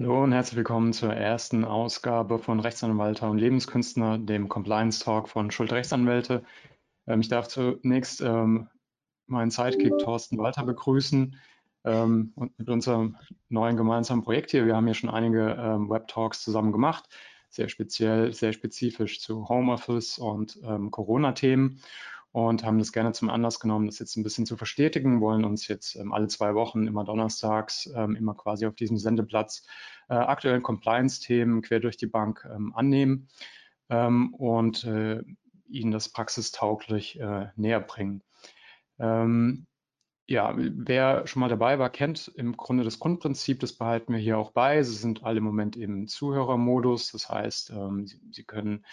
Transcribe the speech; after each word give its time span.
Hallo 0.00 0.22
und 0.22 0.30
herzlich 0.30 0.56
willkommen 0.56 0.92
zur 0.92 1.12
ersten 1.12 1.64
Ausgabe 1.64 2.38
von 2.38 2.60
Rechtsanwalter 2.60 3.28
und 3.28 3.38
Lebenskünstler, 3.38 4.16
dem 4.16 4.48
Compliance 4.48 5.02
Talk 5.02 5.28
von 5.28 5.50
Schuld 5.50 5.72
Rechtsanwälte. 5.72 6.44
Ähm, 7.08 7.20
ich 7.20 7.26
darf 7.26 7.48
zunächst 7.48 8.20
ähm, 8.20 8.68
meinen 9.26 9.50
Sidekick 9.50 9.98
Thorsten 9.98 10.38
Walter 10.38 10.64
begrüßen 10.64 11.34
ähm, 11.82 12.32
und 12.36 12.56
mit 12.60 12.68
unserem 12.68 13.16
neuen 13.48 13.76
gemeinsamen 13.76 14.22
Projekt 14.22 14.52
hier. 14.52 14.66
Wir 14.66 14.76
haben 14.76 14.86
hier 14.86 14.94
schon 14.94 15.10
einige 15.10 15.56
ähm, 15.58 15.90
Web-Talks 15.90 16.44
zusammen 16.44 16.70
gemacht, 16.70 17.08
sehr 17.50 17.68
speziell, 17.68 18.32
sehr 18.32 18.52
spezifisch 18.52 19.20
zu 19.20 19.48
Homeoffice 19.48 20.18
und 20.18 20.60
ähm, 20.62 20.92
Corona-Themen 20.92 21.80
und 22.32 22.64
haben 22.64 22.78
das 22.78 22.92
gerne 22.92 23.12
zum 23.12 23.30
Anlass 23.30 23.60
genommen, 23.60 23.86
das 23.86 23.98
jetzt 23.98 24.16
ein 24.16 24.22
bisschen 24.22 24.46
zu 24.46 24.56
verstetigen, 24.56 25.20
wollen 25.20 25.44
uns 25.44 25.66
jetzt 25.68 25.96
ähm, 25.96 26.12
alle 26.12 26.28
zwei 26.28 26.54
Wochen, 26.54 26.86
immer 26.86 27.04
donnerstags, 27.04 27.90
ähm, 27.94 28.16
immer 28.16 28.34
quasi 28.34 28.66
auf 28.66 28.74
diesem 28.74 28.98
Sendeplatz 28.98 29.66
äh, 30.08 30.14
aktuellen 30.14 30.62
Compliance-Themen 30.62 31.62
quer 31.62 31.80
durch 31.80 31.96
die 31.96 32.06
Bank 32.06 32.46
ähm, 32.52 32.74
annehmen 32.74 33.28
ähm, 33.88 34.34
und 34.34 34.84
äh, 34.84 35.22
Ihnen 35.70 35.90
das 35.90 36.08
praxistauglich 36.10 37.20
äh, 37.20 37.48
näher 37.56 37.80
bringen. 37.80 38.22
Ähm, 38.98 39.66
ja, 40.26 40.54
wer 40.56 41.26
schon 41.26 41.40
mal 41.40 41.48
dabei 41.48 41.78
war, 41.78 41.88
kennt 41.88 42.28
im 42.36 42.56
Grunde 42.56 42.84
das 42.84 42.98
Grundprinzip, 42.98 43.60
das 43.60 43.72
behalten 43.72 44.12
wir 44.12 44.20
hier 44.20 44.36
auch 44.36 44.50
bei. 44.50 44.82
Sie 44.82 44.94
sind 44.94 45.24
alle 45.24 45.38
im 45.38 45.44
Moment 45.44 45.74
im 45.76 46.06
Zuhörermodus, 46.06 47.12
das 47.12 47.30
heißt, 47.30 47.70
ähm, 47.70 48.06
Sie, 48.06 48.20
Sie 48.30 48.44
können 48.44 48.84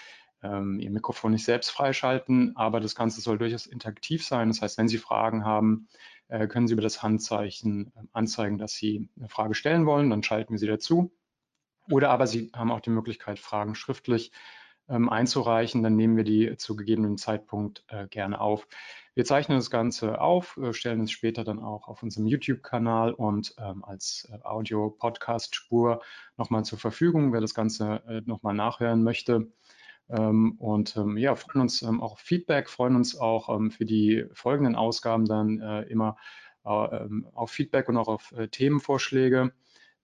ähm, 0.44 0.80
Ihr 0.80 0.92
Mikrofon 0.92 1.32
nicht 1.32 1.46
selbst 1.46 1.70
freischalten, 1.70 2.56
aber 2.56 2.80
das 2.80 2.96
Ganze 2.96 3.22
soll 3.22 3.38
durchaus 3.38 3.66
interaktiv 3.66 4.26
sein. 4.26 4.50
Das 4.50 4.62
heißt, 4.62 4.78
wenn 4.78 4.88
Sie 4.88 4.98
Fragen 4.98 5.46
haben, 5.46 5.88
äh, 6.28 6.48
können 6.48 6.68
Sie 6.68 6.74
über 6.74 6.82
das 6.82 7.04
Handzeichen 7.04 7.92
äh, 7.96 8.02
anzeigen, 8.14 8.58
dass 8.58 8.74
Sie 8.74 9.10
eine 9.18 9.30
Frage 9.30 9.56
stellen 9.56 9.86
wollen, 9.86 10.10
dann 10.10 10.24
schalten 10.24 10.54
wir 10.54 10.60
Sie 10.60 10.68
dazu. 10.68 11.12
Oder 11.90 12.10
aber 12.10 12.28
Sie 12.28 12.52
haben 12.54 12.72
auch 12.72 12.82
die 12.82 12.90
Möglichkeit, 12.90 13.40
Fragen 13.40 13.76
schriftlich 13.76 14.32
ähm, 14.88 15.10
einzureichen, 15.10 15.84
dann 15.84 15.96
nehmen 15.96 16.18
wir 16.18 16.24
die 16.24 16.58
zu 16.58 16.76
gegebenen 16.76 17.18
Zeitpunkt 17.18 17.84
äh, 17.88 18.08
gerne 18.08 18.40
auf. 18.40 18.68
Wir 19.16 19.26
zeichnen 19.26 19.58
das 19.58 19.72
Ganze 19.72 20.20
auf, 20.22 20.58
äh, 20.58 20.74
stellen 20.74 21.02
es 21.02 21.12
später 21.12 21.44
dann 21.44 21.60
auch 21.60 21.88
auf 21.88 22.04
unserem 22.04 22.28
YouTube-Kanal 22.28 23.14
und 23.14 23.56
ähm, 23.58 23.84
als 23.84 24.28
äh, 24.32 24.38
Audio-Podcast-Spur 24.44 26.02
nochmal 26.38 26.66
zur 26.66 26.80
Verfügung, 26.80 27.34
wer 27.34 27.42
das 27.42 27.54
Ganze 27.54 28.04
äh, 28.08 28.22
nochmal 28.26 28.54
nachhören 28.54 29.04
möchte. 29.04 29.52
Ähm, 30.10 30.54
und 30.60 30.96
ähm, 30.98 31.18
ja, 31.18 31.36
freuen 31.36 31.62
uns 31.62 31.82
ähm, 31.82 32.02
auch 32.02 32.14
auf 32.14 32.20
Feedback, 32.20 32.70
freuen 32.70 32.96
uns 32.96 33.18
auch 33.18 33.48
für 33.72 33.86
die 33.86 34.26
folgenden 34.34 34.76
Ausgaben 34.76 35.26
dann 35.26 35.60
äh, 35.60 35.82
immer 35.84 36.18
äh, 36.64 36.70
auf 37.34 37.52
Feedback 37.52 37.90
und 37.90 37.98
auch 37.98 38.08
auf 38.08 38.32
äh, 38.34 38.48
Themenvorschläge, 38.48 39.54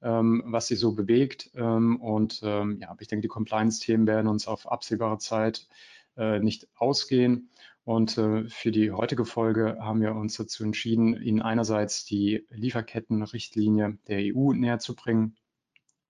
was 0.04 0.66
sich 0.66 0.80
so 0.80 0.94
bewegt. 0.96 1.52
und 1.54 2.42
ja, 2.42 2.96
ich 3.00 3.08
denke, 3.08 3.22
die 3.22 3.28
Compliance-Themen 3.28 4.08
werden 4.08 4.26
uns 4.26 4.48
auf 4.48 4.68
absehbare 4.68 5.20
Zeit 5.20 5.68
nicht 6.16 6.68
ausgehen. 6.76 7.52
Und 7.84 8.14
für 8.48 8.72
die 8.72 8.90
heutige 8.90 9.26
Folge 9.26 9.78
haben 9.80 10.02
wir 10.02 10.16
uns 10.16 10.38
dazu 10.38 10.64
entschieden, 10.64 11.22
Ihnen 11.22 11.44
einerseits 11.44 12.04
die 12.04 12.48
Lieferkettenrichtlinie 12.50 14.00
der 14.08 14.36
EU 14.36 14.54
näher 14.54 14.80
zu 14.80 14.96
bringen 14.96 15.36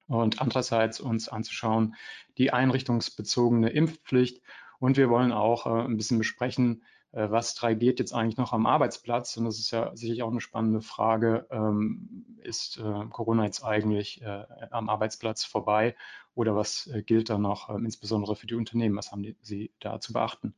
und 0.07 0.41
andererseits 0.41 0.99
uns 0.99 1.29
anzuschauen 1.29 1.95
die 2.37 2.51
einrichtungsbezogene 2.53 3.69
Impfpflicht. 3.69 4.41
Und 4.79 4.97
wir 4.97 5.09
wollen 5.09 5.31
auch 5.31 5.67
äh, 5.67 5.85
ein 5.85 5.97
bisschen 5.97 6.17
besprechen, 6.17 6.83
äh, 7.11 7.29
was 7.29 7.55
3G 7.55 7.99
jetzt 7.99 8.13
eigentlich 8.13 8.37
noch 8.37 8.53
am 8.53 8.65
Arbeitsplatz? 8.65 9.37
Und 9.37 9.45
das 9.45 9.59
ist 9.59 9.71
ja 9.71 9.95
sicherlich 9.95 10.23
auch 10.23 10.31
eine 10.31 10.41
spannende 10.41 10.81
Frage. 10.81 11.45
Ähm, 11.51 12.25
ist 12.41 12.77
äh, 12.77 13.05
Corona 13.09 13.45
jetzt 13.45 13.63
eigentlich 13.63 14.21
äh, 14.21 14.45
am 14.71 14.89
Arbeitsplatz 14.89 15.43
vorbei 15.43 15.95
oder 16.33 16.55
was 16.55 16.87
äh, 16.87 17.03
gilt 17.03 17.29
da 17.29 17.37
noch, 17.37 17.69
ähm, 17.69 17.85
insbesondere 17.85 18.35
für 18.35 18.47
die 18.47 18.55
Unternehmen? 18.55 18.95
Was 18.95 19.11
haben 19.11 19.23
die, 19.23 19.35
Sie 19.41 19.71
da 19.79 19.99
zu 19.99 20.13
beachten? 20.13 20.55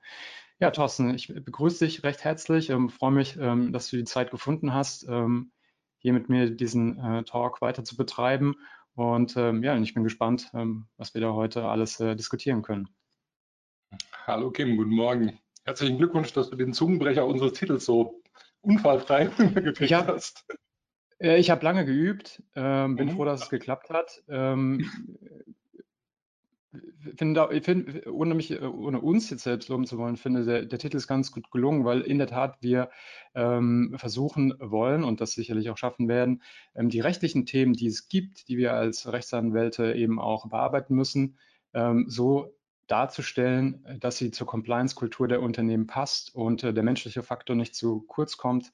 Ja, 0.60 0.72
Thorsten, 0.72 1.14
ich 1.14 1.28
begrüße 1.28 1.86
dich 1.86 2.04
recht 2.04 2.24
herzlich. 2.24 2.70
Ähm, 2.70 2.90
freue 2.90 3.12
mich, 3.12 3.38
ähm, 3.38 3.74
dass 3.74 3.90
du 3.90 3.98
die 3.98 4.06
Zeit 4.06 4.32
gefunden 4.32 4.74
hast, 4.74 5.06
ähm, 5.10 5.52
hier 5.98 6.14
mit 6.14 6.30
mir 6.30 6.52
diesen 6.52 7.00
äh, 7.00 7.24
Talk 7.24 7.62
weiter 7.62 7.84
zu 7.84 7.98
betreiben. 7.98 8.56
Und 8.96 9.36
ähm, 9.38 9.64
ja, 9.64 9.76
ich 9.78 9.94
bin 9.94 10.04
gespannt, 10.04 10.52
ähm, 10.54 10.86
was 10.98 11.14
wir 11.14 11.22
da 11.22 11.34
heute 11.34 11.66
alles 11.66 12.00
äh, 12.00 12.16
diskutieren 12.16 12.62
können. 12.62 12.90
Hallo 14.28 14.52
Kim, 14.52 14.78
guten 14.78 14.92
Morgen. 14.92 15.40
Herzlichen 15.66 15.98
Glückwunsch, 15.98 16.34
dass 16.34 16.50
du 16.50 16.56
den 16.56 16.74
Zungenbrecher 16.74 17.26
unseres 17.26 17.54
Titels 17.54 17.86
so 17.86 18.22
unfallfrei 18.62 19.26
gekriegt 19.56 19.94
hast. 19.94 20.46
Äh, 21.20 21.38
ich 21.38 21.50
habe 21.50 21.64
lange 21.64 21.86
geübt, 21.86 22.44
ähm, 22.56 22.96
bin 22.96 23.08
mhm. 23.08 23.16
froh, 23.16 23.26
dass 23.26 23.44
es 23.44 23.50
geklappt 23.50 23.90
hat. 23.90 24.22
Finde, 27.16 27.50
ich 27.52 27.64
finde, 27.64 28.12
ohne 28.12 28.34
mich, 28.34 28.60
ohne 28.62 29.00
uns 29.00 29.30
jetzt 29.30 29.44
selbst 29.44 29.70
loben 29.70 29.86
zu 29.86 30.00
wollen, 30.00 30.18
finde 30.18 30.44
der, 30.44 30.66
der 30.66 30.80
Titel 30.80 30.98
ist 30.98 31.08
ganz 31.08 31.32
gut 31.32 31.52
gelungen, 31.52 31.86
weil 31.86 32.02
in 32.02 32.18
der 32.18 32.28
Tat 32.28 32.58
wir 32.62 32.90
ähm, 33.36 33.94
versuchen 33.98 34.56
wollen 34.60 35.04
und 35.04 35.22
das 35.22 35.34
sicherlich 35.34 35.70
auch 35.70 35.78
schaffen 35.78 36.08
werden, 36.08 36.42
ähm, 36.74 36.90
die 36.90 37.00
rechtlichen 37.00 37.46
Themen, 37.46 37.74
die 37.74 37.88
es 37.88 38.10
gibt, 38.10 38.48
die 38.48 38.58
wir 38.58 38.74
als 38.74 39.12
Rechtsanwälte 39.12 39.94
eben 39.94 40.20
auch 40.20 40.50
bearbeiten 40.50 40.96
müssen, 40.96 41.38
ähm, 41.76 42.06
so 42.08 42.56
darzustellen, 42.88 43.86
dass 44.00 44.18
sie 44.18 44.32
zur 44.32 44.48
Compliance-Kultur 44.48 45.28
der 45.28 45.42
Unternehmen 45.42 45.88
passt 45.88 46.34
und 46.34 46.64
äh, 46.64 46.74
der 46.74 46.84
menschliche 46.84 47.24
Faktor 47.24 47.56
nicht 47.56 47.76
zu 47.76 48.02
kurz 48.02 48.38
kommt. 48.38 48.72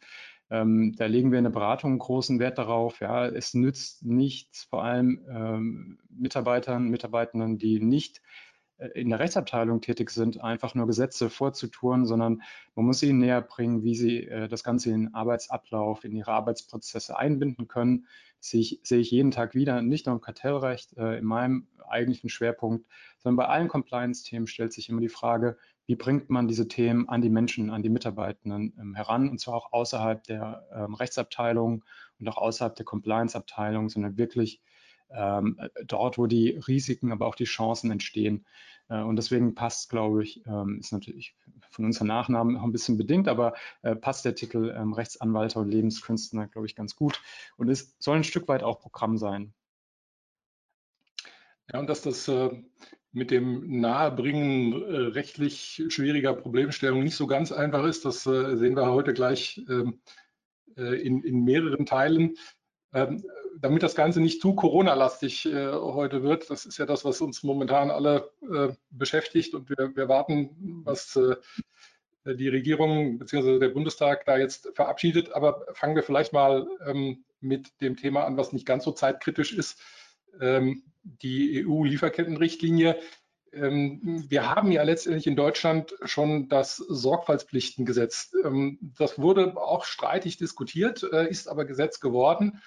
Ähm, 0.51 0.95
da 0.97 1.05
legen 1.05 1.31
wir 1.31 1.37
in 1.37 1.45
der 1.45 1.51
Beratung 1.51 1.97
großen 1.97 2.39
Wert 2.39 2.57
darauf. 2.57 2.99
Ja, 2.99 3.27
es 3.27 3.53
nützt 3.53 4.05
nichts, 4.05 4.63
vor 4.63 4.83
allem 4.83 5.25
ähm, 5.29 5.99
Mitarbeitern, 6.09 6.89
Mitarbeitenden, 6.89 7.57
die 7.57 7.79
nicht 7.79 8.21
in 8.93 9.09
der 9.09 9.19
Rechtsabteilung 9.19 9.81
tätig 9.81 10.09
sind, 10.09 10.41
einfach 10.41 10.73
nur 10.73 10.87
Gesetze 10.87 11.29
vorzutouren, 11.29 12.05
sondern 12.05 12.41
man 12.75 12.85
muss 12.85 13.03
ihnen 13.03 13.19
näher 13.19 13.41
bringen, 13.41 13.83
wie 13.83 13.95
sie 13.95 14.23
äh, 14.25 14.47
das 14.47 14.63
Ganze 14.63 14.91
in 14.91 15.05
den 15.05 15.13
Arbeitsablauf, 15.13 16.03
in 16.05 16.15
ihre 16.15 16.31
Arbeitsprozesse 16.31 17.17
einbinden 17.17 17.67
können. 17.67 18.07
Das 18.39 18.51
sehe 18.51 18.61
ich, 18.61 18.79
sehe 18.83 18.99
ich 18.99 19.11
jeden 19.11 19.31
Tag 19.31 19.53
wieder, 19.53 19.81
nicht 19.81 20.05
nur 20.05 20.15
im 20.15 20.21
Kartellrecht, 20.21 20.97
äh, 20.97 21.17
in 21.17 21.25
meinem 21.25 21.67
eigentlichen 21.89 22.29
Schwerpunkt, 22.29 22.85
sondern 23.17 23.37
bei 23.37 23.47
allen 23.47 23.67
Compliance-Themen 23.67 24.47
stellt 24.47 24.73
sich 24.73 24.89
immer 24.89 25.01
die 25.01 25.09
Frage, 25.09 25.57
wie 25.87 25.95
bringt 25.95 26.29
man 26.29 26.47
diese 26.47 26.67
Themen 26.67 27.09
an 27.09 27.21
die 27.21 27.29
Menschen, 27.29 27.71
an 27.71 27.81
die 27.81 27.89
Mitarbeitenden 27.89 28.73
ähm, 28.79 28.95
heran 28.95 29.27
und 29.27 29.39
zwar 29.39 29.55
auch 29.55 29.73
außerhalb 29.73 30.23
der 30.23 30.67
ähm, 30.73 30.93
Rechtsabteilung 30.93 31.83
und 32.19 32.27
auch 32.29 32.37
außerhalb 32.37 32.75
der 32.75 32.85
Compliance-Abteilung, 32.85 33.89
sondern 33.89 34.17
wirklich 34.17 34.61
ähm, 35.11 35.59
dort, 35.85 36.17
wo 36.17 36.27
die 36.27 36.49
Risiken, 36.67 37.11
aber 37.11 37.27
auch 37.27 37.35
die 37.35 37.45
Chancen 37.45 37.91
entstehen. 37.91 38.45
Äh, 38.89 39.01
und 39.01 39.15
deswegen 39.15 39.55
passt, 39.55 39.89
glaube 39.89 40.23
ich, 40.23 40.45
ähm, 40.45 40.79
ist 40.79 40.91
natürlich 40.91 41.35
von 41.71 41.85
unseren 41.85 42.07
Nachnamen 42.07 42.57
auch 42.57 42.63
ein 42.63 42.71
bisschen 42.71 42.97
bedingt, 42.97 43.27
aber 43.27 43.53
äh, 43.81 43.95
passt 43.95 44.25
der 44.25 44.35
Titel 44.35 44.73
ähm, 44.75 44.93
Rechtsanwalter 44.93 45.61
und 45.61 45.69
Lebenskünstler, 45.69 46.47
glaube 46.47 46.67
ich, 46.67 46.75
ganz 46.75 46.95
gut. 46.95 47.21
Und 47.57 47.69
es 47.69 47.95
soll 47.99 48.17
ein 48.17 48.23
Stück 48.23 48.47
weit 48.47 48.63
auch 48.63 48.79
Programm 48.79 49.17
sein. 49.17 49.53
Ja, 51.71 51.79
und 51.79 51.87
dass 51.87 52.01
das 52.01 52.27
äh, 52.27 52.49
mit 53.11 53.31
dem 53.31 53.79
Nahebringen 53.79 54.73
äh, 54.73 54.95
rechtlich 55.11 55.83
schwieriger 55.89 56.33
Problemstellungen 56.33 57.03
nicht 57.03 57.15
so 57.15 57.27
ganz 57.27 57.51
einfach 57.51 57.85
ist. 57.85 58.05
Das 58.05 58.25
äh, 58.25 58.55
sehen 58.55 58.75
wir 58.75 58.91
heute 58.91 59.13
gleich 59.13 59.61
ähm, 59.69 60.01
äh, 60.77 60.95
in, 61.01 61.23
in, 61.23 61.43
mehreren 61.43 61.85
Teilen. 61.85 62.35
Ähm, 62.93 63.23
damit 63.61 63.83
das 63.83 63.95
Ganze 63.95 64.21
nicht 64.21 64.41
zu 64.41 64.55
Corona-lastig 64.55 65.45
äh, 65.45 65.71
heute 65.71 66.23
wird, 66.23 66.49
das 66.49 66.65
ist 66.65 66.77
ja 66.77 66.85
das, 66.85 67.05
was 67.05 67.21
uns 67.21 67.43
momentan 67.43 67.91
alle 67.91 68.31
äh, 68.41 68.69
beschäftigt 68.89 69.53
und 69.53 69.69
wir, 69.69 69.95
wir 69.95 70.07
warten, 70.07 70.81
was 70.85 71.15
äh, 71.15 71.35
die 72.25 72.47
Regierung 72.47 73.19
bzw. 73.19 73.59
der 73.59 73.69
Bundestag 73.69 74.25
da 74.25 74.37
jetzt 74.37 74.69
verabschiedet. 74.75 75.33
Aber 75.33 75.65
fangen 75.73 75.95
wir 75.95 76.03
vielleicht 76.03 76.33
mal 76.33 76.67
ähm, 76.85 77.23
mit 77.41 77.81
dem 77.81 77.95
Thema 77.95 78.25
an, 78.25 78.37
was 78.37 78.53
nicht 78.53 78.65
ganz 78.65 78.83
so 78.83 78.91
zeitkritisch 78.91 79.53
ist 79.53 79.79
ähm, 80.39 80.83
die 81.03 81.65
EU-Lieferkettenrichtlinie. 81.65 82.97
Ähm, 83.51 84.25
wir 84.27 84.53
haben 84.53 84.71
ja 84.71 84.83
letztendlich 84.83 85.27
in 85.27 85.35
Deutschland 85.35 85.95
schon 86.03 86.49
das 86.49 86.77
Sorgfaltspflichtengesetz. 86.77 88.33
Ähm, 88.43 88.77
das 88.97 89.19
wurde 89.19 89.57
auch 89.57 89.85
streitig 89.85 90.37
diskutiert, 90.37 91.03
äh, 91.11 91.27
ist 91.29 91.47
aber 91.47 91.65
Gesetz 91.65 91.99
geworden. 91.99 92.61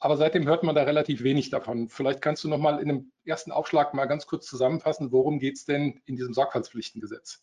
Aber 0.00 0.16
seitdem 0.16 0.46
hört 0.46 0.62
man 0.62 0.74
da 0.74 0.84
relativ 0.84 1.22
wenig 1.22 1.50
davon. 1.50 1.88
Vielleicht 1.88 2.22
kannst 2.22 2.44
du 2.44 2.48
noch 2.48 2.58
mal 2.58 2.78
in 2.78 2.88
einem 2.88 3.12
ersten 3.24 3.50
Aufschlag 3.50 3.94
mal 3.94 4.06
ganz 4.06 4.26
kurz 4.26 4.46
zusammenfassen, 4.46 5.12
worum 5.12 5.40
geht 5.40 5.56
es 5.56 5.64
denn 5.64 6.00
in 6.06 6.14
diesem 6.16 6.34
Sorgfaltspflichtengesetz? 6.34 7.42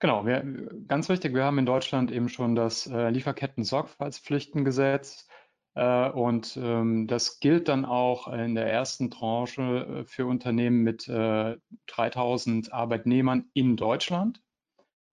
Genau, 0.00 0.26
wir, 0.26 0.42
ganz 0.88 1.08
wichtig, 1.08 1.32
wir 1.32 1.44
haben 1.44 1.58
in 1.58 1.66
Deutschland 1.66 2.10
eben 2.10 2.28
schon 2.28 2.56
das 2.56 2.88
äh, 2.88 3.08
Lieferketten-Sorgfaltspflichtengesetz. 3.10 5.28
Äh, 5.74 6.10
und 6.10 6.58
ähm, 6.60 7.06
das 7.06 7.38
gilt 7.40 7.68
dann 7.68 7.84
auch 7.84 8.26
in 8.28 8.56
der 8.56 8.70
ersten 8.70 9.10
Tranche 9.10 9.62
äh, 9.62 10.04
für 10.04 10.26
Unternehmen 10.26 10.82
mit 10.82 11.06
3000 11.06 12.68
äh, 12.68 12.72
Arbeitnehmern 12.72 13.48
in 13.54 13.76
Deutschland. 13.76 14.41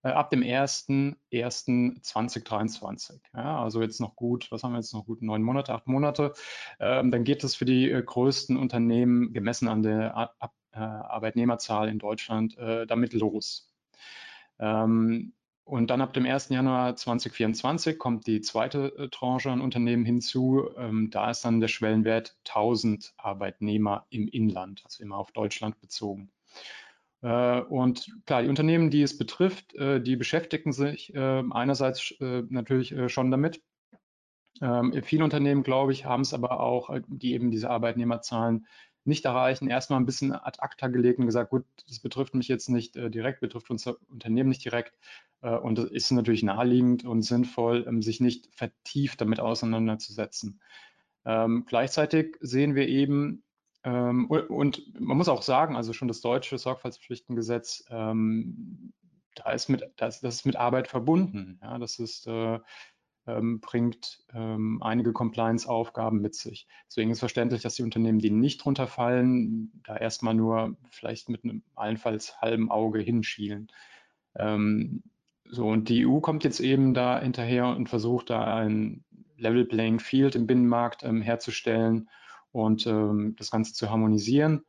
Äh, 0.02 0.08
ab 0.08 0.30
dem 0.30 0.42
1.1.2023. 0.42 3.20
Ja, 3.34 3.62
also 3.62 3.82
jetzt 3.82 4.00
noch 4.00 4.16
gut, 4.16 4.50
was 4.50 4.62
haben 4.62 4.72
wir 4.72 4.78
jetzt 4.78 4.94
noch 4.94 5.06
gut, 5.06 5.22
neun 5.22 5.42
Monate, 5.42 5.74
acht 5.74 5.86
Monate. 5.86 6.32
Ähm, 6.78 7.10
dann 7.10 7.24
geht 7.24 7.44
es 7.44 7.54
für 7.54 7.64
die 7.64 7.90
äh, 7.90 8.02
größten 8.02 8.56
Unternehmen 8.56 9.32
gemessen 9.32 9.68
an 9.68 9.82
der 9.82 10.16
Ar 10.16 10.34
äh, 10.72 10.78
Arbeitnehmerzahl 10.78 11.88
in 11.88 11.98
Deutschland 11.98 12.56
äh, 12.56 12.86
damit 12.86 13.12
los. 13.12 13.70
Ähm, 14.60 15.32
und 15.64 15.88
dann 15.88 16.00
ab 16.00 16.12
dem 16.14 16.26
1. 16.26 16.48
Januar 16.48 16.96
2024 16.96 17.98
kommt 17.98 18.26
die 18.26 18.40
zweite 18.40 18.92
äh, 18.98 19.08
Tranche 19.08 19.50
an 19.50 19.60
Unternehmen 19.60 20.04
hinzu. 20.04 20.68
Ähm, 20.76 21.10
da 21.10 21.30
ist 21.30 21.44
dann 21.44 21.60
der 21.60 21.68
Schwellenwert 21.68 22.36
1000 22.48 23.14
Arbeitnehmer 23.16 24.06
im 24.10 24.28
Inland, 24.28 24.82
also 24.84 25.02
immer 25.02 25.16
auf 25.16 25.32
Deutschland 25.32 25.80
bezogen. 25.80 26.30
Äh, 27.22 27.60
und 27.60 28.10
klar, 28.26 28.42
die 28.42 28.48
Unternehmen, 28.48 28.90
die 28.90 29.02
es 29.02 29.16
betrifft, 29.18 29.74
äh, 29.74 30.00
die 30.00 30.16
beschäftigen 30.16 30.72
sich 30.72 31.14
äh, 31.14 31.42
einerseits 31.50 32.14
natürlich 32.18 32.94
schon 33.12 33.30
damit. 33.30 33.62
Ähm, 34.62 34.94
viele 35.02 35.24
Unternehmen, 35.24 35.62
glaube 35.62 35.92
ich, 35.92 36.04
haben 36.04 36.22
es 36.22 36.34
aber 36.34 36.60
auch, 36.60 36.90
die 37.08 37.32
eben 37.32 37.50
diese 37.50 37.70
Arbeitnehmerzahlen 37.70 38.66
nicht 39.04 39.24
erreichen, 39.24 39.68
erstmal 39.68 39.98
ein 39.98 40.06
bisschen 40.06 40.32
ad 40.32 40.58
acta 40.60 40.88
gelegt 40.88 41.18
und 41.18 41.26
gesagt, 41.26 41.50
gut, 41.50 41.64
das 41.88 42.00
betrifft 42.00 42.34
mich 42.34 42.48
jetzt 42.48 42.68
nicht 42.68 42.94
direkt, 42.94 43.40
betrifft 43.40 43.70
unser 43.70 43.96
Unternehmen 44.10 44.50
nicht 44.50 44.62
direkt. 44.62 44.92
und 45.40 45.78
es 45.78 45.90
ist 45.90 46.10
natürlich 46.10 46.42
naheliegend 46.42 47.06
und 47.06 47.22
sinnvoll, 47.22 47.86
ähm, 47.88 48.02
sich 48.02 48.20
nicht 48.20 48.50
vertieft 48.54 49.22
damit 49.22 49.40
auseinanderzusetzen. 49.40 50.60
Ähm, 51.24 51.64
gleichzeitig 51.66 52.36
sehen 52.40 52.74
wir 52.74 52.88
eben, 52.88 53.42
ähm, 53.84 54.26
und 54.26 55.00
man 55.00 55.16
muss 55.16 55.28
auch 55.28 55.42
sagen, 55.42 55.76
also 55.76 55.92
schon 55.92 56.08
das 56.08 56.20
deutsche 56.20 56.58
Sorgfaltspflichtengesetz, 56.58 57.84
ähm, 57.90 58.92
da 59.34 59.52
ist 59.52 59.68
mit, 59.68 59.90
das, 59.96 60.20
das 60.20 60.36
ist 60.36 60.46
mit 60.46 60.56
Arbeit 60.56 60.88
verbunden. 60.88 61.58
Ja, 61.62 61.78
das 61.78 61.98
ist, 61.98 62.26
äh, 62.26 62.58
ähm, 63.26 63.60
bringt 63.60 64.24
ähm, 64.34 64.82
einige 64.82 65.12
Compliance-Aufgaben 65.12 66.20
mit 66.20 66.34
sich. 66.34 66.66
Deswegen 66.88 67.10
ist 67.10 67.20
verständlich, 67.20 67.62
dass 67.62 67.74
die 67.74 67.82
Unternehmen, 67.82 68.18
die 68.18 68.30
nicht 68.30 68.64
drunter 68.64 68.86
fallen, 68.86 69.72
da 69.84 69.96
erstmal 69.96 70.34
nur 70.34 70.76
vielleicht 70.90 71.28
mit 71.28 71.44
einem 71.44 71.62
allenfalls 71.74 72.40
halben 72.40 72.70
Auge 72.70 73.00
hinschielen. 73.00 73.68
Ähm, 74.36 75.02
so, 75.44 75.68
und 75.68 75.88
die 75.88 76.06
EU 76.06 76.20
kommt 76.20 76.44
jetzt 76.44 76.60
eben 76.60 76.94
da 76.94 77.20
hinterher 77.20 77.66
und 77.66 77.88
versucht 77.88 78.30
da 78.30 78.56
ein 78.56 79.04
Level 79.36 79.64
Playing 79.64 80.00
Field 80.00 80.34
im 80.34 80.46
Binnenmarkt 80.46 81.02
ähm, 81.02 81.22
herzustellen 81.22 82.08
und 82.52 82.86
ähm, 82.86 83.36
das 83.38 83.50
Ganze 83.50 83.74
zu 83.74 83.90
harmonisieren 83.90 84.64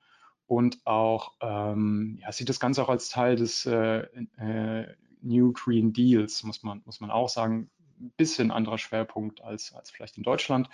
und 0.52 0.86
auch 0.86 1.32
ähm, 1.40 2.18
ja, 2.22 2.30
sieht 2.34 2.50
das 2.50 2.60
Ganze 2.60 2.84
auch 2.84 2.90
als 2.90 3.08
Teil 3.08 3.38
des 3.38 3.66
äh, 3.66 4.06
äh, 4.38 4.86
New 5.22 5.54
Green 5.54 5.94
Deals, 5.94 6.44
muss 6.44 6.62
man, 6.62 6.82
muss 6.84 7.00
man 7.00 7.10
auch 7.10 7.30
sagen. 7.30 7.70
Ein 8.02 8.12
bisschen 8.18 8.52
anderer 8.52 8.78
Schwerpunkt 8.80 9.42
als, 9.42 9.74
als 9.74 9.92
vielleicht 9.92 10.18
in 10.18 10.24
Deutschland. 10.24 10.68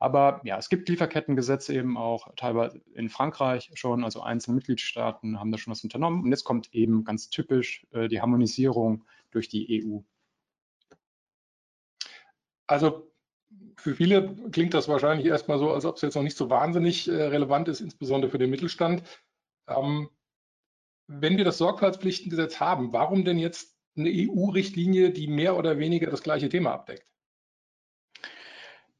Aber 0.00 0.40
ja, 0.44 0.56
es 0.56 0.70
gibt 0.70 0.88
Lieferkettengesetze 0.88 1.74
eben 1.74 1.96
auch 1.96 2.34
teilweise 2.36 2.80
in 2.94 3.08
Frankreich 3.10 3.70
schon, 3.74 4.02
also 4.02 4.22
einzelne 4.22 4.56
Mitgliedstaaten 4.56 5.38
haben 5.38 5.52
da 5.52 5.58
schon 5.58 5.70
was 5.70 5.84
unternommen. 5.84 6.24
Und 6.24 6.30
jetzt 6.30 6.44
kommt 6.44 6.74
eben 6.74 7.04
ganz 7.04 7.28
typisch 7.28 7.86
äh, 7.92 8.08
die 8.08 8.20
Harmonisierung 8.20 9.04
durch 9.30 9.48
die 9.48 9.84
EU. 9.84 9.98
Also 12.66 13.09
für 13.80 13.94
viele 13.94 14.34
klingt 14.52 14.74
das 14.74 14.88
wahrscheinlich 14.88 15.26
erstmal 15.26 15.58
so, 15.58 15.72
als 15.72 15.84
ob 15.84 15.96
es 15.96 16.02
jetzt 16.02 16.14
noch 16.14 16.22
nicht 16.22 16.36
so 16.36 16.50
wahnsinnig 16.50 17.08
äh, 17.08 17.12
relevant 17.12 17.68
ist, 17.68 17.80
insbesondere 17.80 18.30
für 18.30 18.38
den 18.38 18.50
Mittelstand. 18.50 19.02
Ähm, 19.68 20.10
wenn 21.06 21.36
wir 21.36 21.44
das 21.44 21.58
Sorgfaltspflichtengesetz 21.58 22.60
haben, 22.60 22.92
warum 22.92 23.24
denn 23.24 23.38
jetzt 23.38 23.76
eine 23.96 24.10
EU-Richtlinie, 24.10 25.10
die 25.10 25.26
mehr 25.26 25.56
oder 25.56 25.78
weniger 25.78 26.10
das 26.10 26.22
gleiche 26.22 26.48
Thema 26.48 26.72
abdeckt? 26.72 27.04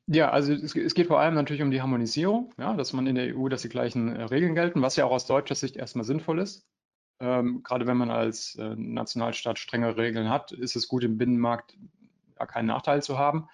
Ja, 0.07 0.31
also 0.31 0.53
es, 0.53 0.75
es, 0.75 0.95
geht 0.95 1.07
vor 1.07 1.21
allem 1.21 1.35
natürlich 1.35 1.63
um 1.63 1.71
die 1.71 1.81
Harmonisierung, 1.81 2.53
ja, 2.59 2.75
dass 2.75 2.93
man 2.93 3.07
in 3.07 3.15
der 3.15 3.37
EU, 3.37 3.49
dass 3.49 3.63
die 3.63 3.69
gleichen 3.69 4.17
äh, 4.17 4.25
Regeln 4.25 4.57
gelten, 4.57 4.83
was 4.83 4.97
ja 4.97 5.05
auch 5.05 5.13
aus 5.13 5.27
deutscher 5.27 5.55
Sicht 5.55 5.77
erstmal 5.77 6.05
sinnvoll 6.05 6.41
ist. 6.41 6.67
Ähm, 7.21 7.63
gerade 7.63 7.87
wenn 7.87 7.97
man 7.97 8.11
als 8.11 8.57
äh, 8.57 8.75
Nationalstaat 8.77 9.59
strengere 9.59 9.99
Regeln 9.99 10.29
hat, 10.29 10.51
ist 10.51 10.75
es 10.75 10.89
gut, 10.89 11.05
im 11.05 11.17
Binnenmarkt 11.17 11.77
ja, 12.39 12.47
keinen 12.47 12.67
Nachteil 12.67 13.03
zu 13.03 13.19
haben. 13.19 13.49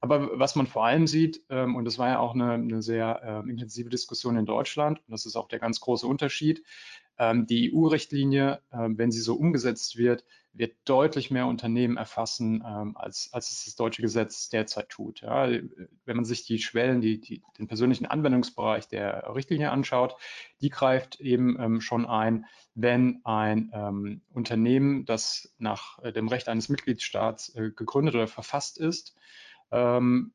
Aber 0.00 0.38
was 0.38 0.56
man 0.56 0.66
vor 0.66 0.84
allem 0.84 1.06
sieht, 1.06 1.42
ähm, 1.48 1.74
und 1.74 1.84
das 1.84 1.98
war 1.98 2.08
ja 2.08 2.18
auch 2.18 2.34
eine, 2.34 2.52
eine 2.52 2.82
sehr 2.82 3.44
äh, 3.46 3.50
intensive 3.50 3.88
Diskussion 3.88 4.36
in 4.36 4.46
Deutschland, 4.46 4.98
und 4.98 5.12
das 5.12 5.26
ist 5.26 5.36
auch 5.36 5.48
der 5.48 5.58
ganz 5.58 5.80
große 5.80 6.06
Unterschied, 6.06 6.62
ähm, 7.18 7.46
die 7.46 7.72
EU-Richtlinie, 7.74 8.60
äh, 8.70 8.88
wenn 8.90 9.10
sie 9.10 9.20
so 9.20 9.34
umgesetzt 9.34 9.96
wird, 9.96 10.24
wird 10.58 10.76
deutlich 10.84 11.30
mehr 11.30 11.46
Unternehmen 11.46 11.96
erfassen, 11.96 12.62
ähm, 12.66 12.96
als, 12.96 13.30
als 13.32 13.50
es 13.50 13.64
das 13.66 13.76
deutsche 13.76 14.02
Gesetz 14.02 14.48
derzeit 14.48 14.88
tut. 14.88 15.20
Ja, 15.20 15.48
wenn 15.48 16.16
man 16.16 16.24
sich 16.24 16.44
die 16.46 16.58
Schwellen, 16.58 17.00
die, 17.00 17.20
die, 17.20 17.42
den 17.58 17.68
persönlichen 17.68 18.06
Anwendungsbereich 18.06 18.88
der 18.88 19.34
Richtlinie 19.34 19.70
anschaut, 19.70 20.16
die 20.60 20.70
greift 20.70 21.20
eben 21.20 21.60
ähm, 21.60 21.80
schon 21.80 22.06
ein, 22.06 22.46
wenn 22.74 23.20
ein 23.24 23.70
ähm, 23.74 24.22
Unternehmen, 24.32 25.04
das 25.04 25.54
nach 25.58 25.98
äh, 26.02 26.12
dem 26.12 26.28
Recht 26.28 26.48
eines 26.48 26.68
Mitgliedstaats 26.68 27.54
äh, 27.54 27.70
gegründet 27.74 28.14
oder 28.14 28.26
verfasst 28.26 28.78
ist, 28.78 29.14
ähm, 29.70 30.32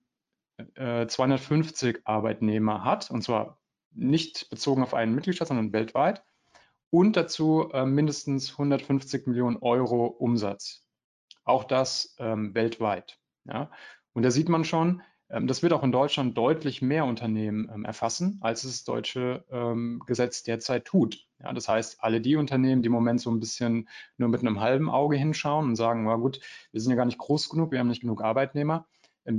äh, 0.76 1.08
250 1.08 2.02
Arbeitnehmer 2.06 2.84
hat, 2.84 3.12
und 3.12 3.24
zwar 3.24 3.58
nicht 3.94 4.50
bezogen 4.50 4.84
auf 4.84 4.94
einen 4.94 5.16
Mitgliedstaat, 5.16 5.50
sondern 5.50 5.74
weltweit, 5.74 6.24
und 6.90 7.16
dazu 7.16 7.70
äh, 7.74 7.86
mindestens 7.86 8.52
150 8.52 9.28
Millionen 9.28 9.58
Euro 9.58 10.06
Umsatz. 10.06 10.86
Auch 11.44 11.64
das 11.64 12.16
ähm, 12.20 12.54
weltweit. 12.54 13.18
Ja? 13.46 13.72
Und 14.14 14.24
da 14.24 14.32
sieht 14.32 14.50
man 14.50 14.66
schon, 14.66 15.02
ähm, 15.32 15.48
das 15.48 15.64
wird 15.64 15.74
auch 15.74 15.84
in 15.84 15.92
Deutschland 15.92 16.38
deutlich 16.38 16.82
mehr 16.82 17.06
Unternehmen 17.06 17.70
ähm, 17.74 17.86
erfassen, 17.86 18.38
als 18.42 18.64
es 18.64 18.72
das 18.72 18.84
deutsche 18.84 19.46
ähm, 19.50 20.04
Gesetz 20.06 20.44
derzeit 20.44 20.86
tut. 20.86 21.26
Ja, 21.40 21.54
das 21.54 21.68
heißt, 21.68 22.04
alle 22.04 22.22
die 22.22 22.36
Unternehmen, 22.36 22.82
die 22.82 22.88
im 22.88 22.92
Moment 22.92 23.22
so 23.22 23.32
ein 23.32 23.40
bisschen 23.40 23.88
nur 24.18 24.30
mit 24.30 24.42
einem 24.42 24.60
halben 24.60 24.90
Auge 24.90 25.16
hinschauen 25.16 25.70
und 25.70 25.76
sagen, 25.76 26.04
na 26.04 26.16
gut, 26.16 26.40
wir 26.72 26.82
sind 26.82 26.92
ja 26.92 26.98
gar 26.98 27.06
nicht 27.06 27.18
groß 27.18 27.50
genug, 27.50 27.72
wir 27.72 27.80
haben 27.80 27.88
nicht 27.88 28.02
genug 28.02 28.22
Arbeitnehmer, 28.22 28.86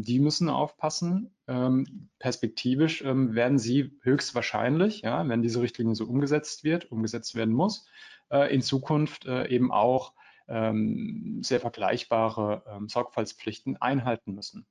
die 0.01 0.19
müssen 0.19 0.49
aufpassen. 0.49 1.35
Ähm, 1.47 2.09
perspektivisch 2.19 3.03
ähm, 3.03 3.35
werden 3.35 3.59
sie 3.59 3.99
höchstwahrscheinlich, 4.01 5.03
ja, 5.03 5.29
wenn 5.29 5.43
diese 5.43 5.61
Richtlinie 5.61 5.95
so 5.95 6.07
umgesetzt 6.07 6.65
wird, 6.65 6.91
umgesetzt 6.91 7.35
werden 7.35 7.53
muss, 7.53 7.87
äh, 8.31 8.55
in 8.55 8.63
Zukunft 8.63 9.27
äh, 9.27 9.49
eben 9.49 9.71
auch 9.71 10.15
sehr 10.45 11.61
vergleichbare 11.61 12.83
Sorgfaltspflichten 12.89 13.81
einhalten 13.81 14.35
müssen. 14.35 14.67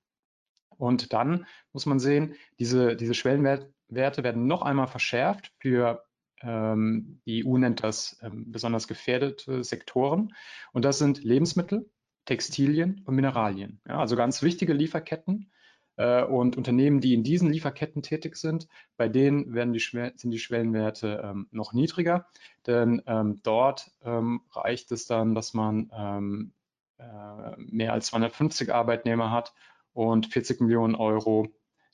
Und 0.78 1.14
dann 1.14 1.48
muss 1.72 1.86
man 1.88 1.98
sehen, 1.98 2.36
diese, 2.60 2.98
diese 2.98 3.14
Schwellenwerte 3.14 4.24
werden 4.24 4.46
noch 4.46 4.62
einmal 4.62 4.88
verschärft 4.88 5.54
für 5.58 6.04
die 6.44 7.46
EU 7.46 7.58
nennt 7.58 7.84
das 7.84 8.20
besonders 8.32 8.88
gefährdete 8.88 9.64
Sektoren. 9.64 10.36
Und 10.74 10.84
das 10.86 11.00
sind 11.00 11.24
Lebensmittel, 11.24 11.90
Textilien 12.32 13.02
und 13.06 13.16
Mineralien. 13.16 13.82
Ja, 13.86 14.00
also 14.00 14.16
ganz 14.16 14.42
wichtige 14.42 14.72
Lieferketten. 14.72 15.52
Äh, 15.98 16.24
und 16.24 16.56
Unternehmen, 16.56 17.02
die 17.02 17.14
in 17.14 17.24
diesen 17.24 17.52
Lieferketten 17.52 18.02
tätig 18.02 18.38
sind, 18.38 18.70
bei 18.96 19.10
denen 19.10 19.54
werden 19.54 19.74
die 19.74 19.80
sind 19.82 20.32
die 20.32 20.40
Schwellenwerte 20.40 21.22
ähm, 21.26 21.50
noch 21.52 21.74
niedriger, 21.74 22.28
denn 22.66 23.02
ähm, 23.06 23.42
dort 23.44 23.92
ähm, 24.02 24.44
reicht 24.54 24.94
es 24.94 25.08
dann, 25.08 25.36
dass 25.36 25.54
man 25.54 25.92
ähm, 25.94 26.54
äh, 27.00 27.58
mehr 27.58 27.92
als 27.92 28.08
250 28.08 28.74
Arbeitnehmer 28.74 29.30
hat 29.30 29.54
und 29.92 30.28
40 30.28 30.62
Millionen 30.62 30.96
Euro 30.96 31.50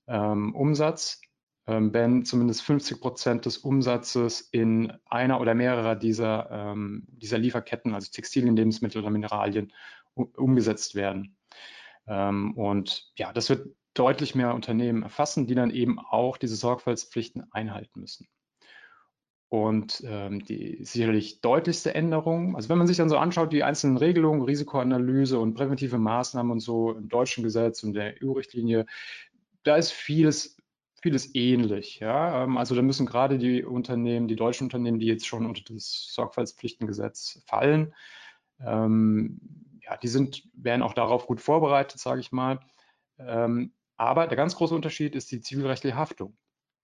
ähm, 0.05 0.53
Umsatz, 0.53 1.19
ähm, 1.65 1.91
wenn 1.91 2.25
zumindest 2.25 2.61
50 2.61 3.01
Prozent 3.01 3.45
des 3.47 3.57
Umsatzes 3.57 4.41
in 4.41 4.93
einer 5.07 5.41
oder 5.41 5.55
mehrerer 5.55 5.95
dieser, 5.95 6.75
dieser 7.07 7.39
Lieferketten, 7.39 7.95
also 7.95 8.11
Textilien, 8.11 8.55
Lebensmittel 8.55 9.01
oder 9.01 9.09
Mineralien, 9.09 9.73
umgesetzt 10.17 10.95
werden. 10.95 11.37
Ähm, 12.07 12.53
und 12.55 13.11
ja, 13.17 13.33
das 13.33 13.49
wird 13.49 13.67
deutlich 13.93 14.35
mehr 14.35 14.53
Unternehmen 14.53 15.03
erfassen, 15.03 15.47
die 15.47 15.55
dann 15.55 15.71
eben 15.71 15.99
auch 15.99 16.37
diese 16.37 16.55
Sorgfaltspflichten 16.55 17.51
einhalten 17.51 17.99
müssen. 17.99 18.27
Und 19.49 20.03
ähm, 20.05 20.43
die 20.43 20.83
sicherlich 20.83 21.39
deutlichste 21.39 21.95
Änderung, 21.95 22.55
also 22.57 22.67
wenn 22.67 22.77
man 22.77 22.87
sich 22.87 22.97
dann 22.97 23.09
so 23.09 23.17
anschaut, 23.17 23.53
die 23.53 23.63
einzelnen 23.63 23.95
Regelungen, 23.95 24.41
Risikoanalyse 24.41 25.39
und 25.39 25.53
präventive 25.53 25.97
Maßnahmen 25.97 26.51
und 26.51 26.59
so 26.59 26.91
im 26.91 27.07
deutschen 27.07 27.45
Gesetz 27.45 27.81
und 27.83 27.93
der 27.93 28.15
EU-Richtlinie, 28.21 28.85
da 29.63 29.77
ist 29.77 29.93
vieles, 29.93 30.57
vieles 31.01 31.33
ähnlich. 31.33 31.99
Ja? 31.99 32.43
Ähm, 32.43 32.57
also 32.57 32.75
da 32.75 32.81
müssen 32.81 33.05
gerade 33.05 33.37
die 33.37 33.63
Unternehmen, 33.63 34.27
die 34.27 34.35
deutschen 34.35 34.65
Unternehmen, 34.65 34.99
die 34.99 35.07
jetzt 35.07 35.25
schon 35.25 35.45
unter 35.45 35.61
das 35.73 36.09
Sorgfaltspflichtengesetz 36.13 37.41
fallen, 37.45 37.93
ähm, 38.65 39.39
ja, 39.89 39.97
die 39.97 40.07
sind, 40.07 40.43
werden 40.53 40.81
auch 40.81 40.93
darauf 40.93 41.27
gut 41.27 41.41
vorbereitet, 41.41 41.99
sage 41.99 42.19
ich 42.19 42.31
mal. 42.31 42.59
Ähm, 43.19 43.73
aber 43.95 44.27
der 44.27 44.37
ganz 44.37 44.55
große 44.55 44.75
Unterschied 44.75 45.15
ist 45.15 45.31
die 45.31 45.41
zivilrechtliche 45.41 45.95
Haftung. 45.95 46.37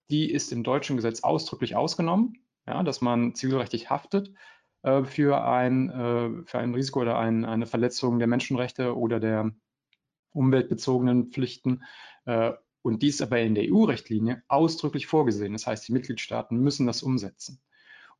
Die 0.09 0.31
ist 0.31 0.51
im 0.51 0.63
deutschen 0.63 0.95
Gesetz 0.95 1.21
ausdrücklich 1.21 1.75
ausgenommen, 1.75 2.43
ja, 2.67 2.81
dass 2.83 3.01
man 3.01 3.35
zivilrechtlich 3.35 3.89
haftet, 3.89 4.33
äh, 4.83 5.03
für, 5.03 5.43
ein, 5.43 5.89
äh, 5.89 6.43
für 6.45 6.59
ein 6.59 6.73
Risiko 6.73 7.01
oder 7.01 7.17
ein, 7.19 7.45
eine 7.45 7.65
Verletzung 7.65 8.19
der 8.19 8.27
Menschenrechte 8.27 8.97
oder 8.97 9.19
der 9.19 9.51
umweltbezogenen 10.31 11.31
Pflichten. 11.31 11.83
Äh, 12.25 12.53
und 12.81 13.01
dies 13.01 13.21
aber 13.21 13.39
in 13.39 13.55
der 13.55 13.71
EU-Richtlinie 13.71 14.43
ausdrücklich 14.49 15.07
vorgesehen. 15.07 15.53
Das 15.53 15.67
heißt, 15.67 15.87
die 15.87 15.93
Mitgliedstaaten 15.93 16.57
müssen 16.57 16.85
das 16.85 17.01
umsetzen. 17.01 17.61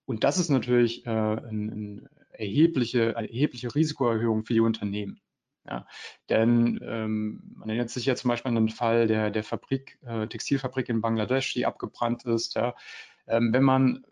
Und 0.06 0.24
das 0.24 0.38
ist 0.38 0.50
natürlich 0.50 1.06
äh, 1.06 1.10
eine, 1.10 1.42
eine 1.72 2.10
erhebliche, 2.34 3.16
erhebliche 3.16 3.74
Risikoerhöhung 3.74 4.46
für 4.46 4.54
die 4.54 4.60
Unternehmen. 4.60 5.20
Ja, 5.66 5.88
denn 6.30 6.80
ähm, 6.84 7.42
man 7.56 7.70
erinnert 7.70 7.90
sich 7.90 8.06
ja 8.06 8.16
zum 8.16 8.28
Beispiel 8.28 8.50
an 8.50 8.56
den 8.56 8.70
Fall 8.70 9.08
der, 9.08 9.32
der 9.32 9.44
Fabrik, 9.44 9.98
äh, 10.06 10.28
Textilfabrik 10.28 10.90
in 10.90 11.00
Bangladesch, 11.00 11.54
die 11.54 11.66
abgebrannt 11.66 12.26
ist. 12.26 12.56
Ja. 12.56 12.76
Ähm, 13.28 13.54
wenn 13.54 13.64
man 13.64 14.06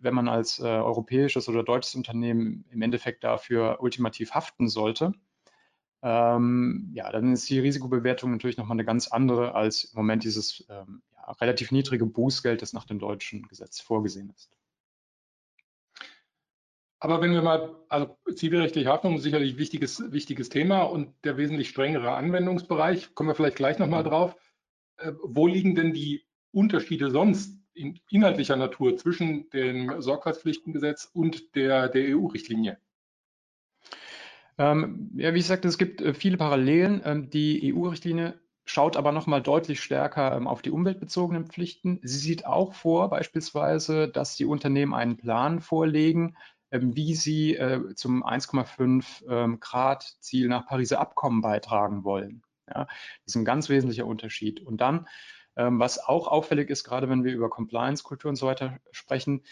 wenn 0.00 0.14
man 0.14 0.28
als 0.28 0.60
äh, 0.60 0.64
europäisches 0.64 1.48
oder 1.48 1.62
deutsches 1.64 1.94
Unternehmen 1.94 2.64
im 2.70 2.82
Endeffekt 2.82 3.24
dafür 3.24 3.78
ultimativ 3.80 4.32
haften 4.32 4.68
sollte, 4.68 5.12
ähm, 6.02 6.90
ja, 6.94 7.10
dann 7.10 7.32
ist 7.32 7.48
die 7.50 7.58
Risikobewertung 7.58 8.30
natürlich 8.30 8.56
nochmal 8.56 8.76
eine 8.76 8.84
ganz 8.84 9.08
andere 9.08 9.54
als 9.54 9.84
im 9.84 9.96
Moment 9.96 10.24
dieses 10.24 10.64
ähm, 10.68 11.02
ja, 11.14 11.32
relativ 11.32 11.72
niedrige 11.72 12.06
Bußgeld, 12.06 12.62
das 12.62 12.72
nach 12.72 12.84
dem 12.84 12.98
deutschen 12.98 13.42
Gesetz 13.48 13.80
vorgesehen 13.80 14.30
ist. 14.30 14.50
Aber 17.00 17.20
wenn 17.20 17.32
wir 17.32 17.42
mal, 17.42 17.76
also 17.88 18.16
zivilrechtliche 18.34 18.88
Haftung 18.88 19.16
ist 19.16 19.22
sicherlich 19.22 19.54
ein 19.54 19.58
wichtiges, 19.58 20.10
wichtiges 20.10 20.48
Thema 20.48 20.82
und 20.82 21.14
der 21.24 21.36
wesentlich 21.36 21.68
strengere 21.68 22.12
Anwendungsbereich, 22.12 23.14
kommen 23.14 23.28
wir 23.28 23.34
vielleicht 23.34 23.56
gleich 23.56 23.78
nochmal 23.78 24.02
drauf. 24.02 24.36
Äh, 24.96 25.12
wo 25.22 25.46
liegen 25.46 25.74
denn 25.74 25.92
die 25.92 26.24
Unterschiede 26.50 27.10
sonst 27.10 27.56
in 27.72 28.00
inhaltlicher 28.10 28.56
Natur 28.56 28.96
zwischen 28.96 29.48
dem 29.50 30.02
Sorgfaltspflichtengesetz 30.02 31.08
und 31.12 31.54
der, 31.54 31.88
der 31.88 32.16
EU-Richtlinie? 32.16 32.78
Ähm, 34.58 35.12
ja, 35.14 35.32
wie 35.34 35.38
ich 35.38 35.46
sagte, 35.46 35.68
es 35.68 35.78
gibt 35.78 36.00
äh, 36.00 36.14
viele 36.14 36.36
Parallelen. 36.36 37.00
Ähm, 37.04 37.30
die 37.30 37.72
EU-Richtlinie 37.72 38.40
schaut 38.64 38.96
aber 38.96 39.12
nochmal 39.12 39.40
deutlich 39.40 39.80
stärker 39.80 40.36
ähm, 40.36 40.48
auf 40.48 40.62
die 40.62 40.72
umweltbezogenen 40.72 41.46
Pflichten. 41.46 42.00
Sie 42.02 42.18
sieht 42.18 42.44
auch 42.44 42.74
vor, 42.74 43.08
beispielsweise, 43.08 44.08
dass 44.08 44.34
die 44.34 44.46
Unternehmen 44.46 44.94
einen 44.94 45.16
Plan 45.16 45.60
vorlegen, 45.60 46.36
wie 46.70 47.14
sie 47.14 47.54
äh, 47.56 47.94
zum 47.94 48.24
1,5 48.24 49.28
ähm, 49.28 49.60
Grad 49.60 50.16
Ziel 50.20 50.48
nach 50.48 50.66
Pariser 50.66 51.00
Abkommen 51.00 51.40
beitragen 51.40 52.04
wollen. 52.04 52.42
Ja, 52.68 52.84
das 52.84 53.26
ist 53.26 53.36
ein 53.36 53.44
ganz 53.44 53.68
wesentlicher 53.68 54.06
Unterschied. 54.06 54.60
Und 54.60 54.80
dann, 54.80 55.08
ähm, 55.56 55.78
was 55.78 55.98
auch 55.98 56.28
auffällig 56.28 56.68
ist, 56.70 56.84
gerade 56.84 57.08
wenn 57.08 57.24
wir 57.24 57.32
über 57.32 57.48
Compliance-Kultur 57.48 58.28
und 58.28 58.36
so 58.36 58.46
weiter 58.46 58.78
sprechen, 58.92 59.42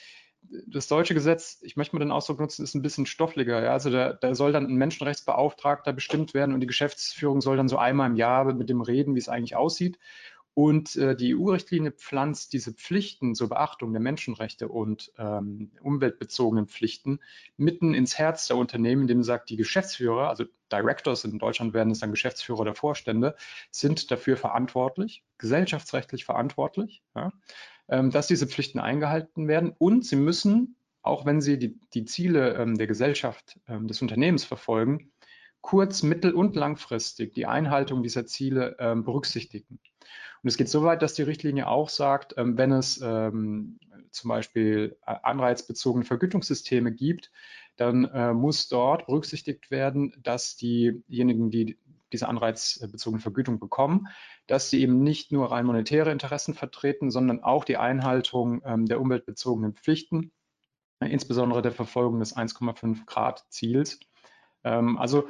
das 0.66 0.86
deutsche 0.86 1.14
Gesetz, 1.14 1.58
ich 1.62 1.76
möchte 1.76 1.96
mal 1.96 2.00
den 2.00 2.12
Ausdruck 2.12 2.40
nutzen, 2.40 2.62
ist 2.62 2.74
ein 2.74 2.82
bisschen 2.82 3.06
stoffliger. 3.06 3.62
Ja? 3.62 3.72
Also 3.72 3.90
da, 3.90 4.12
da, 4.12 4.34
soll 4.34 4.52
dann 4.52 4.66
ein 4.66 4.76
Menschenrechtsbeauftragter 4.76 5.92
bestimmt 5.92 6.34
werden 6.34 6.54
und 6.54 6.60
die 6.60 6.66
Geschäftsführung 6.66 7.40
soll 7.40 7.56
dann 7.56 7.68
so 7.68 7.78
einmal 7.78 8.08
im 8.08 8.16
Jahr 8.16 8.44
mit 8.52 8.68
dem 8.68 8.80
reden, 8.80 9.14
wie 9.14 9.18
es 9.18 9.28
eigentlich 9.28 9.56
aussieht. 9.56 9.98
Und 10.58 10.96
äh, 10.96 11.14
die 11.14 11.36
EU-Richtlinie 11.36 11.92
pflanzt 11.92 12.54
diese 12.54 12.72
Pflichten 12.72 13.34
zur 13.34 13.50
Beachtung 13.50 13.92
der 13.92 14.00
Menschenrechte 14.00 14.68
und 14.68 15.12
ähm, 15.18 15.70
umweltbezogenen 15.82 16.66
Pflichten 16.66 17.20
mitten 17.58 17.92
ins 17.92 18.16
Herz 18.16 18.46
der 18.46 18.56
Unternehmen, 18.56 19.02
indem 19.02 19.22
sie 19.22 19.26
sagt, 19.26 19.50
die 19.50 19.58
Geschäftsführer, 19.58 20.30
also 20.30 20.44
Directors 20.72 21.24
in 21.24 21.38
Deutschland 21.38 21.74
werden 21.74 21.90
es 21.90 21.98
dann 21.98 22.10
Geschäftsführer 22.10 22.60
oder 22.60 22.74
Vorstände, 22.74 23.36
sind 23.70 24.10
dafür 24.10 24.38
verantwortlich, 24.38 25.22
gesellschaftsrechtlich 25.36 26.24
verantwortlich. 26.24 27.02
Ja? 27.14 27.34
Ähm, 27.88 28.10
dass 28.10 28.26
diese 28.26 28.46
Pflichten 28.46 28.78
eingehalten 28.78 29.48
werden 29.48 29.74
und 29.76 30.06
sie 30.06 30.16
müssen, 30.16 30.76
auch 31.02 31.26
wenn 31.26 31.42
sie 31.42 31.58
die, 31.58 31.78
die 31.92 32.06
Ziele 32.06 32.54
ähm, 32.54 32.78
der 32.78 32.86
Gesellschaft, 32.86 33.60
ähm, 33.68 33.88
des 33.88 34.00
Unternehmens 34.00 34.46
verfolgen, 34.46 35.12
kurz-, 35.66 36.02
mittel- 36.02 36.34
und 36.34 36.56
langfristig 36.56 37.34
die 37.34 37.46
Einhaltung 37.46 38.02
dieser 38.02 38.26
Ziele 38.26 38.76
berücksichtigen. 38.78 39.80
Und 40.42 40.48
es 40.48 40.56
geht 40.56 40.68
so 40.68 40.84
weit, 40.84 41.02
dass 41.02 41.14
die 41.14 41.22
Richtlinie 41.22 41.66
auch 41.66 41.88
sagt, 41.88 42.34
wenn 42.36 42.70
es 42.72 43.00
zum 44.16 44.28
Beispiel 44.28 44.96
äh, 45.06 45.14
anreizbezogene 45.22 46.04
Vergütungssysteme 46.04 46.92
gibt, 46.92 47.30
dann 47.76 48.06
äh, 48.06 48.32
muss 48.32 48.68
dort 48.68 49.06
berücksichtigt 49.06 49.70
werden, 49.70 50.14
dass 50.22 50.56
diejenigen, 50.56 51.50
die 51.50 51.78
diese 52.12 52.28
anreizbezogene 52.28 53.20
Vergütung 53.20 53.58
bekommen, 53.58 54.06
dass 54.46 54.70
sie 54.70 54.80
eben 54.80 55.02
nicht 55.02 55.32
nur 55.32 55.50
rein 55.50 55.66
monetäre 55.66 56.12
Interessen 56.12 56.54
vertreten, 56.54 57.10
sondern 57.10 57.42
auch 57.42 57.64
die 57.64 57.76
Einhaltung 57.76 58.62
ähm, 58.64 58.86
der 58.86 59.00
umweltbezogenen 59.00 59.74
Pflichten, 59.74 60.32
äh, 61.00 61.08
insbesondere 61.08 61.62
der 61.62 61.72
Verfolgung 61.72 62.20
des 62.20 62.36
1,5 62.36 63.04
Grad 63.06 63.44
Ziels. 63.50 64.00
Ähm, 64.64 64.96
also 64.98 65.28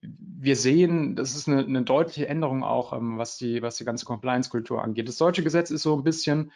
wir 0.00 0.56
sehen, 0.56 1.16
das 1.16 1.34
ist 1.34 1.48
eine, 1.48 1.64
eine 1.64 1.82
deutliche 1.82 2.28
Änderung 2.28 2.62
auch, 2.62 2.92
ähm, 2.92 3.18
was, 3.18 3.36
die, 3.36 3.62
was 3.62 3.76
die 3.76 3.84
ganze 3.84 4.04
Compliance-Kultur 4.04 4.82
angeht. 4.82 5.08
Das 5.08 5.16
deutsche 5.18 5.42
Gesetz 5.42 5.70
ist 5.70 5.82
so 5.82 5.96
ein 5.96 6.04
bisschen, 6.04 6.52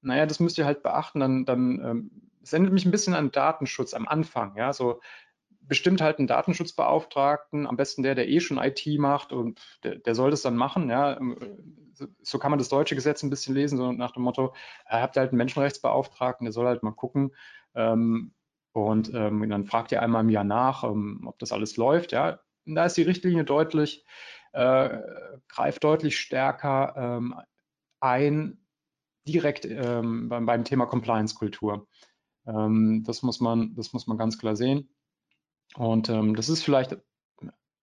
naja, 0.00 0.26
das 0.26 0.40
müsst 0.40 0.58
ihr 0.58 0.64
halt 0.64 0.82
beachten, 0.82 1.20
dann, 1.20 1.44
dann 1.44 1.80
ähm, 1.84 2.10
es 2.42 2.52
erinnert 2.52 2.72
mich 2.72 2.86
ein 2.86 2.90
bisschen 2.90 3.14
an 3.14 3.30
Datenschutz 3.30 3.92
am 3.92 4.08
Anfang. 4.08 4.56
Ja, 4.56 4.72
so 4.72 5.00
bestimmt 5.60 6.00
halt 6.00 6.18
einen 6.18 6.26
Datenschutzbeauftragten, 6.26 7.66
am 7.66 7.76
besten 7.76 8.02
der, 8.02 8.14
der 8.14 8.28
eh 8.28 8.40
schon 8.40 8.58
IT 8.58 8.86
macht 8.98 9.32
und 9.32 9.60
der, 9.82 9.96
der 9.96 10.14
soll 10.14 10.30
das 10.30 10.42
dann 10.42 10.56
machen. 10.56 10.88
Ja. 10.88 11.20
So 12.22 12.38
kann 12.38 12.50
man 12.50 12.58
das 12.58 12.70
deutsche 12.70 12.94
Gesetz 12.94 13.22
ein 13.22 13.30
bisschen 13.30 13.54
lesen, 13.54 13.76
so 13.76 13.92
nach 13.92 14.12
dem 14.12 14.22
Motto, 14.22 14.54
ihr 14.90 15.02
habt 15.02 15.16
halt 15.16 15.30
einen 15.30 15.38
Menschenrechtsbeauftragten, 15.38 16.46
der 16.46 16.52
soll 16.52 16.66
halt 16.66 16.82
mal 16.82 16.92
gucken. 16.92 17.34
Ähm, 17.74 18.32
und 18.72 19.12
ähm, 19.12 19.48
dann 19.50 19.64
fragt 19.66 19.92
ihr 19.92 20.00
einmal 20.00 20.22
im 20.22 20.30
Jahr 20.30 20.44
nach, 20.44 20.84
ähm, 20.84 21.24
ob 21.26 21.38
das 21.38 21.52
alles 21.52 21.76
läuft. 21.76 22.12
Ja. 22.12 22.38
Und 22.68 22.74
da 22.74 22.84
ist 22.84 22.96
die 22.96 23.02
Richtlinie 23.02 23.44
deutlich, 23.44 24.04
äh, 24.52 24.98
greift 25.48 25.82
deutlich 25.82 26.18
stärker 26.20 26.94
ähm, 26.96 27.34
ein, 28.00 28.64
direkt 29.26 29.64
ähm, 29.64 30.28
beim, 30.28 30.46
beim, 30.46 30.64
Thema 30.64 30.86
Compliance-Kultur. 30.86 31.88
Ähm, 32.46 33.02
das, 33.06 33.22
muss 33.22 33.40
man, 33.40 33.74
das 33.74 33.92
muss 33.92 34.06
man 34.06 34.18
ganz 34.18 34.38
klar 34.38 34.54
sehen. 34.54 34.94
Und 35.74 36.08
ähm, 36.08 36.36
das 36.36 36.48
ist 36.48 36.62
vielleicht, 36.62 36.96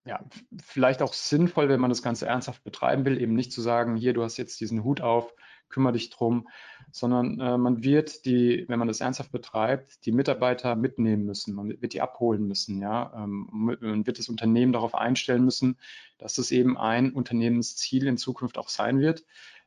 ja, 0.04 0.24
vielleicht 0.62 1.02
auch 1.02 1.12
sinnvoll, 1.12 1.68
wenn 1.68 1.80
man 1.80 1.90
das 1.90 2.02
Ganze 2.02 2.26
ernsthaft 2.26 2.64
betreiben 2.64 3.04
will, 3.04 3.20
eben 3.20 3.34
nicht 3.34 3.52
zu 3.52 3.60
sagen, 3.60 3.96
hier, 3.96 4.12
du 4.12 4.22
hast 4.22 4.36
jetzt 4.36 4.60
diesen 4.60 4.84
Hut 4.84 5.00
auf, 5.00 5.34
kümmere 5.68 5.94
dich 5.94 6.10
drum, 6.10 6.48
sondern 6.90 7.40
äh, 7.40 7.58
man 7.58 7.82
wird 7.82 8.24
die, 8.24 8.64
wenn 8.68 8.78
man 8.78 8.88
das 8.88 9.00
ernsthaft 9.00 9.32
betreibt, 9.32 10.04
die 10.06 10.12
Mitarbeiter 10.12 10.76
mitnehmen 10.76 11.26
müssen, 11.26 11.54
man 11.54 11.80
wird 11.80 11.92
die 11.92 12.00
abholen 12.00 12.46
müssen, 12.46 12.80
ja, 12.80 13.12
ähm, 13.14 13.48
man 13.52 14.06
wird 14.06 14.18
das 14.18 14.28
Unternehmen 14.28 14.72
darauf 14.72 14.94
einstellen 14.94 15.44
müssen, 15.44 15.78
dass 16.18 16.34
das 16.34 16.50
eben 16.50 16.78
ein 16.78 17.12
Unternehmensziel 17.12 18.06
in 18.06 18.16
Zukunft 18.16 18.58
auch 18.58 18.68
sein 18.68 19.00
wird 19.00 19.24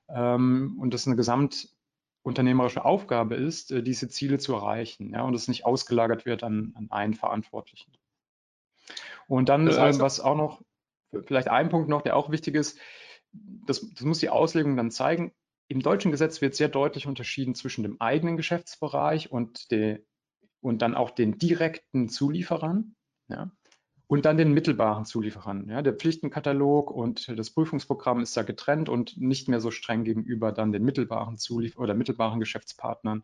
ähm, 0.08 0.78
und 0.80 0.94
das 0.94 1.08
eine 1.08 1.16
gesamtunternehmerische 1.16 2.84
Aufgabe 2.86 3.36
ist, 3.36 3.72
äh, 3.72 3.84
diese 3.84 4.10
Ziele 4.10 4.40
zu 4.40 4.54
erreichen, 4.54 5.12
ja, 5.14 5.22
und 5.22 5.34
es 5.34 5.48
nicht 5.48 5.66
ausgelagert 5.66 6.26
wird 6.26 6.44
an, 6.44 6.74
an 6.76 6.88
einen 6.90 7.14
Verantwortlichen. 7.14 7.92
Und 9.28 9.50
dann, 9.50 9.66
das 9.66 9.78
heißt, 9.78 10.00
äh, 10.00 10.04
was 10.04 10.20
auch 10.20 10.36
noch, 10.36 10.62
vielleicht 11.26 11.50
ein 11.50 11.70
Punkt 11.70 11.90
noch, 11.90 12.02
der 12.02 12.16
auch 12.16 12.32
wichtig 12.32 12.56
ist, 12.56 12.80
das, 13.32 13.88
das 13.94 14.02
muss 14.02 14.20
die 14.20 14.30
Auslegung 14.30 14.76
dann 14.76 14.92
zeigen. 14.92 15.32
Im 15.70 15.82
deutschen 15.82 16.12
Gesetz 16.12 16.42
wird 16.42 16.56
sehr 16.56 16.68
deutlich 16.68 17.08
unterschieden 17.08 17.56
zwischen 17.56 17.84
dem 17.84 18.02
eigenen 18.02 18.36
Geschäftsbereich 18.36 19.32
und, 19.32 19.72
der, 19.72 20.00
und 20.60 20.82
dann 20.82 20.96
auch 20.96 21.12
den 21.12 21.38
direkten 21.38 22.10
Zulieferern. 22.10 22.96
Ja, 23.30 23.52
und 24.12 24.26
dann 24.26 24.38
den 24.38 24.54
mittelbaren 24.54 25.06
Zulieferern. 25.06 25.70
Ja, 25.70 25.84
der 25.84 25.94
Pflichtenkatalog 25.94 26.90
und 26.90 27.32
das 27.38 27.52
Prüfungsprogramm 27.52 28.22
ist 28.22 28.36
da 28.36 28.42
getrennt 28.42 28.90
und 28.90 29.18
nicht 29.18 29.48
mehr 29.48 29.62
so 29.62 29.70
streng 29.70 30.04
gegenüber 30.04 30.52
dann 30.52 30.72
den 30.72 30.84
mittelbaren 30.84 31.38
Zuliefer 31.38 31.80
oder 31.80 31.94
mittelbaren 31.94 32.40
Geschäftspartnern 32.40 33.24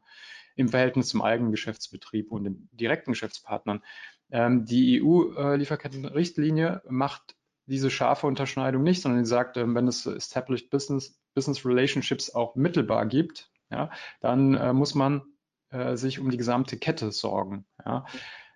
im 0.56 0.70
Verhältnis 0.70 1.08
zum 1.08 1.24
eigenen 1.24 1.50
Geschäftsbetrieb 1.50 2.32
und 2.32 2.44
den 2.44 2.70
direkten 2.72 3.14
Geschäftspartnern. 3.14 3.82
Ähm, 4.30 4.66
die 4.66 5.02
EU-Lieferkettenrichtlinie 5.02 6.84
macht 6.88 7.35
diese 7.66 7.90
scharfe 7.90 8.28
Unterscheidung 8.28 8.84
nicht, 8.84 9.02
sondern 9.02 9.24
sie 9.24 9.30
sagt, 9.30 9.58
ähm, 9.58 9.76
wenn 9.76 9.88
es 9.88 10.06
Established 10.06 10.70
Business, 10.70 11.20
Business 11.34 11.66
Relationships 11.66 12.34
auch 12.34 12.56
mittelbar 12.56 13.06
gibt, 13.06 13.50
ja, 13.72 13.90
dann 14.22 14.54
äh, 14.54 14.74
muss 14.74 14.96
man 14.96 15.24
äh, 15.72 15.96
sich 15.98 16.20
um 16.20 16.30
die 16.30 16.38
gesamte 16.38 16.78
Kette 16.78 17.12
sorgen. 17.12 17.66
Ja. 17.86 18.06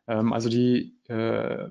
Ähm, 0.07 0.33
also 0.33 0.49
die 0.49 0.97
äh, 1.07 1.69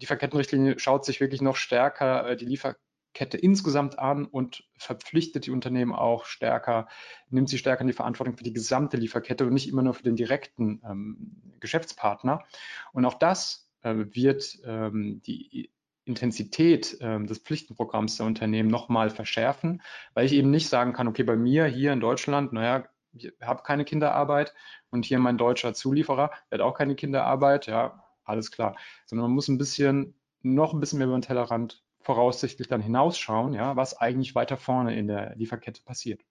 Lieferkettenrichtlinie 0.00 0.78
schaut 0.78 1.04
sich 1.04 1.20
wirklich 1.20 1.40
noch 1.40 1.56
stärker 1.56 2.28
äh, 2.28 2.36
die 2.36 2.44
Liefer 2.44 2.76
Kette 3.16 3.38
insgesamt 3.38 3.98
an 3.98 4.26
und 4.26 4.64
verpflichtet 4.76 5.46
die 5.46 5.50
Unternehmen 5.50 5.94
auch 5.94 6.26
stärker, 6.26 6.86
nimmt 7.30 7.48
sie 7.48 7.56
stärker 7.56 7.80
in 7.80 7.86
die 7.86 7.94
Verantwortung 7.94 8.36
für 8.36 8.44
die 8.44 8.52
gesamte 8.52 8.98
Lieferkette 8.98 9.46
und 9.46 9.54
nicht 9.54 9.70
immer 9.70 9.80
nur 9.80 9.94
für 9.94 10.02
den 10.02 10.16
direkten 10.16 10.82
ähm, 10.84 11.54
Geschäftspartner. 11.58 12.44
Und 12.92 13.06
auch 13.06 13.14
das 13.14 13.70
äh, 13.80 13.94
wird 14.10 14.58
ähm, 14.66 15.22
die 15.24 15.70
Intensität 16.06 16.98
äh, 17.00 17.22
des 17.24 17.38
Pflichtenprogramms 17.38 18.16
der 18.16 18.26
Unternehmen 18.26 18.70
nochmal 18.70 19.10
verschärfen, 19.10 19.82
weil 20.14 20.24
ich 20.24 20.32
eben 20.32 20.50
nicht 20.50 20.68
sagen 20.68 20.92
kann, 20.92 21.08
okay, 21.08 21.24
bei 21.24 21.36
mir 21.36 21.66
hier 21.66 21.92
in 21.92 22.00
Deutschland, 22.00 22.52
naja, 22.52 22.84
ich 23.12 23.32
habe 23.42 23.62
keine 23.62 23.84
Kinderarbeit 23.84 24.54
und 24.90 25.04
hier 25.04 25.18
mein 25.18 25.36
deutscher 25.38 25.74
Zulieferer, 25.74 26.30
der 26.50 26.58
hat 26.58 26.64
auch 26.64 26.74
keine 26.74 26.94
Kinderarbeit, 26.94 27.66
ja, 27.66 28.04
alles 28.24 28.50
klar. 28.50 28.76
Sondern 29.06 29.24
man 29.24 29.34
muss 29.34 29.48
ein 29.48 29.58
bisschen, 29.58 30.14
noch 30.42 30.72
ein 30.72 30.80
bisschen 30.80 30.98
mehr 30.98 31.08
über 31.08 31.18
den 31.18 31.22
Tellerrand 31.22 31.82
voraussichtlich 32.00 32.68
dann 32.68 32.80
hinausschauen, 32.80 33.52
ja, 33.52 33.74
was 33.74 33.98
eigentlich 33.98 34.34
weiter 34.34 34.56
vorne 34.56 34.96
in 34.96 35.08
der 35.08 35.34
Lieferkette 35.34 35.82
passiert. 35.82 36.22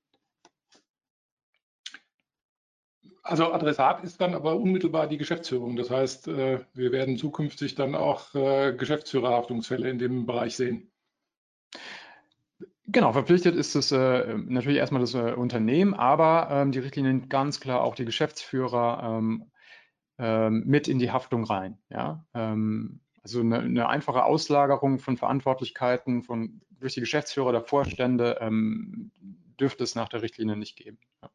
Also 3.28 3.52
Adressat 3.52 4.04
ist 4.04 4.22
dann 4.22 4.36
aber 4.36 4.56
unmittelbar 4.56 5.08
die 5.08 5.18
Geschäftsführung. 5.18 5.76
Das 5.76 5.90
heißt, 5.90 6.28
äh, 6.28 6.60
wir 6.76 6.92
werden 6.92 7.18
zukünftig 7.18 7.74
dann 7.74 7.96
auch 7.96 8.36
äh, 8.36 8.72
Geschäftsführerhaftungsfälle 8.78 9.90
in 9.90 9.98
dem 9.98 10.28
Bereich 10.28 10.56
sehen. 10.56 10.92
Genau, 12.86 13.14
verpflichtet 13.14 13.56
ist 13.56 13.74
es 13.74 13.92
äh, 13.92 14.38
natürlich 14.46 14.78
erstmal 14.78 15.02
das 15.02 15.16
äh, 15.16 15.34
Unternehmen, 15.34 15.96
aber 15.96 16.50
ähm, 16.52 16.72
die 16.72 16.78
Richtlinie 16.78 17.14
nimmt 17.14 17.32
ganz 17.32 17.60
klar 17.60 17.82
auch 17.82 17.96
die 17.96 18.06
Geschäftsführer 18.06 19.18
ähm, 19.18 19.52
ähm, 20.20 20.62
mit 20.68 20.88
in 20.88 21.00
die 21.00 21.10
Haftung 21.10 21.46
rein. 21.46 21.80
Ja? 21.90 22.28
Ähm, 22.36 23.02
also 23.24 23.40
eine, 23.40 23.58
eine, 23.58 23.90
einfache 23.90 24.24
Auslagerung 24.24 25.00
von 25.00 25.18
Verantwortlichkeiten 25.18 26.22
von, 26.22 26.62
durch 26.80 26.94
die 26.94 27.00
Geschäftsführer 27.00 27.48
oder 27.48 27.64
Vorstände 27.64 28.38
ähm, 28.40 29.12
dürfte 29.60 29.84
es 29.84 29.96
nach 29.96 30.10
der 30.10 30.22
Richtlinie 30.22 30.56
nicht 30.56 30.78
geben. 30.78 31.00
Ja. 31.24 31.32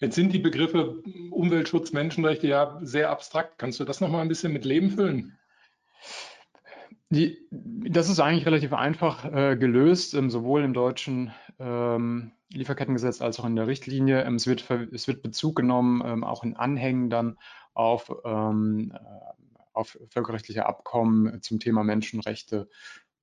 Jetzt 0.00 0.14
sind 0.14 0.32
die 0.32 0.38
Begriffe 0.38 1.02
Umweltschutz, 1.30 1.92
Menschenrechte 1.92 2.46
ja 2.46 2.78
sehr 2.82 3.10
abstrakt. 3.10 3.58
Kannst 3.58 3.80
du 3.80 3.84
das 3.84 4.00
nochmal 4.00 4.22
ein 4.22 4.28
bisschen 4.28 4.52
mit 4.52 4.64
Leben 4.64 4.90
füllen? 4.90 5.36
Die, 7.10 7.38
das 7.50 8.08
ist 8.08 8.20
eigentlich 8.20 8.46
relativ 8.46 8.72
einfach 8.72 9.24
äh, 9.24 9.56
gelöst, 9.56 10.14
ähm, 10.14 10.30
sowohl 10.30 10.62
im 10.62 10.74
deutschen 10.74 11.32
ähm, 11.58 12.32
Lieferkettengesetz 12.52 13.22
als 13.22 13.40
auch 13.40 13.46
in 13.46 13.56
der 13.56 13.66
Richtlinie. 13.66 14.22
Ähm, 14.22 14.34
es, 14.36 14.46
wird, 14.46 14.70
es 14.92 15.08
wird 15.08 15.22
Bezug 15.22 15.56
genommen, 15.56 16.02
ähm, 16.04 16.22
auch 16.22 16.44
in 16.44 16.54
Anhängen 16.54 17.10
dann 17.10 17.38
auf, 17.74 18.12
ähm, 18.24 18.92
äh, 18.94 18.98
auf 19.72 19.98
völkerrechtliche 20.10 20.66
Abkommen 20.66 21.42
zum 21.42 21.60
Thema 21.60 21.82
Menschenrechte 21.82 22.68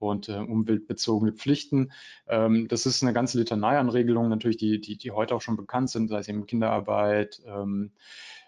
und 0.10 0.30
äh, 0.30 0.38
umweltbezogene 0.38 1.34
Pflichten. 1.34 1.92
Ähm, 2.28 2.68
das 2.68 2.86
ist 2.86 3.04
eine 3.04 3.14
ganze 3.14 3.40
Litanei 3.40 3.78
an 3.78 3.90
Regelungen, 3.90 4.30
natürlich, 4.30 4.58
die, 4.58 4.80
die, 4.80 4.98
die 4.98 5.12
heute 5.12 5.36
auch 5.36 5.42
schon 5.42 5.58
bekannt 5.58 5.90
sind, 5.90 6.08
sei 6.08 6.20
es 6.20 6.28
eben 6.28 6.46
Kinderarbeit. 6.46 7.42
Ähm, 7.46 7.92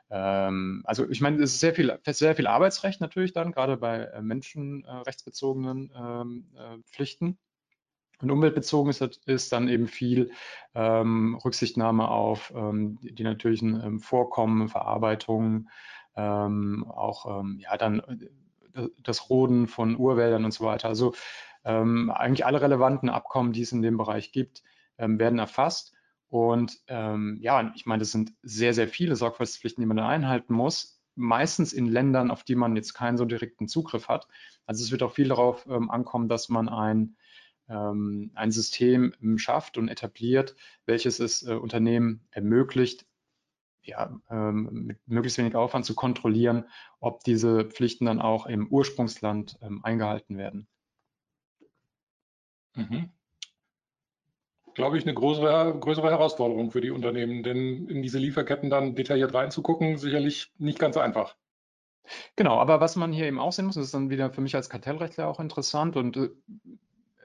ähm, 0.09 0.83
also 0.85 1.09
ich 1.09 1.21
meine, 1.21 1.37
es 1.37 1.53
ist 1.53 1.59
sehr 1.59 1.73
viel, 1.73 1.97
sehr 2.05 2.35
viel 2.35 2.47
Arbeitsrecht 2.47 3.01
natürlich 3.01 3.33
dann, 3.33 3.51
gerade 3.51 3.77
bei 3.77 3.99
äh, 3.99 4.21
menschenrechtsbezogenen 4.21 5.91
ähm, 5.95 6.45
äh, 6.55 6.77
Pflichten. 6.83 7.37
Und 8.19 8.31
umweltbezogen 8.31 8.89
ist, 8.89 9.01
ist 9.27 9.51
dann 9.51 9.67
eben 9.67 9.87
viel 9.87 10.31
ähm, 10.73 11.35
Rücksichtnahme 11.43 12.09
auf 12.09 12.51
ähm, 12.55 12.97
die, 13.03 13.13
die 13.13 13.23
natürlichen 13.23 13.99
Vorkommen, 13.99 14.69
Verarbeitung, 14.69 15.69
ähm, 16.15 16.83
auch 16.89 17.43
ja 17.59 17.77
dann 17.77 18.01
das 19.03 19.29
Roden 19.29 19.67
von 19.67 19.97
Urwäldern 19.97 20.45
und 20.45 20.51
so 20.53 20.65
weiter. 20.65 20.87
Also 20.87 21.13
ähm, 21.67 22.09
eigentlich 22.09 22.45
alle 22.45 22.61
relevanten 22.61 23.09
Abkommen, 23.09 23.51
die 23.51 23.61
es 23.61 23.73
in 23.73 23.81
dem 23.81 23.97
Bereich 23.97 24.31
gibt, 24.31 24.63
ähm, 24.97 25.19
werden 25.19 25.37
erfasst. 25.37 25.93
Und 26.29 26.79
ähm, 26.87 27.37
ja, 27.41 27.73
ich 27.75 27.85
meine, 27.85 27.99
das 27.99 28.11
sind 28.11 28.33
sehr, 28.41 28.73
sehr 28.73 28.87
viele 28.87 29.17
Sorgfaltspflichten, 29.17 29.81
die 29.81 29.85
man 29.85 29.97
da 29.97 30.07
einhalten 30.07 30.53
muss. 30.53 31.01
Meistens 31.15 31.73
in 31.73 31.87
Ländern, 31.87 32.31
auf 32.31 32.43
die 32.43 32.55
man 32.55 32.77
jetzt 32.77 32.93
keinen 32.93 33.17
so 33.17 33.25
direkten 33.25 33.67
Zugriff 33.67 34.07
hat. 34.07 34.27
Also 34.65 34.83
es 34.83 34.91
wird 34.91 35.03
auch 35.03 35.11
viel 35.11 35.27
darauf 35.27 35.67
ähm, 35.67 35.91
ankommen, 35.91 36.29
dass 36.29 36.47
man 36.47 36.69
ein, 36.69 37.17
ähm, 37.67 38.31
ein 38.35 38.51
System 38.51 39.13
schafft 39.37 39.77
und 39.77 39.89
etabliert, 39.89 40.55
welches 40.85 41.19
es 41.19 41.45
äh, 41.45 41.53
Unternehmen 41.53 42.25
ermöglicht, 42.31 43.05
ja, 43.81 44.17
ähm, 44.29 44.69
mit 44.85 44.99
möglichst 45.05 45.37
wenig 45.37 45.55
Aufwand 45.55 45.85
zu 45.85 45.95
kontrollieren, 45.95 46.65
ob 47.01 47.25
diese 47.25 47.65
Pflichten 47.65 48.05
dann 48.05 48.21
auch 48.21 48.45
im 48.45 48.67
Ursprungsland 48.67 49.57
ähm, 49.61 49.83
eingehalten 49.83 50.37
werden. 50.37 50.67
Mhm. 52.77 53.09
Glaube 54.75 54.97
ich, 54.97 55.03
eine 55.03 55.15
größere, 55.15 55.77
größere 55.79 56.09
Herausforderung 56.11 56.71
für 56.71 56.81
die 56.81 56.91
Unternehmen, 56.91 57.41
denn 57.41 57.87
in 57.87 58.03
diese 58.03 58.19
Lieferketten 58.19 58.69
dann 58.69 58.95
detailliert 58.95 59.33
reinzugucken, 59.33 59.97
sicherlich 59.97 60.53
nicht 60.59 60.77
ganz 60.77 60.97
einfach. 60.97 61.35
Genau, 62.35 62.57
aber 62.59 62.79
was 62.79 62.95
man 62.95 63.11
hier 63.11 63.25
eben 63.25 63.39
auch 63.39 63.51
sehen 63.51 63.65
muss, 63.65 63.75
ist 63.75 63.93
dann 63.93 64.09
wieder 64.09 64.31
für 64.31 64.41
mich 64.41 64.55
als 64.55 64.69
Kartellrechtler 64.69 65.27
auch 65.27 65.39
interessant 65.39 65.95
und 65.97 66.15
äh, 66.15 66.29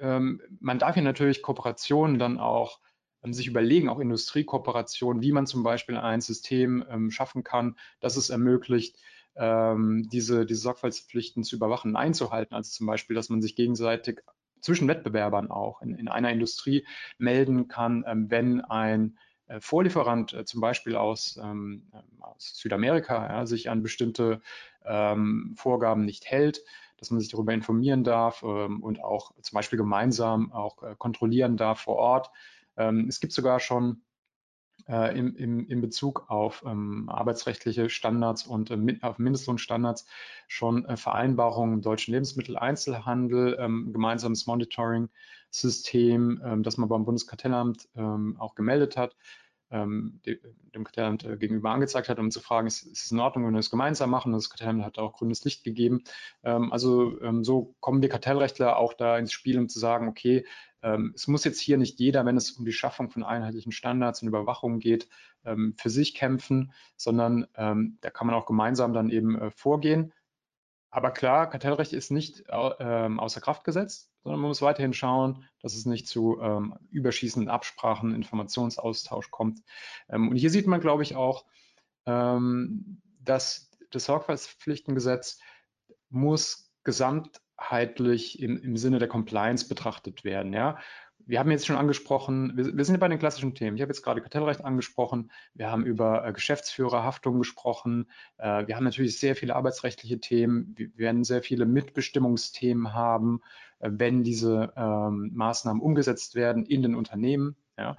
ähm, 0.01 0.41
man 0.61 0.79
darf 0.79 0.95
hier 0.95 1.03
natürlich 1.03 1.43
Kooperationen 1.43 2.19
dann 2.19 2.39
auch 2.39 2.81
ähm, 3.23 3.33
sich 3.33 3.47
überlegen, 3.47 3.89
auch 3.89 4.01
Industriekooperationen, 4.01 5.23
wie 5.23 5.33
man 5.33 5.47
zum 5.47 5.63
Beispiel 5.63 5.97
ein 5.97 6.21
System 6.21 6.85
ähm, 6.89 7.11
schaffen 7.11 7.45
kann, 7.45 7.77
das 8.01 8.17
es 8.17 8.31
ermöglicht, 8.31 8.97
ähm, 9.37 10.09
diese, 10.11 10.45
diese 10.45 10.61
Sorgfaltspflichten 10.61 11.45
zu 11.45 11.57
überwachen 11.57 11.97
einzuhalten. 11.97 12.55
Also 12.55 12.71
zum 12.71 12.87
Beispiel, 12.87 13.15
dass 13.15 13.29
man 13.29 13.41
sich 13.41 13.57
gegenseitig 13.57 14.21
zwischen 14.63 14.89
Wettbewerbern 14.89 15.51
auch 15.51 15.83
in, 15.83 15.95
in 15.95 16.09
einer 16.09 16.31
Industrie 16.31 16.87
melden 17.19 17.69
kann, 17.69 18.05
ähm, 18.07 18.31
wenn 18.31 18.63
ein 18.63 19.19
äh, 19.49 19.61
Vorlieferant 19.61 20.33
äh, 20.33 20.45
zum 20.45 20.61
Beispiel 20.61 20.97
aus, 20.97 21.39
ähm, 21.43 21.91
aus 22.21 22.57
Südamerika 22.57 23.29
ja, 23.29 23.47
sich 23.47 23.69
an 23.69 23.83
bestimmte 23.83 24.41
ähm, 24.85 25.55
Vorgaben 25.57 26.05
nicht 26.05 26.27
hält, 26.27 26.65
dass 26.97 27.11
man 27.11 27.21
sich 27.21 27.31
darüber 27.31 27.53
informieren 27.53 28.05
darf 28.05 28.43
ähm, 28.43 28.83
und 28.83 29.03
auch 29.03 29.33
zum 29.43 29.57
Beispiel 29.57 29.77
gemeinsam 29.77 30.53
auch 30.53 30.83
äh, 30.83 30.95
kontrollieren 30.97 31.57
darf 31.57 31.81
vor 31.81 31.97
Ort, 31.97 32.31
ähm, 32.77 33.07
es 33.09 33.21
gibt 33.21 33.33
sogar 33.33 33.61
schon 33.61 34.03
äh, 34.89 35.17
im, 35.19 35.37
im, 35.37 35.69
in 35.69 35.81
Bezug 35.81 36.25
auf 36.29 36.63
ähm, 36.67 37.09
arbeitsrechtliche 37.09 37.89
Standards 37.91 38.47
und 38.47 38.71
äh, 38.71 38.99
auf 39.03 39.19
Mindestlohnstandards 39.19 40.07
schon 40.49 40.85
äh, 40.85 40.97
Vereinbarungen 40.97 41.75
im 41.75 41.83
deutschen 41.83 42.13
Lebensmitteleinzelhandel, 42.13 43.57
ähm, 43.59 43.93
gemeinsames 43.93 44.47
Monitoring-System, 44.47 46.43
ähm, 46.45 46.63
das 46.63 46.77
man 46.77 46.89
beim 46.89 47.05
Bundeskartellamt 47.05 47.89
ähm, 47.97 48.37
auch 48.39 48.55
gemeldet 48.55 48.97
hat, 48.97 49.17
ähm, 49.71 50.21
dem 50.75 50.85
Kartellamt 50.85 51.25
äh, 51.25 51.37
gegenüber 51.37 51.71
angezeigt 51.71 52.09
hat, 52.09 52.19
um 52.19 52.31
zu 52.31 52.41
fragen, 52.41 52.67
ist, 52.67 52.83
ist, 52.83 53.07
es 53.07 53.11
in 53.11 53.21
Ordnung, 53.21 53.47
wenn 53.47 53.55
wir 53.55 53.61
es 53.61 53.71
gemeinsam 53.71 54.11
machen? 54.11 54.33
Das 54.33 54.51
Kartellamt 54.51 54.85
hat 54.85 54.99
auch 54.99 55.15
grünes 55.15 55.45
Licht 55.45 55.65
gegeben. 55.65 56.05
Ähm, 56.43 56.73
also 56.73 57.17
so 57.43 57.75
kommen 57.81 58.03
wir 58.03 58.09
Kartellrechtler 58.09 58.77
auch 58.77 58.93
da 58.93 59.17
ins 59.17 59.33
Spiel, 59.33 59.59
um 59.59 59.69
zu 59.69 59.79
sagen, 59.79 60.09
okay, 60.09 60.45
ähm, 60.45 60.47
es 61.15 61.29
muss 61.29 61.45
jetzt 61.45 61.61
hier 61.61 61.79
nicht 61.79 61.99
jeder, 62.01 62.25
wenn 62.27 62.37
es 62.37 62.51
um 62.53 62.65
die 62.65 62.73
Schaffung 62.73 63.11
von 63.11 63.23
einheitlichen 63.23 63.73
Standards 63.73 64.23
und 64.23 64.29
Überwachung 64.29 64.81
geht, 64.81 65.09
ähm, 65.45 65.75
für 65.77 65.91
sich 65.91 66.15
kämpfen, 66.15 66.73
sondern 66.97 67.47
ähm, 67.57 67.99
da 68.01 68.11
kann 68.11 68.27
man 68.27 68.37
auch 68.37 68.47
gemeinsam 68.47 68.93
dann 68.93 69.11
eben 69.11 69.41
äh, 69.41 69.51
vorgehen. 69.51 70.13
Aber 70.91 71.11
klar, 71.11 71.49
Kartellrecht 71.49 71.95
ist 71.95 72.11
nicht 72.11 72.51
außer 72.51 73.41
Kraft 73.41 73.65
gesetzt, 73.65 74.11
sondern 74.23 74.43
man 74.43 74.49
muss 74.49 74.61
weiterhin 74.61 74.93
schauen, 74.93 75.47
dass 75.63 75.75
es 75.75 75.87
nicht 75.87 76.07
zu 76.07 76.39
überschießenden 76.91 77.49
Absprachen, 77.49 78.15
Informationsaustausch 78.15 79.31
kommt. 79.31 79.63
und 80.09 80.37
hier 80.37 80.51
sieht 80.51 80.67
man, 80.67 80.83
glaube 80.83 81.03
ich, 81.03 81.17
auch, 81.17 81.47
dass 82.05 83.71
das 83.91 84.05
Sorgfaltspflichtengesetz 84.05 85.41
muss 86.11 86.71
gesamt 86.85 87.41
ganzheitlich 87.63 88.41
im, 88.41 88.63
im 88.63 88.77
Sinne 88.77 88.99
der 88.99 89.09
Compliance 89.09 89.69
betrachtet 89.69 90.25
werden. 90.25 90.53
Ja? 90.53 90.79
Wir 91.25 91.39
haben 91.39 91.51
jetzt 91.51 91.67
schon 91.67 91.77
angesprochen, 91.77 92.53
wir, 92.57 92.77
wir 92.77 92.85
sind 92.85 92.99
bei 92.99 93.09
den 93.09 93.19
klassischen 93.19 93.55
Themen. 93.55 93.77
Ich 93.77 93.83
habe 93.83 93.91
jetzt 93.91 94.03
gerade 94.03 94.21
Kartellrecht 94.21 94.65
angesprochen, 94.65 95.31
wir 95.55 95.71
haben 95.71 95.85
über 95.85 96.27
äh, 96.27 96.33
Geschäftsführerhaftung 96.33 97.39
gesprochen, 97.39 98.11
äh, 98.39 98.67
wir 98.67 98.77
haben 98.77 98.85
natürlich 98.85 99.19
sehr 99.19 99.37
viele 99.37 99.55
arbeitsrechtliche 99.55 100.19
Themen, 100.19 100.75
wir 100.77 100.91
werden 100.97 101.25
sehr 101.25 101.43
viele 101.43 101.65
Mitbestimmungsthemen 101.65 102.93
haben, 102.93 103.41
äh, 103.79 103.91
wenn 103.93 104.25
diese 104.25 104.73
ähm, 104.77 105.31
Maßnahmen 105.35 105.81
umgesetzt 105.81 106.35
werden 106.35 106.67
in 106.67 106.83
den 106.83 106.95
Unternehmen. 106.95 107.57
Ja? 107.79 107.97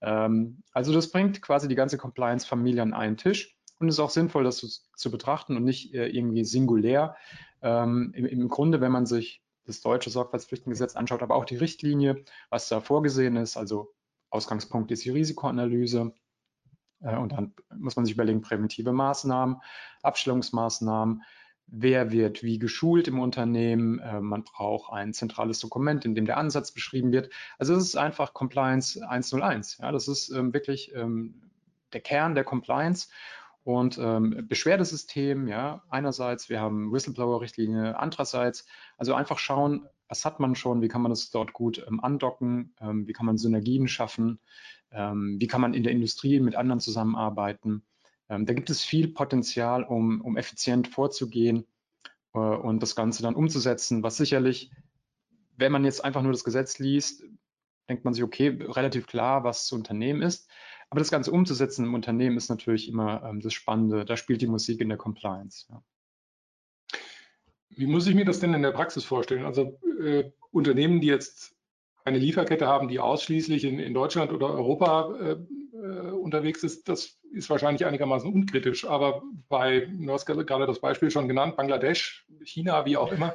Ähm, 0.00 0.62
also 0.72 0.92
das 0.94 1.10
bringt 1.10 1.42
quasi 1.42 1.68
die 1.68 1.74
ganze 1.74 1.98
Compliance-Familie 1.98 2.82
an 2.82 2.94
einen 2.94 3.18
Tisch 3.18 3.54
und 3.78 3.88
ist 3.88 4.00
auch 4.00 4.10
sinnvoll, 4.10 4.44
das 4.44 4.56
zu, 4.56 4.68
zu 4.96 5.10
betrachten 5.10 5.56
und 5.56 5.64
nicht 5.64 5.94
äh, 5.94 6.06
irgendwie 6.06 6.44
singulär. 6.44 7.16
Ähm, 7.62 8.12
im, 8.14 8.26
im, 8.26 8.48
Grunde, 8.48 8.80
wenn 8.80 8.92
man 8.92 9.06
sich 9.06 9.42
das 9.64 9.80
deutsche 9.80 10.10
Sorgfaltspflichtengesetz 10.10 10.96
anschaut, 10.96 11.22
aber 11.22 11.36
auch 11.36 11.44
die 11.44 11.56
Richtlinie, 11.56 12.24
was 12.50 12.68
da 12.68 12.80
vorgesehen 12.80 13.36
ist, 13.36 13.56
also 13.56 13.94
Ausgangspunkt 14.30 14.90
ist 14.90 15.04
die 15.04 15.10
Risikoanalyse. 15.10 16.12
Äh, 17.00 17.16
und 17.16 17.32
dann 17.32 17.54
muss 17.76 17.96
man 17.96 18.04
sich 18.04 18.14
überlegen, 18.14 18.40
präventive 18.40 18.92
Maßnahmen, 18.92 19.56
Abstellungsmaßnahmen, 20.02 21.22
wer 21.66 22.12
wird 22.12 22.42
wie 22.42 22.58
geschult 22.58 23.08
im 23.08 23.18
Unternehmen. 23.18 23.98
Äh, 24.00 24.20
man 24.20 24.44
braucht 24.44 24.92
ein 24.92 25.12
zentrales 25.12 25.60
Dokument, 25.60 26.04
in 26.04 26.14
dem 26.14 26.26
der 26.26 26.36
Ansatz 26.36 26.72
beschrieben 26.72 27.12
wird. 27.12 27.30
Also 27.58 27.74
es 27.74 27.84
ist 27.84 27.96
einfach 27.96 28.34
Compliance 28.34 29.00
101. 29.08 29.78
Ja, 29.78 29.92
das 29.92 30.08
ist 30.08 30.30
ähm, 30.30 30.52
wirklich 30.52 30.92
ähm, 30.94 31.50
der 31.92 32.00
Kern 32.00 32.34
der 32.34 32.44
Compliance. 32.44 33.08
Und 33.64 33.98
ähm, 33.98 34.46
Beschwerdesystem, 34.48 35.46
ja, 35.48 35.82
einerseits, 35.88 36.48
wir 36.48 36.60
haben 36.60 36.92
Whistleblower-Richtlinie, 36.92 37.98
andererseits, 37.98 38.66
also 38.96 39.14
einfach 39.14 39.38
schauen, 39.38 39.86
was 40.08 40.24
hat 40.24 40.40
man 40.40 40.54
schon, 40.54 40.82
wie 40.82 40.88
kann 40.88 41.02
man 41.02 41.10
das 41.10 41.30
dort 41.30 41.52
gut 41.52 41.84
ähm, 41.88 42.00
andocken, 42.00 42.74
ähm, 42.80 43.06
wie 43.06 43.12
kann 43.12 43.26
man 43.26 43.38
Synergien 43.38 43.88
schaffen, 43.88 44.40
Ähm, 44.94 45.40
wie 45.40 45.46
kann 45.46 45.60
man 45.60 45.74
in 45.74 45.82
der 45.84 45.92
Industrie 45.92 46.38
mit 46.40 46.54
anderen 46.54 46.80
zusammenarbeiten? 46.80 47.82
Ähm, 48.28 48.44
da 48.44 48.52
gibt 48.52 48.68
es 48.70 48.84
viel 48.84 49.08
Potenzial, 49.08 49.84
um, 49.84 50.20
um 50.20 50.36
effizient 50.36 50.88
vorzugehen 50.88 51.64
äh, 52.34 52.38
und 52.38 52.82
das 52.82 52.94
Ganze 52.94 53.22
dann 53.22 53.34
umzusetzen, 53.34 54.02
was 54.02 54.16
sicherlich, 54.18 54.70
wenn 55.56 55.72
man 55.72 55.84
jetzt 55.84 56.04
einfach 56.04 56.22
nur 56.22 56.32
das 56.32 56.44
Gesetz 56.44 56.78
liest, 56.78 57.24
denkt 57.88 58.04
man 58.04 58.14
sich, 58.14 58.22
okay, 58.22 58.48
relativ 58.60 59.06
klar, 59.06 59.44
was 59.44 59.66
zu 59.66 59.74
unternehmen 59.76 60.22
ist. 60.22 60.48
Aber 60.92 60.98
das 60.98 61.10
Ganze 61.10 61.32
umzusetzen 61.32 61.86
im 61.86 61.94
Unternehmen 61.94 62.36
ist 62.36 62.50
natürlich 62.50 62.86
immer 62.86 63.22
ähm, 63.24 63.40
das 63.40 63.54
Spannende. 63.54 64.04
Da 64.04 64.18
spielt 64.18 64.42
die 64.42 64.46
Musik 64.46 64.78
in 64.82 64.90
der 64.90 64.98
Compliance. 64.98 65.64
Ja. 65.70 65.82
Wie 67.70 67.86
muss 67.86 68.06
ich 68.06 68.14
mir 68.14 68.26
das 68.26 68.40
denn 68.40 68.52
in 68.52 68.60
der 68.60 68.72
Praxis 68.72 69.02
vorstellen? 69.02 69.46
Also 69.46 69.80
äh, 70.02 70.30
Unternehmen, 70.50 71.00
die 71.00 71.06
jetzt 71.06 71.56
eine 72.04 72.18
Lieferkette 72.18 72.66
haben, 72.66 72.88
die 72.88 73.00
ausschließlich 73.00 73.64
in, 73.64 73.78
in 73.78 73.94
Deutschland 73.94 74.32
oder 74.32 74.50
Europa 74.50 75.16
äh, 75.18 75.30
äh, 75.78 76.10
unterwegs 76.10 76.62
ist, 76.62 76.86
das 76.90 77.18
ist 77.32 77.48
wahrscheinlich 77.48 77.86
einigermaßen 77.86 78.30
unkritisch. 78.30 78.84
Aber 78.84 79.22
bei, 79.48 79.88
du 79.90 80.12
hast 80.12 80.26
gerade 80.26 80.66
das 80.66 80.80
Beispiel 80.80 81.10
schon 81.10 81.26
genannt, 81.26 81.56
Bangladesch, 81.56 82.26
China, 82.44 82.84
wie 82.84 82.98
auch 82.98 83.12
immer, 83.12 83.34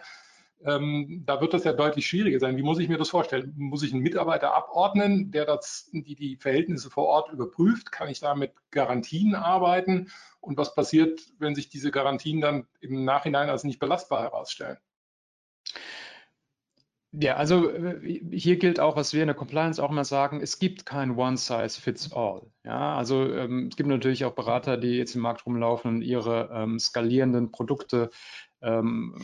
ähm, 0.66 1.24
da 1.26 1.40
wird 1.42 1.54
das 1.54 1.64
ja 1.64 1.74
deutlich 1.74 2.08
schwieriger 2.08 2.40
sein. 2.40 2.58
Wie 2.58 2.64
muss 2.64 2.80
ich 2.80 2.90
mir 2.90 2.98
das 2.98 3.10
vorstellen? 3.10 3.54
Muss 3.58 3.84
ich 3.84 3.94
einen 3.94 4.02
Mitarbeiter 4.02 4.56
abordnen, 4.56 5.32
der 5.32 5.46
das, 5.46 5.90
die, 5.94 6.16
die 6.16 6.38
Verhältnisse 6.38 6.90
vor 6.90 7.06
Ort 7.06 7.32
überprüft? 7.32 7.92
Kann 7.92 8.10
ich 8.10 8.20
da 8.20 8.36
mit 8.36 8.54
Garantien 8.72 9.36
arbeiten? 9.36 10.10
Und 10.40 10.58
was 10.58 10.76
passiert, 10.76 11.22
wenn 11.40 11.56
sich 11.56 11.70
diese 11.70 11.92
Garantien 11.92 12.42
dann 12.42 12.68
im 12.80 13.06
Nachhinein 13.06 13.50
als 13.50 13.64
nicht 13.64 13.80
belastbar 13.80 14.22
herausstellen? 14.22 14.78
Ja, 17.14 17.36
also 17.36 17.70
äh, 17.70 18.22
hier 18.32 18.58
gilt 18.58 18.80
auch, 18.80 18.96
was 18.96 19.14
wir 19.14 19.22
in 19.22 19.28
der 19.28 19.36
Compliance 19.36 19.82
auch 19.82 19.90
immer 19.90 20.06
sagen, 20.06 20.42
es 20.42 20.60
gibt 20.60 20.86
kein 20.86 21.18
One 21.18 21.38
Size 21.38 21.82
Fits 21.82 22.12
All. 22.14 22.42
Ja, 22.64 22.96
also 22.96 23.32
ähm, 23.32 23.70
es 23.72 23.78
gibt 23.78 23.90
natürlich 23.90 24.26
auch 24.26 24.34
Berater, 24.34 24.78
die 24.78 24.98
jetzt 24.98 25.16
im 25.16 25.22
Markt 25.22 25.46
rumlaufen 25.46 25.96
und 25.96 26.02
ihre 26.02 26.50
ähm, 26.54 26.80
skalierenden 26.80 27.52
Produkte, 27.52 28.10
ähm, 28.62 29.16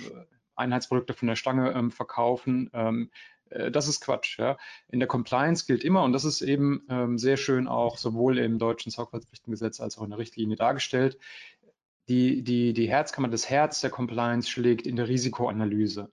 Einheitsprodukte 0.56 1.14
von 1.14 1.28
der 1.28 1.36
Stange 1.36 1.72
ähm, 1.72 1.92
verkaufen. 1.92 2.70
Ähm, 2.74 3.12
äh, 3.50 3.72
das 3.72 3.88
ist 3.88 4.02
Quatsch. 4.02 4.40
Ja. 4.40 4.58
In 4.90 5.00
der 5.00 5.08
Compliance 5.08 5.66
gilt 5.66 5.84
immer, 5.84 6.04
und 6.04 6.14
das 6.14 6.26
ist 6.26 6.42
eben 6.42 6.86
ähm, 6.90 7.18
sehr 7.18 7.38
schön 7.38 7.68
auch 7.68 7.98
sowohl 7.98 8.38
im 8.38 8.60
deutschen 8.60 8.92
Sorgfaltspflichtengesetz 8.92 9.80
als 9.80 9.98
auch 9.98 10.04
in 10.04 10.10
der 10.10 10.20
Richtlinie 10.20 10.56
dargestellt, 10.56 11.18
die, 12.10 12.44
die, 12.44 12.74
die 12.74 12.90
Herzkammer, 12.90 13.30
das 13.30 13.50
Herz 13.50 13.82
der 13.82 13.90
Compliance 13.90 14.50
schlägt 14.50 14.86
in 14.86 14.96
der 14.96 15.08
Risikoanalyse. 15.08 16.12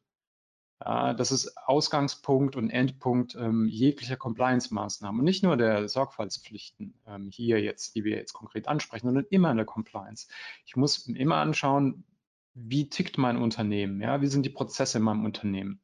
Ja, 0.83 1.13
das 1.13 1.31
ist 1.31 1.59
Ausgangspunkt 1.59 2.57
und 2.57 2.71
Endpunkt 2.71 3.35
ähm, 3.35 3.67
jeglicher 3.69 4.17
Compliance-Maßnahmen 4.17 5.19
und 5.19 5.25
nicht 5.25 5.43
nur 5.43 5.59
der 5.59 5.89
Sorgfaltspflichten 5.91 6.95
ähm, 7.07 7.29
hier 7.31 7.61
jetzt, 7.61 7.97
die 7.97 8.05
wir 8.05 8.17
jetzt 8.17 8.33
konkret 8.33 8.67
ansprechen, 8.67 9.07
sondern 9.07 9.27
immer 9.29 9.51
in 9.51 9.59
der 9.59 9.67
Compliance. 9.67 10.29
Ich 10.65 10.77
muss 10.77 11.07
immer 11.07 11.37
anschauen, 11.37 12.05
wie 12.55 12.89
tickt 12.89 13.19
mein 13.19 13.37
Unternehmen, 13.37 14.01
ja, 14.01 14.21
wie 14.21 14.27
sind 14.27 14.45
die 14.45 14.51
Prozesse 14.51 14.99
in 14.99 15.05
meinem 15.05 15.25
Unternehmen. 15.25 15.81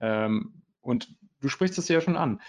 Ähm, 0.00 0.62
und 0.80 1.14
du 1.40 1.48
sprichst 1.48 1.78
es 1.78 1.88
ja 1.88 2.00
schon 2.00 2.16
an. 2.16 2.40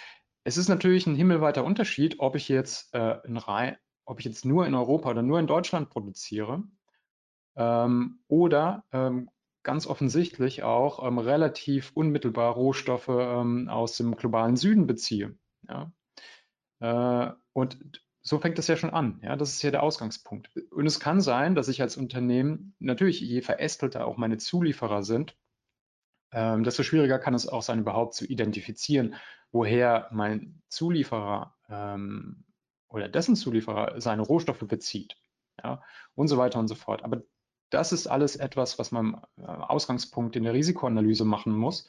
Es 0.44 0.58
ist 0.58 0.70
natürlich 0.70 1.06
ein 1.06 1.16
himmelweiter 1.16 1.64
Unterschied, 1.64 2.20
ob 2.20 2.36
ich 2.36 2.50
jetzt 2.50 2.94
äh, 2.94 3.18
in 3.26 3.38
Reihe, 3.38 3.78
ob 4.06 4.20
ich 4.20 4.26
jetzt 4.26 4.46
nur 4.46 4.66
in 4.66 4.74
Europa 4.74 5.10
oder 5.10 5.22
nur 5.22 5.40
in 5.40 5.48
Deutschland 5.48 5.90
produziere 5.90 6.64
ähm, 7.56 8.20
oder 8.28 8.84
ähm, 8.92 9.30
ganz 9.64 9.86
offensichtlich 9.86 10.64
auch 10.64 11.06
ähm, 11.06 11.20
relativ 11.20 11.92
unmittelbar 11.94 12.54
Rohstoffe 12.54 13.10
ähm, 13.10 13.70
aus 13.70 13.98
dem 13.98 14.16
globalen 14.16 14.56
Süden 14.56 14.88
beziehe. 14.88 15.38
Ja? 15.70 15.92
Äh, 16.80 17.34
und 17.54 17.78
so 18.22 18.40
fängt 18.40 18.60
es 18.60 18.68
ja 18.68 18.78
schon 18.78 18.92
an. 18.92 19.20
Ja, 19.24 19.36
das 19.36 19.54
ist 19.54 19.62
ja 19.64 19.72
der 19.72 19.84
Ausgangspunkt. 19.84 20.50
Und 20.72 20.86
es 20.86 21.00
kann 21.00 21.22
sein, 21.22 21.56
dass 21.56 21.68
ich 21.68 21.82
als 21.82 21.98
Unternehmen, 21.98 22.76
natürlich 22.80 23.20
je 23.20 23.42
verästelter 23.42 24.06
auch 24.06 24.18
meine 24.18 24.38
Zulieferer 24.38 25.04
sind, 25.04 25.36
ähm, 26.32 26.64
desto 26.64 26.84
schwieriger 26.84 27.20
kann 27.20 27.34
es 27.34 27.48
auch 27.48 27.62
sein, 27.62 27.80
überhaupt 27.80 28.14
zu 28.14 28.26
identifizieren, 28.26 29.16
woher 29.52 30.08
mein 30.12 30.62
Zulieferer 30.70 31.56
ähm, 31.70 32.46
oder 32.88 33.10
dessen 33.10 33.36
Zulieferer 33.36 34.00
seine 34.00 34.22
Rohstoffe 34.22 34.66
bezieht. 34.68 35.18
Ja, 35.64 35.84
und 36.16 36.28
so 36.28 36.38
weiter 36.38 36.60
und 36.60 36.68
so 36.68 36.76
fort. 36.76 37.04
Aber 37.04 37.24
das 37.70 37.92
ist 37.92 38.08
alles 38.08 38.36
etwas, 38.36 38.80
was 38.80 38.92
man 38.92 39.22
äh, 39.38 39.44
Ausgangspunkt 39.44 40.36
in 40.36 40.44
der 40.44 40.54
Risikoanalyse 40.54 41.26
machen 41.26 41.54
muss 41.54 41.88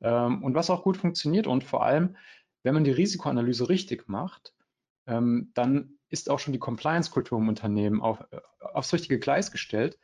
ähm, 0.00 0.42
und 0.42 0.54
was 0.54 0.70
auch 0.70 0.82
gut 0.82 0.96
funktioniert. 0.96 1.46
Und 1.46 1.64
vor 1.64 1.84
allem, 1.84 2.16
wenn 2.62 2.74
man 2.74 2.84
die 2.84 2.90
Risikoanalyse 2.90 3.68
richtig 3.68 4.08
macht, 4.08 4.54
ähm, 5.06 5.50
dann 5.54 5.98
ist 6.08 6.30
auch 6.30 6.38
schon 6.38 6.52
die 6.52 6.58
Compliance-Kultur 6.58 7.38
im 7.38 7.48
Unternehmen 7.48 8.00
auf, 8.00 8.20
äh, 8.30 8.40
aufs 8.60 8.92
richtige 8.92 9.18
Gleis 9.18 9.50
gestellt, 9.50 9.98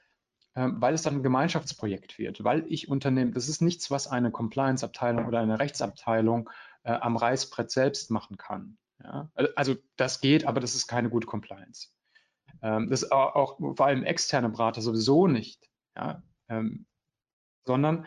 äh, 0.55 0.69
weil 0.73 0.95
es 0.95 1.03
dann 1.03 1.17
ein 1.17 1.23
Gemeinschaftsprojekt 1.23 2.19
wird, 2.19 2.43
weil 2.45 2.65
ich 2.69 2.89
Unternehmen, 2.89 3.33
das 3.33 3.49
ist 3.49 3.61
nichts, 3.61 3.91
was 3.91 4.09
eine 4.09 4.31
Compliance-Abteilung 4.31 5.27
oder 5.27 5.41
eine 5.41 5.59
Rechtsabteilung 5.59 6.51
äh, 6.83 6.93
am 6.93 7.17
Reißbrett 7.17 7.71
selbst 7.71 8.11
machen 8.11 8.37
kann. 8.37 8.79
Ja? 9.03 9.31
Also 9.55 9.77
das 9.97 10.21
geht, 10.21 10.47
aber 10.47 10.61
das 10.61 10.75
ist 10.75 10.87
keine 10.87 11.11
gute 11.11 11.27
Compliance. 11.27 11.89
Ähm, 12.63 12.89
das 12.89 13.11
auch, 13.11 13.35
auch, 13.35 13.59
vor 13.59 13.87
allem 13.87 14.05
externe 14.05 14.49
Berater 14.49 14.81
sowieso 14.81 15.27
nicht, 15.27 15.69
ja? 15.97 16.23
ähm, 16.49 16.87
sondern 17.65 18.07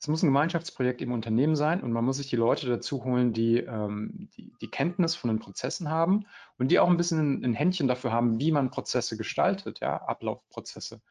es 0.00 0.08
muss 0.08 0.22
ein 0.22 0.28
Gemeinschaftsprojekt 0.28 1.02
im 1.02 1.12
Unternehmen 1.12 1.56
sein 1.56 1.82
und 1.82 1.92
man 1.92 2.06
muss 2.06 2.16
sich 2.16 2.30
die 2.30 2.36
Leute 2.36 2.66
dazu 2.66 3.04
holen, 3.04 3.34
die, 3.34 3.58
ähm, 3.58 4.30
die, 4.34 4.50
die, 4.62 4.70
Kenntnis 4.70 5.14
von 5.14 5.28
den 5.28 5.40
Prozessen 5.40 5.90
haben 5.90 6.24
und 6.58 6.70
die 6.70 6.78
auch 6.78 6.88
ein 6.88 6.96
bisschen 6.96 7.44
ein 7.44 7.52
Händchen 7.52 7.86
dafür 7.86 8.10
haben, 8.10 8.40
wie 8.40 8.50
man 8.50 8.70
Prozesse 8.70 9.18
gestaltet, 9.18 9.80
ja, 9.80 9.98
Ablaufprozesse. 9.98 11.02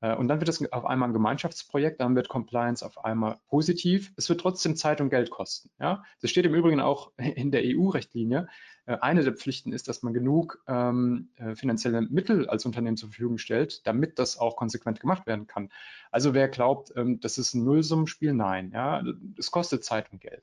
Äh, 0.00 0.14
und 0.14 0.28
dann 0.28 0.40
wird 0.40 0.48
es 0.48 0.72
auf 0.72 0.84
einmal 0.84 1.08
ein 1.08 1.12
Gemeinschaftsprojekt, 1.12 2.00
dann 2.00 2.14
wird 2.16 2.28
Compliance 2.28 2.84
auf 2.84 3.04
einmal 3.04 3.38
positiv. 3.48 4.12
Es 4.16 4.28
wird 4.28 4.40
trotzdem 4.40 4.76
Zeit 4.76 5.00
und 5.00 5.10
Geld 5.10 5.30
kosten. 5.30 5.70
Ja? 5.80 6.04
Das 6.20 6.30
steht 6.30 6.46
im 6.46 6.54
Übrigen 6.54 6.80
auch 6.80 7.12
in 7.16 7.50
der 7.50 7.62
EU-Rechtlinie. 7.64 8.48
Äh, 8.86 8.98
eine 9.00 9.24
der 9.24 9.34
Pflichten 9.34 9.72
ist, 9.72 9.88
dass 9.88 10.02
man 10.02 10.12
genug 10.12 10.62
ähm, 10.66 11.30
äh, 11.36 11.54
finanzielle 11.54 12.02
Mittel 12.02 12.48
als 12.48 12.66
Unternehmen 12.66 12.96
zur 12.96 13.08
Verfügung 13.08 13.38
stellt, 13.38 13.86
damit 13.86 14.18
das 14.18 14.38
auch 14.38 14.56
konsequent 14.56 15.00
gemacht 15.00 15.26
werden 15.26 15.46
kann. 15.46 15.70
Also 16.10 16.34
wer 16.34 16.48
glaubt, 16.48 16.92
ähm, 16.96 17.20
das 17.20 17.38
ist 17.38 17.54
ein 17.54 17.64
Nullsummenspiel, 17.64 18.34
nein. 18.34 18.72
Ja? 18.74 19.02
Es 19.38 19.50
kostet 19.50 19.84
Zeit 19.84 20.12
und 20.12 20.20
Geld. 20.20 20.42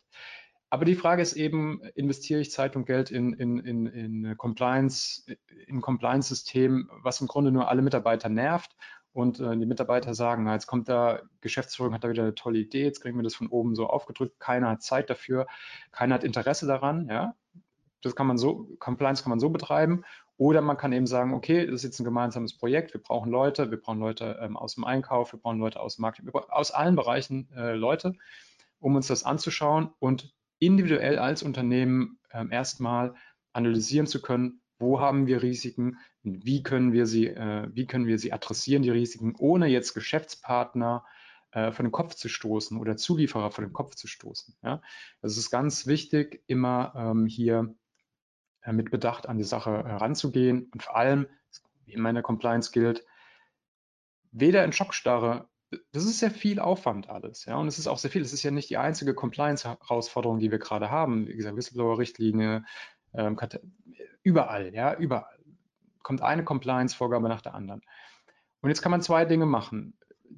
Aber 0.74 0.86
die 0.86 0.96
Frage 0.96 1.22
ist 1.22 1.34
eben, 1.34 1.82
investiere 1.96 2.40
ich 2.40 2.50
Zeit 2.50 2.78
und 2.78 2.86
Geld 2.86 3.12
in, 3.12 3.34
in, 3.34 3.60
in, 3.60 3.88
in 3.88 4.38
Compliance, 4.38 5.26
in 5.68 5.82
Compliance-System, 5.82 6.90
was 7.04 7.20
im 7.20 7.28
Grunde 7.28 7.52
nur 7.52 7.68
alle 7.68 7.82
Mitarbeiter 7.82 8.30
nervt 8.30 8.74
und 9.14 9.40
äh, 9.40 9.58
die 9.58 9.66
Mitarbeiter 9.66 10.14
sagen, 10.14 10.44
na, 10.44 10.54
jetzt 10.54 10.68
kommt 10.68 10.88
da, 10.90 11.22
Geschäftsführung 11.42 11.94
hat 11.94 12.04
da 12.04 12.10
wieder 12.10 12.24
eine 12.24 12.36
tolle 12.36 12.60
Idee, 12.60 12.84
jetzt 12.84 13.02
kriegen 13.02 13.18
wir 13.18 13.24
das 13.24 13.36
von 13.36 13.48
oben 13.48 13.76
so 13.76 13.88
aufgedrückt, 13.88 14.40
keiner 14.40 14.70
hat 14.70 14.82
Zeit 14.82 15.10
dafür, 15.10 15.48
keiner 15.92 16.16
hat 16.16 16.24
Interesse 16.24 16.68
daran, 16.68 17.08
ja. 17.08 17.36
Das 18.02 18.16
kann 18.16 18.26
man 18.26 18.38
so, 18.38 18.68
Compliance 18.80 19.22
kann 19.22 19.30
man 19.30 19.40
so 19.40 19.52
betreiben. 19.52 20.04
Oder 20.38 20.62
man 20.62 20.76
kann 20.76 20.92
eben 20.92 21.06
sagen, 21.06 21.36
okay, 21.36 21.68
das 21.68 21.76
ist 21.76 21.84
jetzt 21.84 22.00
ein 22.00 22.04
gemeinsames 22.04 22.58
Projekt, 22.58 22.96
wir 22.96 23.02
brauchen 23.02 23.30
Leute, 23.30 23.70
wir 23.70 23.80
brauchen 23.80 24.00
Leute 24.00 24.40
ähm, 24.42 24.58
aus 24.58 24.74
dem 24.74 24.86
Einkauf, 24.86 25.34
wir 25.34 25.40
brauchen 25.40 25.60
Leute 25.60 25.80
aus 25.80 25.98
dem 25.98 26.02
Marketing, 26.02 26.32
aus 26.34 26.72
allen 26.72 26.96
Bereichen 26.96 27.48
äh, 27.56 27.76
Leute, 27.76 28.16
um 28.80 28.96
uns 28.96 29.06
das 29.06 29.24
anzuschauen 29.24 29.92
und 30.00 30.34
individuell 30.58 31.20
als 31.20 31.44
Unternehmen 31.44 32.18
ähm, 32.32 32.52
erstmal 32.52 33.14
analysieren 33.54 34.08
zu 34.08 34.20
können, 34.20 34.61
wo 34.82 35.00
haben 35.00 35.28
wir 35.28 35.42
Risiken, 35.42 35.98
wie 36.24 36.64
können 36.64 36.94
wir 36.94 37.06
sie, 37.06 37.28
äh, 37.28 37.68
wie 37.72 37.88
können 37.88 38.08
wir 38.08 38.20
sie 38.20 38.34
adressieren, 38.34 38.84
die 38.84 38.90
Risiken, 38.90 39.36
ohne 39.38 39.68
jetzt 39.68 39.94
Geschäftspartner 39.94 41.06
äh, 41.52 41.72
von 41.72 41.86
den 41.86 41.92
Kopf 41.92 42.16
zu 42.16 42.30
stoßen 42.30 42.78
oder 42.78 42.98
Zulieferer 42.98 43.52
von 43.52 43.64
den 43.64 43.74
Kopf 43.74 43.96
zu 43.96 44.08
stoßen. 44.08 44.56
Ja? 44.64 44.82
Das 45.22 45.38
ist 45.38 45.50
ganz 45.50 45.88
wichtig, 45.88 46.44
immer 46.48 46.94
ähm, 46.96 47.28
hier 47.28 47.76
äh, 48.62 48.74
mit 48.74 48.92
Bedacht 48.92 49.30
an 49.30 49.38
die 49.38 49.44
Sache 49.44 49.84
heranzugehen 49.86 50.70
und 50.74 50.84
vor 50.84 50.96
allem, 50.98 51.28
wie 51.86 51.94
in 51.94 52.02
meiner 52.02 52.22
Compliance 52.22 52.72
gilt, 52.72 53.06
weder 54.32 54.64
in 54.64 54.74
Schockstarre 54.74 55.50
das 55.92 56.04
ist 56.04 56.20
sehr 56.20 56.32
viel 56.32 56.60
Aufwand 56.60 57.10
alles, 57.10 57.46
ja, 57.46 57.56
und 57.56 57.68
es 57.68 57.80
ist 57.80 57.88
auch 57.88 57.98
sehr 57.98 58.12
viel. 58.12 58.22
Es 58.22 58.34
ist 58.34 58.44
ja 58.44 58.52
nicht 58.52 58.70
die 58.70 58.78
einzige 58.78 59.14
Compliance-Herausforderung, 59.14 60.40
die 60.40 60.52
wir 60.52 60.60
gerade 60.60 60.92
haben. 60.92 61.28
Wie 61.28 61.36
gesagt, 61.36 61.56
Whistleblower-Richtlinie, 61.56 62.66
ähm, 63.14 63.38
überall, 64.24 64.74
ja, 64.74 64.96
überall 64.96 65.38
kommt 66.04 66.22
eine 66.22 66.44
Compliance-Vorgabe 66.44 67.30
nach 67.30 67.42
der 67.42 67.54
anderen. 67.54 67.82
Und 68.62 68.70
jetzt 68.70 68.82
kann 68.82 68.92
man 68.92 69.02
zwei 69.02 69.26
Dinge 69.26 69.46
machen. 69.46 69.94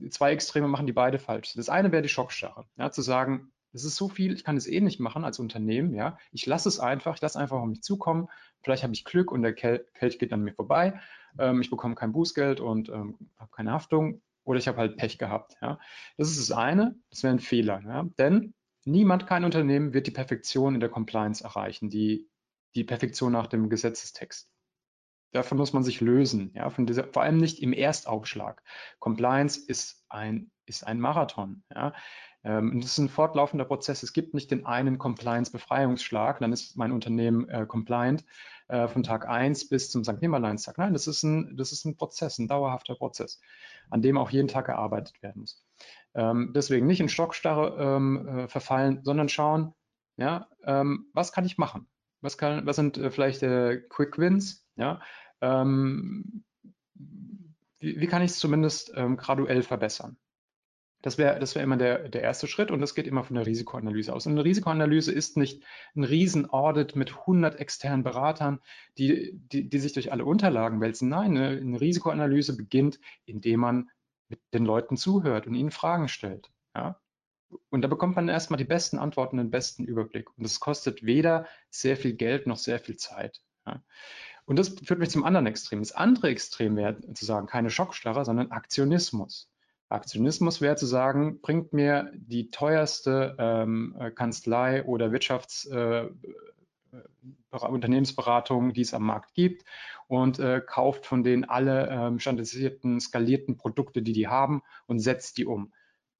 Zwei 0.09 0.31
Extreme 0.31 0.67
machen, 0.67 0.87
die 0.87 0.93
beide 0.93 1.19
falsch 1.19 1.49
sind. 1.49 1.59
Das 1.59 1.69
eine 1.69 1.91
wäre 1.91 2.01
die 2.01 2.09
Schockstarre, 2.09 2.65
ja, 2.77 2.91
zu 2.91 3.01
sagen, 3.01 3.51
es 3.73 3.83
ist 3.83 3.95
so 3.95 4.07
viel, 4.07 4.33
ich 4.33 4.43
kann 4.43 4.55
es 4.55 4.67
eh 4.67 4.81
nicht 4.81 4.99
machen 4.99 5.23
als 5.23 5.39
Unternehmen, 5.39 5.93
ja. 5.93 6.17
Ich 6.31 6.45
lasse 6.45 6.69
es 6.69 6.79
einfach, 6.79 7.15
ich 7.15 7.21
lasse 7.21 7.39
einfach 7.39 7.57
auf 7.57 7.65
mich 7.65 7.81
zukommen. 7.81 8.29
Vielleicht 8.61 8.83
habe 8.83 8.93
ich 8.93 9.03
Glück 9.03 9.31
und 9.31 9.41
der 9.41 9.53
Kelch 9.53 10.19
geht 10.19 10.31
an 10.31 10.41
mir 10.41 10.53
vorbei. 10.53 10.99
Ähm, 11.39 11.61
ich 11.61 11.71
bekomme 11.71 11.95
kein 11.95 12.11
Bußgeld 12.11 12.59
und 12.59 12.89
ähm, 12.89 13.17
habe 13.37 13.51
keine 13.51 13.71
Haftung 13.71 14.21
oder 14.43 14.59
ich 14.59 14.67
habe 14.67 14.77
halt 14.77 14.97
Pech 14.97 15.17
gehabt, 15.17 15.57
ja. 15.61 15.79
Das 16.17 16.29
ist 16.29 16.39
das 16.39 16.55
eine, 16.55 16.95
das 17.09 17.23
wäre 17.23 17.33
ein 17.33 17.39
Fehler, 17.39 17.81
ja. 17.83 18.05
Denn 18.19 18.53
niemand, 18.85 19.25
kein 19.25 19.43
Unternehmen 19.43 19.93
wird 19.93 20.05
die 20.05 20.11
Perfektion 20.11 20.75
in 20.75 20.79
der 20.79 20.89
Compliance 20.89 21.43
erreichen. 21.43 21.89
Die 21.89 22.27
die 22.75 22.83
Perfektion 22.83 23.31
nach 23.31 23.47
dem 23.47 23.69
Gesetzestext. 23.69 24.49
Davon 25.31 25.57
muss 25.57 25.73
man 25.73 25.83
sich 25.83 25.99
lösen, 25.99 26.51
ja, 26.55 26.69
von 26.69 26.85
dieser, 26.85 27.05
vor 27.05 27.23
allem 27.23 27.37
nicht 27.37 27.59
im 27.61 27.73
Erstaufschlag. 27.73 28.61
Compliance 28.99 29.59
ist 29.59 30.05
ein, 30.07 30.51
ist 30.65 30.85
ein 30.85 30.99
Marathon, 30.99 31.63
ja. 31.73 31.93
Ähm, 32.43 32.81
das 32.81 32.91
ist 32.91 32.97
ein 32.99 33.09
fortlaufender 33.09 33.65
Prozess. 33.65 34.03
Es 34.03 34.13
gibt 34.13 34.33
nicht 34.33 34.51
den 34.51 34.65
einen 34.65 34.97
Compliance-Befreiungsschlag, 34.97 36.39
dann 36.39 36.51
ist 36.51 36.77
mein 36.77 36.91
Unternehmen 36.91 37.47
äh, 37.49 37.65
compliant 37.65 38.25
äh, 38.67 38.87
von 38.87 39.03
Tag 39.03 39.27
1 39.27 39.69
bis 39.69 39.89
zum 39.89 40.03
St. 40.03 40.21
Nimmerleinstag. 40.21 40.77
Nein, 40.77 40.93
das 40.93 41.07
ist, 41.07 41.23
ein, 41.23 41.55
das 41.55 41.71
ist 41.71 41.85
ein 41.85 41.95
Prozess, 41.95 42.37
ein 42.39 42.47
dauerhafter 42.47 42.95
Prozess, 42.95 43.39
an 43.89 44.01
dem 44.01 44.17
auch 44.17 44.29
jeden 44.29 44.49
Tag 44.49 44.65
gearbeitet 44.65 45.21
werden 45.23 45.41
muss. 45.41 45.65
Ähm, 46.15 46.51
deswegen 46.53 46.85
nicht 46.85 46.99
in 46.99 47.09
Stockstarre 47.09 47.77
ähm, 47.79 48.27
äh, 48.27 48.47
verfallen, 48.47 49.03
sondern 49.03 49.29
schauen, 49.29 49.73
ja, 50.17 50.47
ähm, 50.63 51.07
was 51.13 51.31
kann 51.31 51.45
ich 51.45 51.57
machen? 51.57 51.87
Was, 52.23 52.37
kann, 52.37 52.65
was 52.65 52.77
sind 52.77 52.97
äh, 52.97 53.11
vielleicht 53.11 53.43
äh, 53.43 53.81
Quick 53.89 54.17
Wins? 54.17 54.65
Ja, 54.77 55.01
ähm, 55.41 56.45
wie, 57.79 57.99
wie, 57.99 58.07
kann 58.07 58.21
ich 58.21 58.31
es 58.31 58.39
zumindest 58.39 58.93
ähm, 58.95 59.17
graduell 59.17 59.61
verbessern? 59.61 60.17
Das 61.01 61.17
wäre 61.17 61.37
das 61.37 61.53
wär 61.53 61.63
immer 61.63 61.75
der, 61.75 62.07
der 62.07 62.21
erste 62.21 62.47
Schritt 62.47 62.71
und 62.71 62.79
das 62.79 62.95
geht 62.95 63.07
immer 63.07 63.25
von 63.25 63.35
der 63.35 63.45
Risikoanalyse 63.45 64.13
aus. 64.13 64.25
Und 64.25 64.31
eine 64.31 64.45
Risikoanalyse 64.45 65.11
ist 65.11 65.35
nicht 65.35 65.61
ein 65.97 66.05
Riesen-Audit 66.05 66.95
mit 66.95 67.11
100 67.11 67.59
externen 67.59 68.03
Beratern, 68.03 68.61
die, 68.97 69.33
die, 69.33 69.67
die 69.67 69.79
sich 69.79 69.91
durch 69.91 70.13
alle 70.13 70.23
Unterlagen 70.23 70.79
wälzen. 70.79 71.09
Nein, 71.09 71.37
eine, 71.37 71.57
eine 71.57 71.81
Risikoanalyse 71.81 72.55
beginnt, 72.55 73.01
indem 73.25 73.59
man 73.59 73.89
mit 74.29 74.39
den 74.53 74.63
Leuten 74.63 74.95
zuhört 74.95 75.45
und 75.45 75.55
ihnen 75.55 75.71
Fragen 75.71 76.07
stellt. 76.07 76.53
Ja? 76.73 77.01
Und 77.69 77.81
da 77.81 77.87
bekommt 77.87 78.15
man 78.15 78.29
erstmal 78.29 78.57
die 78.57 78.63
besten 78.63 78.97
Antworten, 78.97 79.37
den 79.37 79.51
besten 79.51 79.85
Überblick. 79.85 80.29
Und 80.37 80.43
das 80.43 80.59
kostet 80.59 81.03
weder 81.03 81.47
sehr 81.69 81.97
viel 81.97 82.13
Geld 82.13 82.47
noch 82.47 82.57
sehr 82.57 82.79
viel 82.79 82.97
Zeit. 82.97 83.41
Ja? 83.65 83.81
Und 84.45 84.59
das 84.59 84.69
führt 84.69 84.99
mich 84.99 85.09
zum 85.09 85.23
anderen 85.23 85.47
Extrem. 85.47 85.79
Das 85.79 85.93
andere 85.93 86.29
Extrem 86.29 86.75
wäre 86.75 86.99
zu 87.13 87.25
sagen, 87.25 87.47
keine 87.47 87.69
Schockstarre, 87.69 88.25
sondern 88.25 88.51
Aktionismus. 88.51 89.49
Aktionismus 89.89 90.59
wäre 90.59 90.75
zu 90.75 90.85
sagen, 90.85 91.39
bringt 91.41 91.71
mir 91.71 92.11
die 92.15 92.49
teuerste 92.49 93.35
ähm, 93.37 93.95
Kanzlei 94.15 94.83
oder 94.85 95.11
Wirtschafts- 95.11 95.69
äh, 95.69 96.09
Unternehmensberatung, 97.51 98.73
die 98.73 98.81
es 98.81 98.93
am 98.93 99.03
Markt 99.03 99.33
gibt 99.33 99.63
und 100.07 100.39
äh, 100.39 100.61
kauft 100.65 101.05
von 101.05 101.23
denen 101.23 101.43
alle 101.43 101.87
ähm, 101.89 102.19
standardisierten, 102.19 102.99
skalierten 102.99 103.57
Produkte, 103.57 104.01
die 104.01 104.13
die 104.13 104.27
haben 104.27 104.61
und 104.87 104.99
setzt 104.99 105.37
die 105.37 105.45
um. 105.45 105.71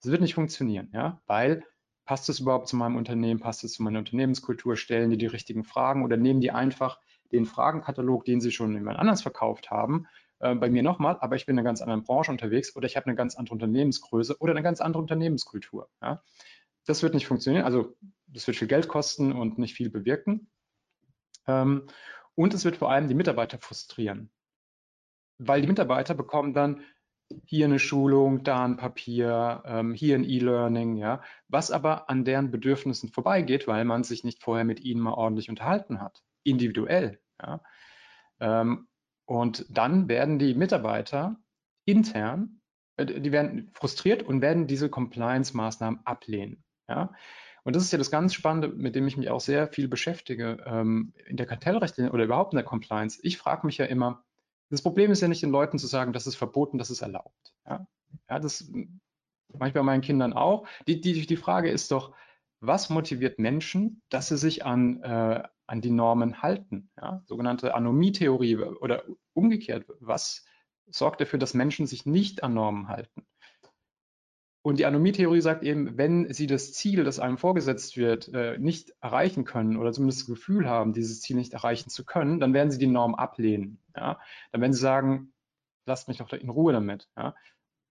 Das 0.04 0.12
wird 0.12 0.22
nicht 0.22 0.34
funktionieren, 0.34 0.90
ja, 0.94 1.22
weil 1.28 1.64
passt 2.06 2.28
es 2.28 2.42
überhaupt 2.42 2.68
zu 2.68 2.76
meinem 2.76 2.98
Unternehmen, 2.98 3.40
passt 3.40 3.64
es 3.64 3.74
zu 3.74 3.84
meiner 3.84 4.00
Unternehmenskultur, 4.00 4.76
stellen 4.76 5.10
die 5.10 5.18
die 5.18 5.28
richtigen 5.28 5.64
Fragen 5.64 6.04
oder 6.04 6.18
nehmen 6.18 6.42
die 6.42 6.52
einfach 6.52 7.00
den 7.32 7.46
Fragenkatalog, 7.46 8.26
den 8.26 8.42
sie 8.42 8.52
schon 8.52 8.74
jemand 8.74 9.00
anders 9.00 9.22
verkauft 9.22 9.72
haben, 9.72 10.06
äh, 10.40 10.56
bei 10.56 10.70
mir 10.70 10.84
nochmal, 10.84 11.18
aber 11.22 11.38
ich 11.38 11.46
bin 11.46 11.56
in 11.56 11.60
einer 11.60 11.70
ganz 11.70 11.82
anderen 11.82 12.04
Branche 12.04 12.32
unterwegs 12.32 12.76
oder 12.76 12.86
ich 12.86 12.98
habe 12.98 13.06
eine 13.06 13.16
ganz 13.16 13.36
andere 13.36 13.54
Unternehmensgröße 13.54 14.38
oder 14.40 14.52
eine 14.52 14.62
ganz 14.62 14.82
andere 14.82 15.02
Unternehmenskultur. 15.02 15.90
Ja. 16.02 16.22
Das 16.86 17.02
wird 17.02 17.14
nicht 17.14 17.28
funktionieren, 17.28 17.64
also 17.64 17.96
das 18.28 18.46
wird 18.46 18.58
viel 18.58 18.68
Geld 18.68 18.90
kosten 18.90 19.32
und 19.32 19.58
nicht 19.58 19.74
viel 19.74 19.90
bewirken. 19.90 20.52
Ähm, 21.48 21.88
und 22.36 22.54
es 22.54 22.66
wird 22.66 22.76
vor 22.76 22.92
allem 22.92 23.08
die 23.08 23.16
Mitarbeiter 23.16 23.58
frustrieren, 23.58 24.32
weil 25.38 25.62
die 25.62 25.68
Mitarbeiter 25.68 26.14
bekommen 26.14 26.54
dann 26.54 26.82
hier 27.46 27.66
eine 27.66 27.80
Schulung, 27.80 28.44
da 28.44 28.64
ein 28.66 28.78
Papier, 28.78 29.64
ähm, 29.66 29.94
hier 29.94 30.16
ein 30.16 30.24
E-Learning, 30.24 30.96
ja, 30.96 31.22
was 31.48 31.72
aber 31.72 32.10
an 32.10 32.26
deren 32.26 32.52
Bedürfnissen 32.52 33.10
vorbeigeht, 33.10 33.68
weil 33.68 33.86
man 33.86 34.04
sich 34.04 34.24
nicht 34.24 34.42
vorher 34.42 34.66
mit 34.66 34.82
ihnen 34.82 35.02
mal 35.02 35.14
ordentlich 35.14 35.50
unterhalten 35.50 36.02
hat, 36.02 36.24
individuell. 36.44 37.20
Ja. 37.42 37.62
Ähm, 38.40 38.88
und 39.26 39.66
dann 39.70 40.10
werden 40.10 40.40
die 40.40 40.54
Mitarbeiter 40.54 41.38
intern, 41.86 42.62
äh, 42.98 43.06
die 43.06 43.32
werden 43.32 43.72
frustriert 43.74 44.24
und 44.24 44.42
werden 44.42 44.68
diese 44.68 44.90
Compliance-Maßnahmen 44.90 46.06
ablehnen. 46.06 46.64
Ja. 46.88 47.14
Und 47.64 47.76
das 47.76 47.84
ist 47.84 47.92
ja 47.92 47.98
das 47.98 48.12
ganz 48.12 48.34
Spannende, 48.34 48.70
mit 48.70 48.96
dem 48.96 49.08
ich 49.08 49.16
mich 49.16 49.30
auch 49.30 49.40
sehr 49.40 49.70
viel 49.70 49.88
beschäftige 49.88 51.14
in 51.26 51.38
der 51.38 51.46
Kartellrechte 51.46 52.12
oder 52.12 52.26
überhaupt 52.26 52.52
in 52.52 52.58
der 52.58 52.66
Compliance. 52.66 53.22
Ich 53.24 53.38
frage 53.38 53.66
mich 53.66 53.78
ja 53.78 53.86
immer, 53.86 54.26
das 54.74 54.82
Problem 54.82 55.12
ist 55.12 55.22
ja 55.22 55.28
nicht 55.28 55.44
den 55.44 55.52
Leuten 55.52 55.78
zu 55.78 55.86
sagen, 55.86 56.14
das 56.14 56.26
ist 56.26 56.36
verboten, 56.36 56.80
das 56.80 56.90
ist 56.90 57.02
erlaubt. 57.02 57.54
Ja, 57.68 57.86
ja 58.28 58.40
das 58.40 58.72
bei 59.50 59.72
meinen 59.84 60.02
Kindern 60.02 60.34
auch. 60.34 60.68
Die, 60.88 61.00
die, 61.00 61.28
die 61.28 61.38
Frage 61.38 61.70
ist 61.70 61.92
doch, 61.92 62.16
was 62.60 62.90
motiviert 62.90 63.38
Menschen, 63.38 64.02
dass 64.10 64.30
sie 64.30 64.38
sich 64.38 64.66
an, 64.66 65.04
äh, 65.04 65.44
an 65.68 65.82
die 65.82 65.92
Normen 65.92 66.42
halten? 66.42 66.90
Ja? 66.98 67.22
Sogenannte 67.26 67.76
Anomie-Theorie 67.76 68.58
oder 68.58 69.04
umgekehrt, 69.34 69.86
was 70.00 70.44
sorgt 70.88 71.22
dafür, 71.22 71.38
dass 71.38 71.54
Menschen 71.54 71.86
sich 71.86 72.08
nicht 72.08 72.42
an 72.42 72.56
Normen 72.56 72.88
halten? 72.88 73.28
Und 74.66 74.80
die 74.80 74.86
Anomie-Theorie 74.86 75.42
sagt 75.42 75.64
eben, 75.64 75.98
wenn 75.98 76.34
Sie 76.34 76.48
das 76.48 76.72
Ziel, 76.72 77.04
das 77.04 77.20
einem 77.20 77.38
vorgesetzt 77.38 77.98
wird, 77.98 78.34
äh, 78.34 78.58
nicht 78.58 78.94
erreichen 79.02 79.44
können 79.44 79.76
oder 79.76 79.92
zumindest 79.92 80.22
das 80.22 80.28
Gefühl 80.28 80.70
haben, 80.70 80.94
dieses 80.94 81.20
Ziel 81.20 81.36
nicht 81.36 81.52
erreichen 81.52 81.90
zu 81.90 82.06
können, 82.06 82.40
dann 82.40 82.54
werden 82.54 82.72
Sie 82.72 82.78
die 82.78 82.88
Norm 82.88 83.14
ablehnen. 83.14 83.78
Ja? 83.94 84.20
Dann 84.54 84.62
werden 84.62 84.72
Sie 84.72 84.80
sagen, 84.80 85.34
lasst 85.86 86.08
mich 86.08 86.18
doch 86.18 86.32
in 86.32 86.50
Ruhe 86.50 86.72
damit. 86.72 87.10
Ja? 87.18 87.36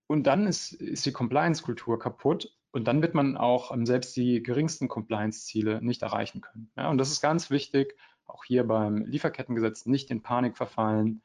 Und 0.06 0.26
dann 0.26 0.46
ist, 0.46 0.72
ist 0.72 1.04
die 1.04 1.12
Compliance-Kultur 1.12 1.98
kaputt 1.98 2.56
und 2.70 2.88
dann 2.88 3.02
wird 3.02 3.12
man 3.12 3.36
auch 3.36 3.70
ähm, 3.70 3.84
selbst 3.84 4.16
die 4.16 4.42
geringsten 4.42 4.88
Compliance-Ziele 4.88 5.82
nicht 5.82 6.00
erreichen 6.00 6.40
können. 6.40 6.70
Ja? 6.78 6.88
Und 6.88 6.96
das 6.96 7.10
ist 7.10 7.20
ganz 7.20 7.50
wichtig, 7.50 7.94
auch 8.24 8.44
hier 8.44 8.66
beim 8.66 9.04
Lieferkettengesetz 9.04 9.84
nicht 9.84 10.10
in 10.10 10.22
Panik 10.22 10.56
verfallen. 10.56 11.20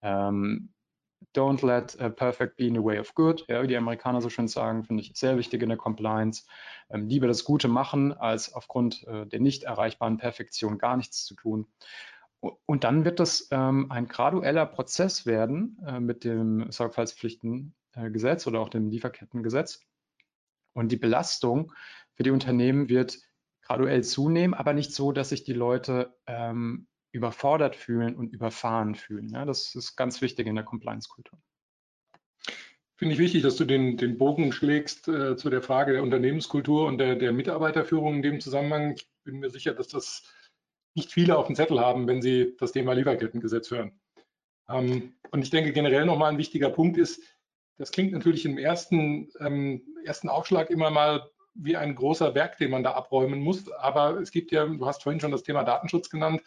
Ähm, 0.00 0.70
don't 1.32 1.62
let 1.62 1.96
uh, 2.00 2.10
perfect 2.10 2.56
be 2.56 2.66
in 2.66 2.74
the 2.74 2.82
way 2.82 2.98
of 2.98 3.14
good, 3.14 3.44
ja, 3.48 3.62
wie 3.62 3.66
die 3.66 3.76
Amerikaner 3.76 4.20
so 4.20 4.30
schön 4.30 4.48
sagen, 4.48 4.84
finde 4.84 5.02
ich 5.02 5.12
sehr 5.14 5.36
wichtig 5.36 5.62
in 5.62 5.68
der 5.68 5.78
Compliance. 5.78 6.44
Ähm, 6.90 7.08
lieber 7.08 7.26
das 7.26 7.44
Gute 7.44 7.68
machen, 7.68 8.12
als 8.12 8.52
aufgrund 8.52 9.04
äh, 9.06 9.26
der 9.26 9.40
nicht 9.40 9.64
erreichbaren 9.64 10.18
Perfektion 10.18 10.78
gar 10.78 10.96
nichts 10.96 11.24
zu 11.24 11.34
tun. 11.34 11.66
Und 12.40 12.84
dann 12.84 13.04
wird 13.04 13.18
das 13.18 13.48
ähm, 13.50 13.90
ein 13.90 14.08
gradueller 14.08 14.66
Prozess 14.66 15.26
werden 15.26 15.78
äh, 15.86 16.00
mit 16.00 16.24
dem 16.24 16.70
Sorgfaltspflichtengesetz 16.70 18.46
oder 18.46 18.60
auch 18.60 18.68
dem 18.68 18.88
Lieferkettengesetz. 18.88 19.80
Und 20.74 20.92
die 20.92 20.96
Belastung 20.96 21.72
für 22.14 22.22
die 22.22 22.30
Unternehmen 22.30 22.88
wird 22.88 23.18
graduell 23.62 24.04
zunehmen, 24.04 24.54
aber 24.54 24.74
nicht 24.74 24.94
so, 24.94 25.12
dass 25.12 25.30
sich 25.30 25.44
die 25.44 25.54
Leute 25.54 26.14
ähm, 26.26 26.86
überfordert 27.16 27.74
fühlen 27.74 28.14
und 28.14 28.32
überfahren 28.32 28.94
fühlen. 28.94 29.28
Ja, 29.30 29.44
das 29.44 29.74
ist 29.74 29.96
ganz 29.96 30.20
wichtig 30.20 30.46
in 30.46 30.54
der 30.54 30.64
Compliance-Kultur. 30.64 31.38
Finde 32.96 33.14
ich 33.14 33.20
wichtig, 33.20 33.42
dass 33.42 33.56
du 33.56 33.64
den, 33.64 33.96
den 33.96 34.16
Bogen 34.16 34.52
schlägst 34.52 35.08
äh, 35.08 35.36
zu 35.36 35.50
der 35.50 35.62
Frage 35.62 35.92
der 35.92 36.02
Unternehmenskultur 36.02 36.86
und 36.86 36.98
der, 36.98 37.16
der 37.16 37.32
Mitarbeiterführung 37.32 38.16
in 38.16 38.22
dem 38.22 38.40
Zusammenhang. 38.40 38.92
Ich 38.92 39.08
bin 39.24 39.38
mir 39.40 39.50
sicher, 39.50 39.74
dass 39.74 39.88
das 39.88 40.22
nicht 40.94 41.12
viele 41.12 41.36
auf 41.36 41.46
dem 41.46 41.56
Zettel 41.56 41.80
haben, 41.80 42.06
wenn 42.06 42.22
sie 42.22 42.56
das 42.58 42.72
Thema 42.72 42.94
Lieferkettengesetz 42.94 43.70
hören. 43.70 44.00
Ähm, 44.68 45.14
und 45.30 45.42
ich 45.42 45.50
denke 45.50 45.72
generell 45.72 46.06
nochmal 46.06 46.32
ein 46.32 46.38
wichtiger 46.38 46.70
Punkt 46.70 46.96
ist, 46.96 47.20
das 47.78 47.92
klingt 47.92 48.12
natürlich 48.12 48.46
im 48.46 48.56
ersten, 48.56 49.30
ähm, 49.40 49.82
ersten 50.04 50.30
Aufschlag 50.30 50.70
immer 50.70 50.90
mal 50.90 51.28
wie 51.52 51.76
ein 51.76 51.94
großer 51.94 52.30
Berg, 52.30 52.56
den 52.58 52.70
man 52.70 52.82
da 52.82 52.92
abräumen 52.92 53.40
muss. 53.40 53.70
Aber 53.72 54.18
es 54.20 54.30
gibt 54.30 54.52
ja, 54.52 54.66
du 54.66 54.86
hast 54.86 55.02
vorhin 55.02 55.20
schon 55.20 55.32
das 55.32 55.42
Thema 55.42 55.64
Datenschutz 55.64 56.08
genannt, 56.08 56.42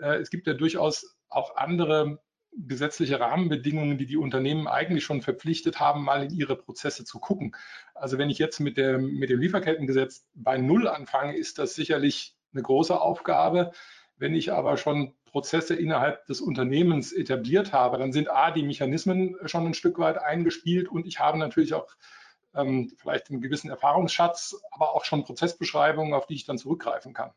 es 0.00 0.30
gibt 0.30 0.46
ja 0.46 0.54
durchaus 0.54 1.16
auch 1.28 1.56
andere 1.56 2.20
gesetzliche 2.56 3.18
Rahmenbedingungen, 3.18 3.98
die 3.98 4.06
die 4.06 4.16
Unternehmen 4.16 4.68
eigentlich 4.68 5.04
schon 5.04 5.22
verpflichtet 5.22 5.80
haben, 5.80 6.04
mal 6.04 6.24
in 6.24 6.30
ihre 6.30 6.56
Prozesse 6.56 7.04
zu 7.04 7.18
gucken. 7.18 7.56
Also 7.94 8.18
wenn 8.18 8.30
ich 8.30 8.38
jetzt 8.38 8.60
mit, 8.60 8.76
der, 8.76 8.98
mit 8.98 9.30
dem 9.30 9.40
Lieferkettengesetz 9.40 10.26
bei 10.34 10.56
Null 10.56 10.86
anfange, 10.88 11.36
ist 11.36 11.58
das 11.58 11.74
sicherlich 11.74 12.36
eine 12.52 12.62
große 12.62 12.98
Aufgabe. 13.00 13.72
Wenn 14.16 14.34
ich 14.34 14.52
aber 14.52 14.76
schon 14.76 15.14
Prozesse 15.24 15.74
innerhalb 15.74 16.26
des 16.26 16.40
Unternehmens 16.40 17.12
etabliert 17.12 17.72
habe, 17.72 17.98
dann 17.98 18.12
sind 18.12 18.30
A, 18.30 18.52
die 18.52 18.62
Mechanismen 18.62 19.36
schon 19.46 19.66
ein 19.66 19.74
Stück 19.74 19.98
weit 19.98 20.18
eingespielt 20.18 20.88
und 20.88 21.06
ich 21.06 21.18
habe 21.18 21.38
natürlich 21.38 21.74
auch 21.74 21.88
ähm, 22.54 22.92
vielleicht 22.96 23.30
einen 23.30 23.40
gewissen 23.40 23.68
Erfahrungsschatz, 23.68 24.56
aber 24.70 24.94
auch 24.94 25.04
schon 25.04 25.24
Prozessbeschreibungen, 25.24 26.14
auf 26.14 26.26
die 26.26 26.34
ich 26.34 26.44
dann 26.44 26.58
zurückgreifen 26.58 27.14
kann. 27.14 27.32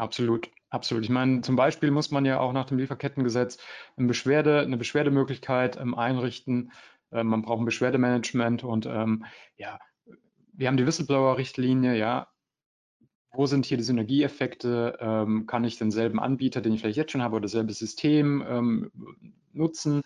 Absolut, 0.00 0.50
absolut. 0.70 1.04
Ich 1.04 1.10
meine, 1.10 1.42
zum 1.42 1.56
Beispiel 1.56 1.90
muss 1.90 2.10
man 2.10 2.24
ja 2.24 2.40
auch 2.40 2.52
nach 2.54 2.64
dem 2.64 2.78
Lieferkettengesetz 2.78 3.58
eine, 3.96 4.06
Beschwerde, 4.08 4.60
eine 4.60 4.78
Beschwerdemöglichkeit 4.78 5.76
ähm, 5.76 5.94
einrichten. 5.94 6.72
Ähm, 7.12 7.26
man 7.26 7.42
braucht 7.42 7.60
ein 7.60 7.66
Beschwerdemanagement 7.66 8.64
und 8.64 8.86
ähm, 8.86 9.26
ja, 9.56 9.78
wir 10.54 10.68
haben 10.68 10.76
die 10.78 10.86
Whistleblower-Richtlinie, 10.86 11.96
ja. 11.96 12.28
Wo 13.32 13.46
sind 13.46 13.66
hier 13.66 13.76
die 13.76 13.84
Synergieeffekte? 13.84 14.98
Ähm, 15.00 15.46
kann 15.46 15.64
ich 15.64 15.78
denselben 15.78 16.18
Anbieter, 16.18 16.60
den 16.60 16.72
ich 16.72 16.80
vielleicht 16.80 16.96
jetzt 16.96 17.12
schon 17.12 17.22
habe, 17.22 17.36
oder 17.36 17.42
dasselbe 17.42 17.72
System 17.72 18.42
ähm, 18.48 18.90
nutzen? 19.52 20.02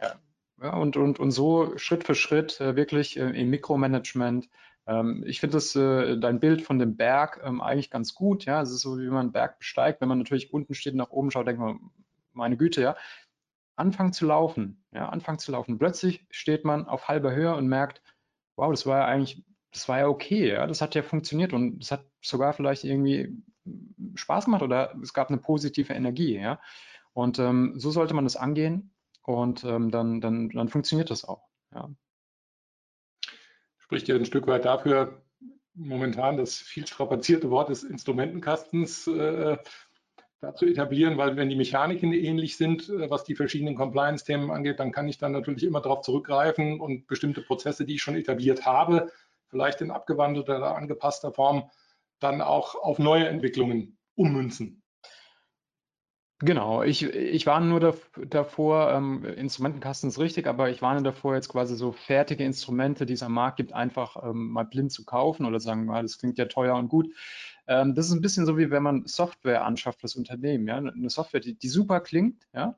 Ja, 0.00 0.14
ja, 0.62 0.76
und, 0.76 0.96
und, 0.96 1.18
und 1.20 1.30
so 1.30 1.76
Schritt 1.78 2.04
für 2.04 2.14
Schritt 2.14 2.60
äh, 2.60 2.76
wirklich 2.76 3.16
äh, 3.18 3.30
im 3.30 3.50
Mikromanagement 3.50 4.46
Ähm, 4.46 4.50
ich 5.26 5.40
finde 5.40 5.54
das 5.54 5.76
äh, 5.76 6.16
dein 6.16 6.40
Bild 6.40 6.62
von 6.62 6.78
dem 6.78 6.96
Berg 6.96 7.42
ähm, 7.44 7.60
eigentlich 7.60 7.90
ganz 7.90 8.14
gut. 8.14 8.46
Ja, 8.46 8.62
es 8.62 8.70
ist 8.70 8.80
so, 8.80 8.98
wie 8.98 9.08
man 9.08 9.26
einen 9.26 9.32
Berg 9.32 9.58
besteigt. 9.58 10.00
Wenn 10.00 10.08
man 10.08 10.18
natürlich 10.18 10.52
unten 10.52 10.74
steht, 10.74 10.94
nach 10.94 11.10
oben 11.10 11.30
schaut, 11.30 11.46
denkt 11.46 11.60
man, 11.60 11.90
meine 12.32 12.56
Güte, 12.56 12.80
ja. 12.80 12.96
Anfangen 13.76 14.12
zu 14.12 14.26
laufen, 14.26 14.82
ja, 14.92 15.08
anfangen 15.08 15.38
zu 15.38 15.52
laufen. 15.52 15.78
Plötzlich 15.78 16.26
steht 16.30 16.64
man 16.64 16.86
auf 16.86 17.06
halber 17.08 17.32
Höhe 17.32 17.54
und 17.54 17.68
merkt, 17.68 18.02
wow, 18.56 18.70
das 18.70 18.86
war 18.86 18.98
ja 19.00 19.04
eigentlich, 19.04 19.44
das 19.72 19.88
war 19.88 19.98
ja 19.98 20.08
okay, 20.08 20.52
ja, 20.52 20.66
das 20.66 20.80
hat 20.80 20.94
ja 20.94 21.02
funktioniert 21.02 21.52
und 21.52 21.82
es 21.82 21.92
hat 21.92 22.06
sogar 22.22 22.54
vielleicht 22.54 22.84
irgendwie 22.84 23.36
Spaß 24.14 24.46
gemacht 24.46 24.62
oder 24.62 24.96
es 25.02 25.12
gab 25.12 25.28
eine 25.28 25.38
positive 25.38 25.92
Energie, 25.92 26.38
ja. 26.38 26.60
Und 27.12 27.38
ähm, 27.38 27.74
so 27.76 27.90
sollte 27.90 28.14
man 28.14 28.24
das 28.24 28.36
angehen 28.36 28.92
und 29.22 29.64
ähm, 29.64 29.90
dann, 29.90 30.20
dann, 30.20 30.48
dann 30.48 30.68
funktioniert 30.68 31.10
das 31.10 31.24
auch, 31.24 31.42
ja 31.74 31.90
spricht 33.88 34.06
ja 34.06 34.16
ein 34.16 34.26
Stück 34.26 34.46
weit 34.46 34.66
dafür, 34.66 35.22
momentan 35.72 36.36
das 36.36 36.56
viel 36.56 36.86
strapazierte 36.86 37.48
Wort 37.48 37.70
des 37.70 37.84
Instrumentenkastens 37.84 39.06
äh, 39.06 39.56
da 40.42 40.54
zu 40.54 40.66
etablieren, 40.66 41.16
weil 41.16 41.36
wenn 41.36 41.48
die 41.48 41.56
Mechaniken 41.56 42.12
ähnlich 42.12 42.58
sind, 42.58 42.90
äh, 42.90 43.08
was 43.08 43.24
die 43.24 43.34
verschiedenen 43.34 43.76
Compliance-Themen 43.76 44.50
angeht, 44.50 44.78
dann 44.78 44.92
kann 44.92 45.08
ich 45.08 45.16
dann 45.16 45.32
natürlich 45.32 45.64
immer 45.64 45.80
darauf 45.80 46.02
zurückgreifen 46.02 46.80
und 46.80 47.06
bestimmte 47.06 47.40
Prozesse, 47.40 47.86
die 47.86 47.94
ich 47.94 48.02
schon 48.02 48.14
etabliert 48.14 48.66
habe, 48.66 49.10
vielleicht 49.46 49.80
in 49.80 49.90
abgewandelter 49.90 50.58
oder 50.58 50.76
angepasster 50.76 51.32
Form, 51.32 51.70
dann 52.18 52.42
auch 52.42 52.74
auf 52.74 52.98
neue 52.98 53.26
Entwicklungen 53.26 53.96
ummünzen. 54.16 54.82
Genau, 56.40 56.84
ich, 56.84 57.02
ich 57.02 57.46
warne 57.46 57.66
nur 57.66 57.80
davor, 58.28 58.92
ähm, 58.92 59.24
Instrumentenkasten 59.24 60.08
ist 60.08 60.20
richtig, 60.20 60.46
aber 60.46 60.70
ich 60.70 60.80
warne 60.82 61.02
davor, 61.02 61.34
jetzt 61.34 61.48
quasi 61.48 61.74
so 61.74 61.90
fertige 61.90 62.44
Instrumente, 62.44 63.06
die 63.06 63.14
es 63.14 63.24
am 63.24 63.32
Markt 63.32 63.56
gibt, 63.56 63.72
einfach 63.72 64.16
ähm, 64.22 64.50
mal 64.52 64.62
blind 64.62 64.92
zu 64.92 65.04
kaufen 65.04 65.46
oder 65.46 65.58
sagen, 65.58 65.90
ah, 65.90 66.00
das 66.00 66.16
klingt 66.18 66.38
ja 66.38 66.44
teuer 66.44 66.76
und 66.76 66.88
gut. 66.88 67.12
Ähm, 67.66 67.96
das 67.96 68.06
ist 68.06 68.12
ein 68.12 68.20
bisschen 68.20 68.46
so, 68.46 68.56
wie 68.56 68.70
wenn 68.70 68.84
man 68.84 69.04
Software 69.06 69.64
anschafft 69.64 69.98
fürs 70.00 70.14
Unternehmen, 70.14 70.68
ja, 70.68 70.76
eine 70.76 71.10
Software, 71.10 71.40
die, 71.40 71.58
die 71.58 71.68
super 71.68 72.00
klingt, 72.00 72.46
ja, 72.54 72.76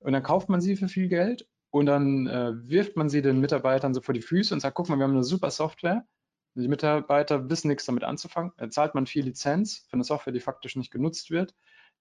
und 0.00 0.12
dann 0.12 0.22
kauft 0.22 0.50
man 0.50 0.60
sie 0.60 0.76
für 0.76 0.88
viel 0.88 1.08
Geld 1.08 1.48
und 1.70 1.86
dann 1.86 2.26
äh, 2.26 2.52
wirft 2.68 2.96
man 2.96 3.08
sie 3.08 3.22
den 3.22 3.40
Mitarbeitern 3.40 3.94
so 3.94 4.02
vor 4.02 4.12
die 4.12 4.20
Füße 4.22 4.52
und 4.52 4.60
sagt, 4.60 4.74
guck 4.76 4.90
mal, 4.90 4.96
wir 4.98 5.04
haben 5.04 5.12
eine 5.12 5.24
super 5.24 5.50
Software. 5.50 6.06
Die 6.54 6.68
Mitarbeiter 6.68 7.48
wissen 7.48 7.68
nichts 7.68 7.86
damit 7.86 8.04
anzufangen. 8.04 8.52
Da 8.58 8.68
zahlt 8.68 8.94
man 8.94 9.06
viel 9.06 9.24
Lizenz 9.24 9.86
für 9.88 9.94
eine 9.94 10.04
Software, 10.04 10.32
die 10.32 10.40
faktisch 10.40 10.76
nicht 10.76 10.90
genutzt 10.90 11.30
wird 11.30 11.54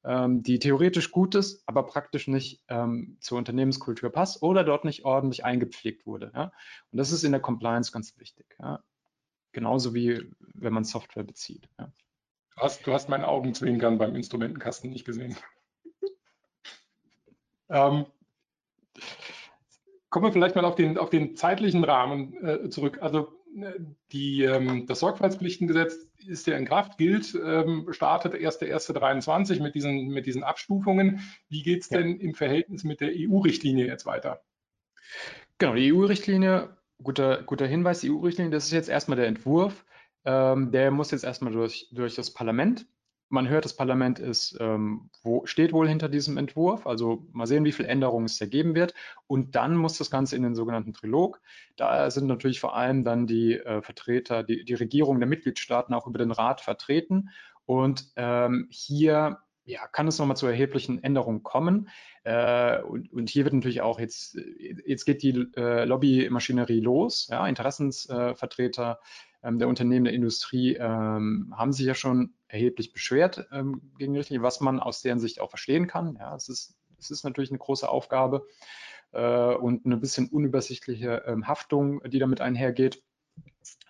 die 0.08 0.60
theoretisch 0.60 1.12
gut 1.12 1.36
ist, 1.36 1.64
aber 1.66 1.84
praktisch 1.86 2.28
nicht 2.28 2.64
ähm, 2.70 3.18
zur 3.20 3.38
Unternehmenskultur 3.38 4.10
passt 4.10 4.42
oder 4.42 4.64
dort 4.64 4.86
nicht 4.86 5.04
ordentlich 5.04 5.44
eingepflegt 5.44 6.06
wurde. 6.06 6.32
Ja? 6.34 6.52
Und 6.92 6.98
das 6.98 7.12
ist 7.12 7.24
in 7.24 7.32
der 7.32 7.42
Compliance 7.42 7.92
ganz 7.92 8.18
wichtig. 8.18 8.56
Ja? 8.60 8.84
Genauso 9.52 9.94
wie 9.94 10.32
wenn 10.54 10.74
man 10.74 10.86
Software 10.86 11.24
bezieht. 11.24 11.68
Ja? 11.78 11.92
Du, 12.56 12.62
hast, 12.62 12.88
du 12.88 12.94
hast 12.94 13.10
meinen 13.10 13.26
Augenzwinkern 13.26 13.98
beim 13.98 14.16
Instrumentenkasten 14.16 14.92
nicht 14.92 15.06
gesehen. 15.06 15.36
ähm, 17.70 18.06
kommen 20.10 20.26
wir 20.26 20.32
vielleicht 20.32 20.56
mal 20.56 20.66
auf 20.66 20.76
den, 20.76 20.98
auf 20.98 21.10
den 21.10 21.36
zeitlichen 21.36 21.84
Rahmen 21.84 22.34
äh, 22.46 22.70
zurück. 22.70 23.00
Also 23.02 23.37
die, 24.12 24.44
ähm, 24.44 24.86
das 24.86 25.00
Sorgfaltspflichtengesetz 25.00 26.08
ist 26.28 26.48
ja 26.48 26.58
in 26.58 26.66
Kraft, 26.66 26.98
gilt, 26.98 27.34
ähm, 27.36 27.88
startet 27.92 28.34
1.1.23 28.34 29.62
mit 29.62 29.76
diesen, 29.76 30.08
mit 30.08 30.26
diesen 30.26 30.44
Abstufungen. 30.44 31.22
Wie 31.50 31.64
geht 31.64 31.82
es 31.84 31.90
denn 31.90 32.20
ja. 32.20 32.22
im 32.22 32.34
Verhältnis 32.34 32.84
mit 32.84 33.02
der 33.02 33.12
EU-Richtlinie 33.14 33.86
jetzt 33.86 34.06
weiter? 34.06 34.42
Genau, 35.58 35.76
die 35.76 35.94
EU-Richtlinie, 35.94 36.78
guter, 37.02 37.44
guter 37.44 37.66
Hinweis, 37.66 38.02
die 38.02 38.12
EU-Richtlinie, 38.12 38.52
das 38.52 38.66
ist 38.66 38.74
jetzt 38.74 38.90
erstmal 38.90 39.18
der 39.18 39.28
Entwurf. 39.28 39.86
Ähm, 40.26 40.72
der 40.72 40.92
muss 40.92 41.12
jetzt 41.12 41.24
erstmal 41.24 41.54
durch, 41.54 41.88
durch 41.92 42.16
das 42.16 42.34
Parlament 42.34 42.86
man 43.30 43.50
hört, 43.50 43.66
das 43.66 43.76
Parlament 43.76 44.20
ist, 44.20 44.58
ähm, 44.60 45.10
wo, 45.22 45.46
steht 45.46 45.74
wohl 45.74 45.88
hinter 45.88 46.10
diesem 46.10 46.38
Entwurf. 46.38 46.88
Also 46.88 47.26
mal 47.32 47.48
sehen, 47.48 47.66
wie 47.66 47.72
viele 47.72 47.90
Änderungen 47.90 48.26
es 48.26 48.38
da 48.38 48.46
geben 48.46 48.76
wird. 48.76 48.94
Und 49.28 49.56
dann 49.56 49.76
muss 49.76 49.98
das 49.98 50.10
Ganze 50.10 50.36
in 50.36 50.44
den 50.44 50.56
sogenannten 50.56 50.94
Trilog. 50.94 51.42
Da 51.76 52.10
sind 52.10 52.28
natürlich 52.28 52.60
vor 52.60 52.76
allem 52.76 53.04
dann 53.04 53.28
die 53.28 53.54
äh, 53.54 53.82
Vertreter, 53.82 54.44
die, 54.44 54.64
die 54.64 54.74
Regierung 54.74 55.20
der 55.20 55.28
Mitgliedstaaten 55.28 55.94
auch 55.94 56.08
über 56.08 56.20
den 56.20 56.32
Rat 56.32 56.62
vertreten. 56.62 57.30
Und 57.66 58.12
ähm, 58.16 58.68
hier 58.70 59.40
ja, 59.66 59.86
kann 59.88 60.08
es 60.08 60.18
nochmal 60.18 60.38
zu 60.38 60.48
erheblichen 60.48 61.04
Änderungen 61.04 61.44
kommen. 61.44 61.90
Äh, 62.24 62.82
und, 62.82 63.12
und, 63.12 63.30
hier 63.30 63.44
wird 63.44 63.54
natürlich 63.54 63.82
auch 63.82 64.00
jetzt, 64.00 64.38
jetzt 64.86 65.06
geht 65.06 65.22
die 65.24 65.48
äh, 65.58 65.84
Lobbymaschinerie 65.84 66.80
los. 66.80 67.28
Ja, 67.30 67.46
Interessensvertreter 67.46 69.00
ähm, 69.44 69.60
der 69.60 69.68
Unternehmen 69.68 70.06
der 70.06 70.14
Industrie 70.14 70.76
ähm, 70.76 71.54
haben 71.56 71.74
sich 71.74 71.86
ja 71.86 71.94
schon 71.94 72.34
erheblich 72.48 72.94
beschwert 72.94 73.48
ähm, 73.52 73.92
gegen 73.98 74.14
die 74.14 74.20
Richtlinie, 74.20 74.44
was 74.44 74.62
man 74.62 74.80
aus 74.80 75.02
deren 75.02 75.20
Sicht 75.20 75.40
auch 75.40 75.50
verstehen 75.50 75.88
kann. 75.88 76.16
Ja, 76.20 76.36
es 76.36 76.50
ist, 76.50 76.76
es 77.00 77.12
ist 77.12 77.24
natürlich 77.24 77.52
eine 77.52 77.60
große 77.60 77.88
Aufgabe 77.88 78.46
äh, 79.12 79.54
und 79.54 79.86
eine 79.86 79.98
bisschen 79.98 80.30
unübersichtliche 80.30 81.24
ähm, 81.26 81.48
Haftung, 81.48 82.02
die 82.10 82.20
damit 82.20 82.42
einhergeht. 82.42 83.04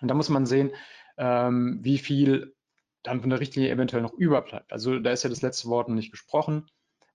Und 0.00 0.08
da 0.08 0.14
muss 0.14 0.28
man 0.28 0.46
sehen, 0.46 0.72
ähm, 1.16 1.78
wie 1.82 1.98
viel 1.98 2.54
dann 3.02 3.20
von 3.20 3.30
der 3.30 3.40
Richtlinie 3.40 3.70
eventuell 3.70 4.02
noch 4.02 4.12
überbleibt. 4.12 4.72
Also 4.72 4.98
da 4.98 5.10
ist 5.10 5.22
ja 5.22 5.30
das 5.30 5.42
letzte 5.42 5.68
Wort 5.68 5.88
nicht 5.88 6.10
gesprochen. 6.10 6.66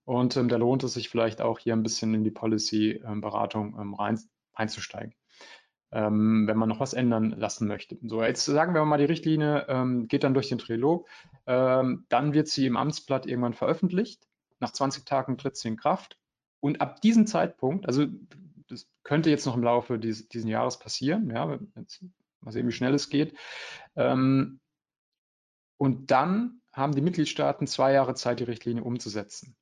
Und 0.04 0.36
ähm, 0.36 0.48
da 0.48 0.56
lohnt 0.56 0.82
es 0.84 0.94
sich 0.94 1.08
vielleicht 1.08 1.40
auch 1.40 1.58
hier 1.58 1.74
ein 1.74 1.82
bisschen 1.82 2.12
in 2.14 2.24
die 2.24 2.30
Policy-Beratung 2.30 3.78
ähm, 3.78 3.94
rein, 3.94 4.20
einzusteigen 4.52 5.14
ähm, 5.94 6.48
wenn 6.48 6.58
man 6.58 6.68
noch 6.68 6.80
was 6.80 6.92
ändern 6.92 7.30
lassen 7.30 7.68
möchte. 7.68 7.96
So, 8.02 8.22
jetzt 8.22 8.44
sagen 8.44 8.74
wir 8.74 8.84
mal, 8.84 8.98
die 8.98 9.04
Richtlinie 9.04 9.66
ähm, 9.68 10.08
geht 10.08 10.24
dann 10.24 10.34
durch 10.34 10.48
den 10.48 10.58
Trilog. 10.58 11.08
Ähm, 11.46 12.04
dann 12.08 12.34
wird 12.34 12.48
sie 12.48 12.66
im 12.66 12.76
Amtsblatt 12.76 13.26
irgendwann 13.26 13.54
veröffentlicht. 13.54 14.26
Nach 14.58 14.72
20 14.72 15.04
Tagen 15.04 15.38
tritt 15.38 15.56
sie 15.56 15.68
in 15.68 15.76
Kraft. 15.76 16.18
Und 16.58 16.80
ab 16.80 17.00
diesem 17.00 17.28
Zeitpunkt, 17.28 17.86
also 17.86 18.06
das 18.68 18.88
könnte 19.04 19.30
jetzt 19.30 19.46
noch 19.46 19.54
im 19.54 19.62
Laufe 19.62 19.98
dieses, 19.98 20.28
dieses 20.28 20.50
Jahres 20.50 20.80
passieren, 20.80 21.30
ja, 21.30 21.58
jetzt 21.76 22.04
mal 22.40 22.50
sehen, 22.50 22.66
wie 22.66 22.72
schnell 22.72 22.94
es 22.94 23.08
geht. 23.08 23.36
Ähm, 23.94 24.60
und 25.76 26.10
dann 26.10 26.60
haben 26.72 26.94
die 26.94 27.02
Mitgliedstaaten 27.02 27.68
zwei 27.68 27.92
Jahre 27.92 28.14
Zeit, 28.14 28.40
die 28.40 28.44
Richtlinie 28.44 28.82
umzusetzen. 28.82 29.54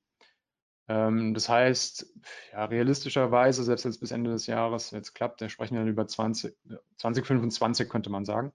Ähm, 0.92 1.33
das 1.33 1.48
heißt, 1.48 2.07
ja, 2.52 2.66
realistischerweise, 2.66 3.64
selbst 3.64 3.85
jetzt 3.85 4.00
bis 4.00 4.11
Ende 4.11 4.31
des 4.31 4.46
Jahres 4.46 4.90
jetzt 4.90 5.14
klappt, 5.14 5.40
da 5.40 5.48
sprechen 5.48 5.74
wir 5.74 5.81
dann 5.81 5.88
über 5.88 6.07
20, 6.07 6.55
2025, 6.98 7.88
könnte 7.88 8.11
man 8.11 8.26
sagen. 8.26 8.52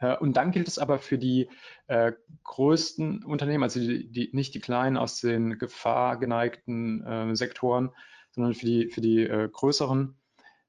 Äh, 0.00 0.18
und 0.18 0.36
dann 0.36 0.50
gilt 0.50 0.68
es 0.68 0.78
aber 0.78 0.98
für 0.98 1.16
die 1.16 1.48
äh, 1.86 2.12
größten 2.44 3.24
Unternehmen, 3.24 3.62
also 3.62 3.80
die, 3.80 4.10
die, 4.10 4.28
nicht 4.34 4.54
die 4.54 4.60
kleinen 4.60 4.98
aus 4.98 5.20
den 5.20 5.58
gefahrgeneigten 5.58 7.06
äh, 7.06 7.34
Sektoren, 7.34 7.90
sondern 8.32 8.52
für 8.52 8.66
die, 8.66 8.88
für 8.90 9.00
die 9.00 9.22
äh, 9.22 9.48
größeren 9.50 10.18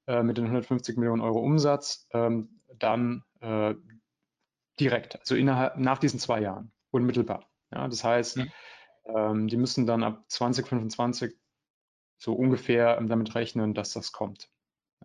äh, 0.08 0.24
mit 0.24 0.38
den 0.38 0.46
150 0.46 0.96
Millionen 0.96 1.22
Euro 1.22 1.40
Umsatz, 1.40 2.08
ähm, 2.14 2.62
dann 2.80 3.24
äh, 3.42 3.76
direkt, 4.80 5.20
also 5.20 5.36
innerhalb, 5.36 5.78
nach 5.78 5.98
diesen 5.98 6.20
zwei 6.20 6.40
Jahren, 6.40 6.72
unmittelbar. 6.92 7.50
Ja, 7.74 7.90
das 7.90 8.06
heißt, 8.06 8.38
mhm. 8.38 8.52
Ähm, 9.06 9.48
die 9.48 9.58
müssen 9.58 9.86
dann 9.86 10.04
ab 10.04 10.24
2025 10.28 11.36
so 12.18 12.34
ungefähr 12.34 12.98
ähm, 12.98 13.08
damit 13.08 13.36
rechnen, 13.36 13.74
dass 13.74 13.94
das 13.94 14.12
kommt. 14.12 14.50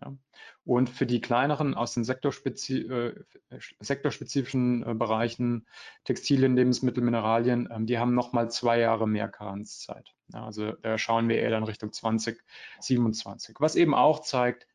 Ja. 0.01 0.15
Und 0.63 0.89
für 0.89 1.07
die 1.07 1.21
kleineren 1.21 1.73
aus 1.73 1.93
den 1.93 2.03
sektorspezi 2.03 2.81
äh, 2.81 3.23
sektorspezifischen 3.79 4.85
äh, 4.85 4.93
Bereichen, 4.93 5.67
Textilien, 6.03 6.55
Lebensmittel, 6.55 7.03
Mineralien, 7.03 7.67
ähm, 7.71 7.87
die 7.87 7.97
haben 7.97 8.13
nochmal 8.13 8.51
zwei 8.51 8.79
Jahre 8.79 9.07
mehr 9.07 9.27
Karenzzeit. 9.27 10.13
Ja, 10.33 10.45
also 10.45 10.73
da 10.73 10.97
schauen 10.97 11.29
wir 11.29 11.39
eher 11.39 11.49
dann 11.49 11.63
Richtung 11.63 11.91
2027, 11.91 13.55
was 13.59 13.75
eben 13.75 13.95
auch 13.95 14.19
zeigt, 14.19 14.67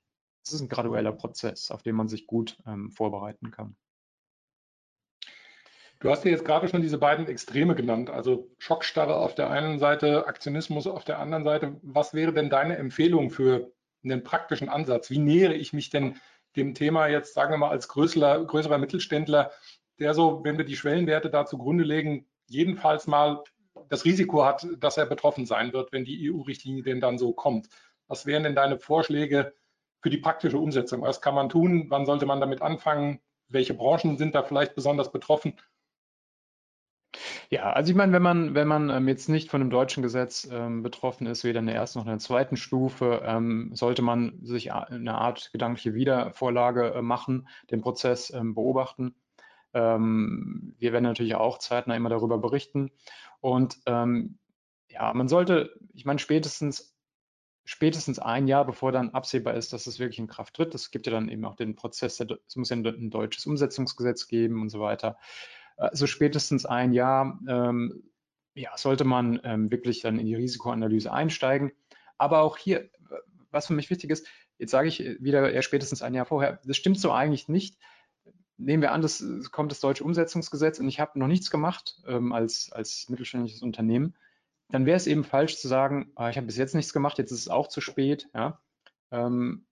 es 0.45 0.53
ist 0.53 0.61
ein 0.61 0.69
gradueller 0.69 1.13
Prozess, 1.13 1.71
auf 1.71 1.83
den 1.83 1.95
man 1.95 2.09
sich 2.09 2.27
gut 2.27 2.59
ähm, 2.67 2.91
vorbereiten 2.91 3.53
kann. 3.53 3.77
Du 6.03 6.11
hast 6.11 6.25
ja 6.25 6.33
jetzt 6.33 6.45
gerade 6.45 6.67
schon 6.67 6.83
diese 6.83 6.99
beiden 6.99 7.29
Extreme 7.29 7.77
genannt, 7.77 8.11
also 8.11 8.51
Schockstarre 8.59 9.15
auf 9.15 9.37
der 9.37 9.51
einen 9.51 9.79
Seite, 9.79 10.27
Aktionismus 10.27 10.89
auf 10.89 11.05
der 11.05 11.21
anderen 11.21 11.45
Seite. 11.45 11.77
Was 11.83 12.13
wäre 12.13 12.33
denn 12.33 12.51
deine 12.51 12.77
Empfehlung 12.77 13.31
für 13.31 13.71
einen 14.03 14.25
praktischen 14.25 14.69
Ansatz? 14.69 15.11
Wie 15.11 15.21
nähere 15.21 15.55
ich 15.55 15.73
mich 15.73 15.91
denn 15.91 16.17
dem 16.57 16.75
Thema 16.75 17.07
jetzt, 17.07 17.35
sagen 17.35 17.53
wir 17.53 17.59
mal, 17.59 17.71
als 17.71 17.87
größerer, 17.87 18.45
größerer 18.45 18.79
Mittelständler, 18.79 19.53
der 20.01 20.13
so, 20.15 20.43
wenn 20.43 20.59
wir 20.59 20.65
die 20.65 20.75
Schwellenwerte 20.75 21.31
da 21.31 21.47
zugrunde 21.47 21.85
legen, 21.85 22.27
jedenfalls 22.49 23.07
mal 23.07 23.45
das 23.89 24.05
Risiko 24.05 24.45
hat, 24.45 24.67
dass 24.81 24.97
er 24.97 25.07
betroffen 25.07 25.47
sein 25.47 25.73
wird, 25.73 25.93
wenn 25.93 26.05
die 26.05 26.33
EU-Richtlinie 26.33 26.83
denn 26.83 27.01
dann 27.01 27.17
so 27.17 27.33
kommt. 27.33 27.69
Was 28.09 28.27
wären 28.27 28.43
denn 28.43 28.57
deine 28.57 28.81
Vorschläge 28.81 29.55
für 30.01 30.11
die 30.11 30.19
praktische 30.19 30.59
Umsetzung? 30.59 31.03
Was 31.03 31.21
kann 31.21 31.37
man 31.37 31.49
tun? 31.49 31.87
Wann 31.91 32.07
sollte 32.07 32.27
man 32.27 32.41
damit 32.41 32.61
anfangen? 32.61 33.21
Welche 33.47 33.75
Branchen 33.75 34.19
sind 34.19 34.35
da 34.35 34.43
vielleicht 34.43 34.75
besonders 34.75 35.13
betroffen? 35.13 35.55
Ja, 37.51 37.73
also 37.73 37.91
ich 37.91 37.97
meine, 37.97 38.13
wenn 38.13 38.23
man, 38.23 38.55
wenn 38.55 38.69
man 38.69 38.91
ähm, 38.91 39.09
jetzt 39.09 39.29
nicht 39.29 39.51
von 39.51 39.61
einem 39.61 39.71
deutschen 39.71 40.03
Gesetz 40.03 40.49
ähm, 40.51 40.83
betroffen 40.83 41.27
ist, 41.27 41.45
weder 41.45 41.61
in 41.61 41.67
der 41.67 41.75
ersten 41.75 41.99
noch 41.99 42.07
in 42.07 42.13
der 42.13 42.19
zweiten 42.19 42.57
Stufe, 42.57 43.23
ähm, 43.25 43.71
sollte 43.75 44.03
man 44.03 44.39
sich 44.43 44.73
eine 44.73 45.15
Art 45.15 45.51
gedankliche 45.53 45.95
Wiedervorlage 45.95 46.95
äh, 46.95 47.03
machen, 47.03 47.49
den 47.71 47.81
Prozess 47.81 48.31
ähm, 48.31 48.55
beobachten. 48.55 49.15
Ähm, 49.75 50.75
wir 50.79 50.93
werden 50.93 51.05
natürlich 51.05 51.35
auch 51.35 51.59
zeitnah 51.59 51.97
immer 51.97 52.11
darüber 52.11 52.39
berichten. 52.39 52.91
Und 53.41 53.79
ähm, 53.87 54.39
ja, 54.89 55.13
man 55.15 55.29
sollte, 55.29 55.75
ich 55.95 56.05
meine, 56.05 56.19
spätestens, 56.19 56.95
spätestens 57.65 58.19
ein 58.19 58.49
Jahr, 58.49 58.65
bevor 58.65 58.93
dann 58.93 59.11
absehbar 59.11 59.55
ist, 59.55 59.73
dass 59.73 59.87
es 59.87 59.99
wirklich 59.99 60.19
in 60.19 60.27
Kraft 60.27 60.55
tritt, 60.55 60.75
es 60.75 60.91
gibt 60.91 61.07
ja 61.07 61.13
dann 61.13 61.29
eben 61.29 61.45
auch 61.45 61.57
den 61.57 61.77
Prozess, 61.77 62.21
es 62.21 62.57
muss 62.57 62.71
ja 62.71 62.77
ein 62.77 63.11
deutsches 63.11 63.47
Umsetzungsgesetz 63.47 64.27
geben 64.27 64.61
und 64.61 64.69
so 64.69 64.81
weiter 64.81 65.17
also 65.77 66.07
spätestens 66.07 66.67
ein 66.67 66.93
Jahr 66.93 67.39
ähm, 67.49 68.03
ja, 68.55 68.77
sollte 68.77 69.05
man 69.05 69.41
ähm, 69.45 69.71
wirklich 69.71 70.01
dann 70.03 70.19
in 70.19 70.27
die 70.27 70.35
Risikoanalyse 70.35 71.13
einsteigen. 71.13 71.73
Aber 72.19 72.43
auch 72.43 72.57
hier, 72.57 72.91
was 73.51 73.67
für 73.67 73.75
mich 73.75 73.91
wichtig 73.91 74.11
ist, 74.11 74.27
jetzt 74.59 74.71
sage 74.71 74.89
ich 74.89 75.01
wieder 75.21 75.51
eher 75.51 75.63
spätestens 75.63 76.03
ein 76.03 76.15
Jahr 76.15 76.27
vorher, 76.27 76.61
das 76.65 76.77
stimmt 76.77 77.01
so 77.01 77.13
eigentlich 77.13 77.49
nicht. 77.49 77.79
Nehmen 78.59 78.83
wir 78.83 78.93
an, 78.93 79.03
das 79.03 79.25
kommt 79.51 79.73
das 79.73 79.81
deutsche 79.81 80.05
Umsetzungsgesetz 80.05 80.79
und 80.79 80.87
ich 80.89 81.01
habe 81.01 81.19
noch 81.19 81.27
nichts 81.27 81.51
gemacht 81.51 82.01
ähm, 82.07 82.33
als, 82.33 82.71
als 82.71 83.09
mittelständisches 83.09 83.63
Unternehmen, 83.63 84.15
dann 84.69 84.87
wäre 84.87 84.97
es 84.97 85.07
eben 85.07 85.25
falsch 85.25 85.59
zu 85.59 85.69
sagen, 85.69 86.13
ah, 86.15 86.31
ich 86.31 86.37
habe 86.37 86.47
bis 86.47 86.57
jetzt 86.57 86.75
nichts 86.75 86.93
gemacht, 86.93 87.19
jetzt 87.19 87.33
ist 87.33 87.41
es 87.41 87.49
auch 87.49 87.69
zu 87.69 87.81
spät. 87.81 88.29
Ja? 88.35 88.61
Ähm, 89.11 89.67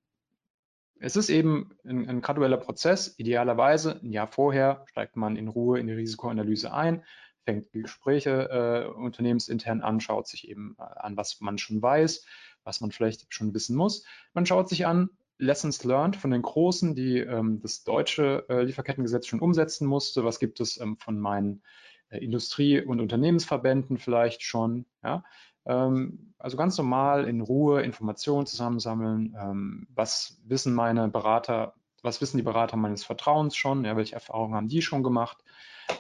es 1.01 1.17
ist 1.17 1.31
eben 1.31 1.71
ein, 1.85 2.09
ein, 2.09 2.21
gradueller 2.21 2.59
Prozess. 2.59 3.15
Idealerweise 3.19 4.01
ein 4.03 4.13
Jahr 4.13 4.29
vorher 4.29 4.85
steigt 4.87 5.17
man 5.17 5.37
in 5.37 5.49
Ruhe 5.49 5.81
in 5.81 5.87
die 5.87 5.95
Risikoanalyse 5.95 6.73
ein, 6.73 7.03
fängt 7.45 7.73
die 7.75 7.83
Gespräche 7.83 8.51
äh, 8.51 8.95
unternehmensintern 8.95 9.81
an, 9.81 10.01
schaut 10.01 10.29
sich 10.29 10.49
eben 10.49 10.77
äh, 10.79 10.83
an, 10.83 11.17
was 11.17 11.41
man 11.41 11.59
schon 11.59 11.81
weiß, 11.81 12.27
was 12.65 12.81
man 12.81 12.93
vielleicht 12.93 13.33
schon 13.33 13.55
wissen 13.55 13.77
muss. 13.77 14.05
Man 14.35 14.47
schaut 14.47 14.69
sich 14.69 14.87
an, 14.87 15.09
Lessons 15.39 15.83
learned 15.85 16.17
von 16.17 16.31
den 16.31 16.43
Großen, 16.43 16.95
die 16.95 17.19
ähm, 17.19 17.61
das 17.61 17.83
deutsche 17.83 18.45
äh, 18.51 18.63
Lieferkettengesetz 18.63 19.27
schon 19.27 19.41
umsetzen 19.41 19.87
musste. 19.87 20.23
Was 20.23 20.39
gibt 20.39 20.61
es 20.61 20.79
ähm, 20.79 20.99
von 20.99 21.19
meinen 21.19 21.63
äh, 22.11 22.19
Industrie- 22.19 22.83
und 22.83 23.01
Unternehmensverbänden 23.01 23.97
vielleicht 23.97 24.43
schon? 24.43 24.85
Ja? 25.03 25.25
Ähm, 25.67 26.35
also 26.39 26.57
ganz 26.57 26.77
normal 26.79 27.27
in 27.27 27.41
Ruhe 27.41 27.83
Informationen 27.83 28.47
zusammensammeln. 28.47 29.37
Ähm, 29.39 29.87
was 29.95 30.41
wissen 30.45 30.75
meine 30.75 31.09
Berater, 31.09 31.75
was 32.03 32.21
wissen 32.21 32.39
die 32.39 32.43
Berater 32.43 32.77
meines 32.77 33.05
Vertrauens 33.05 33.57
schon? 33.57 33.85
Ja, 33.85 33.97
welche 33.97 34.15
Erfahrungen 34.15 34.55
haben 34.55 34.69
die 34.69 34.83
schon 34.83 35.03
gemacht? 35.03 35.39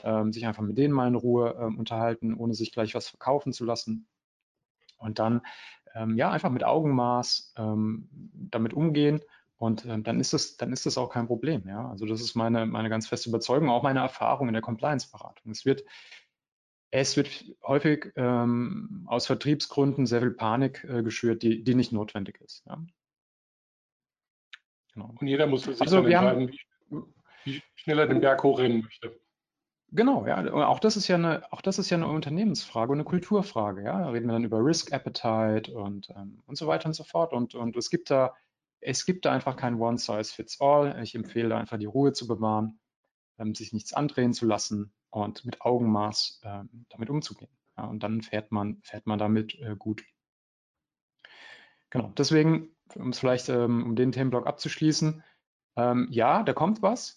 Ähm, 0.04 0.32
sich 0.32 0.46
einfach 0.46 0.62
mit 0.62 0.78
denen 0.78 0.94
mal 0.94 1.08
in 1.08 1.14
Ruhe 1.14 1.54
unterhalten, 1.76 2.34
ohne 2.34 2.54
sich 2.54 2.72
gleich 2.72 2.94
was 2.94 3.08
verkaufen 3.08 3.52
zu 3.52 3.64
lassen. 3.64 4.06
Und 4.98 5.18
dann 5.18 5.42
ja 6.14 6.30
einfach 6.30 6.50
mit 6.50 6.62
Augenmaß 6.62 7.54
damit 8.32 8.74
umgehen 8.74 9.20
und 9.60 9.84
ähm, 9.84 10.02
dann 10.02 10.20
ist 10.20 10.32
es, 10.32 10.56
dann 10.56 10.72
ist 10.72 10.86
es 10.86 10.96
auch 10.96 11.10
kein 11.10 11.26
Problem. 11.26 11.68
Ja? 11.68 11.90
Also 11.90 12.06
das 12.06 12.22
ist 12.22 12.34
meine, 12.34 12.64
meine 12.64 12.88
ganz 12.88 13.06
feste 13.06 13.28
Überzeugung, 13.28 13.68
auch 13.68 13.82
meine 13.82 14.00
Erfahrung 14.00 14.48
in 14.48 14.54
der 14.54 14.62
Compliance-Beratung. 14.62 15.52
Es 15.52 15.66
wird 15.66 15.84
es 16.90 17.16
wird 17.16 17.44
häufig 17.62 18.12
ähm, 18.16 19.04
aus 19.06 19.26
Vertriebsgründen 19.26 20.06
sehr 20.06 20.20
viel 20.20 20.32
Panik 20.32 20.84
äh, 20.84 21.02
geschürt, 21.02 21.42
die, 21.42 21.62
die 21.62 21.74
nicht 21.74 21.92
notwendig 21.92 22.40
ist. 22.40 22.64
Ja. 22.66 22.82
Genau. 24.94 25.14
Und 25.20 25.26
jeder 25.26 25.46
muss 25.46 25.64
sich 25.64 25.80
also, 25.80 25.98
entscheiden, 25.98 26.50
haben, 26.90 27.08
wie, 27.44 27.62
schnell 27.76 28.00
er 28.00 28.08
den 28.08 28.20
Berg 28.20 28.42
hochrennen 28.42 28.82
möchte. 28.82 29.20
Genau, 29.92 30.26
ja. 30.26 30.52
Auch 30.68 30.80
das 30.80 30.96
ist 30.96 31.08
ja 31.08 31.16
eine, 31.16 31.52
auch 31.52 31.62
das 31.62 31.78
ist 31.78 31.90
ja 31.90 31.96
eine 31.96 32.06
Unternehmensfrage 32.06 32.92
und 32.92 32.98
eine 32.98 33.04
Kulturfrage. 33.04 33.82
Ja, 33.82 34.00
da 34.00 34.10
reden 34.10 34.26
wir 34.26 34.32
dann 34.32 34.44
über 34.44 34.64
Risk 34.64 34.92
Appetite 34.92 35.72
und, 35.72 36.10
ähm, 36.10 36.42
und 36.46 36.56
so 36.56 36.66
weiter 36.66 36.86
und 36.86 36.94
so 36.94 37.04
fort. 37.04 37.32
Und, 37.32 37.54
und 37.54 37.76
es 37.76 37.90
gibt 37.90 38.10
da, 38.10 38.34
es 38.80 39.04
gibt 39.04 39.24
da 39.24 39.32
einfach 39.32 39.56
kein 39.56 39.80
One 39.80 39.98
Size 39.98 40.32
Fits 40.32 40.60
All. 40.60 41.00
Ich 41.02 41.14
empfehle 41.14 41.56
einfach 41.56 41.78
die 41.78 41.86
Ruhe 41.86 42.12
zu 42.12 42.26
bewahren, 42.26 42.80
ähm, 43.38 43.54
sich 43.54 43.72
nichts 43.72 43.92
andrehen 43.92 44.32
zu 44.32 44.46
lassen 44.46 44.92
und 45.10 45.44
mit 45.44 45.60
Augenmaß 45.60 46.40
äh, 46.42 46.62
damit 46.88 47.10
umzugehen. 47.10 47.50
Ja, 47.76 47.84
und 47.84 48.02
dann 48.02 48.22
fährt 48.22 48.52
man, 48.52 48.80
fährt 48.82 49.06
man 49.06 49.18
damit 49.18 49.54
äh, 49.60 49.76
gut. 49.76 50.04
Genau, 51.90 52.12
deswegen, 52.16 52.68
um 52.94 53.10
es 53.10 53.18
vielleicht, 53.18 53.48
ähm, 53.48 53.84
um 53.84 53.96
den 53.96 54.12
Themenblock 54.12 54.46
abzuschließen, 54.46 55.22
ähm, 55.76 56.08
ja, 56.10 56.42
da 56.42 56.52
kommt 56.52 56.82
was. 56.82 57.16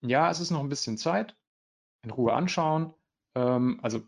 Ja, 0.00 0.30
es 0.30 0.40
ist 0.40 0.50
noch 0.50 0.60
ein 0.60 0.68
bisschen 0.68 0.96
Zeit. 0.96 1.36
In 2.04 2.10
Ruhe 2.10 2.32
anschauen. 2.32 2.94
Ähm, 3.34 3.80
also 3.82 4.00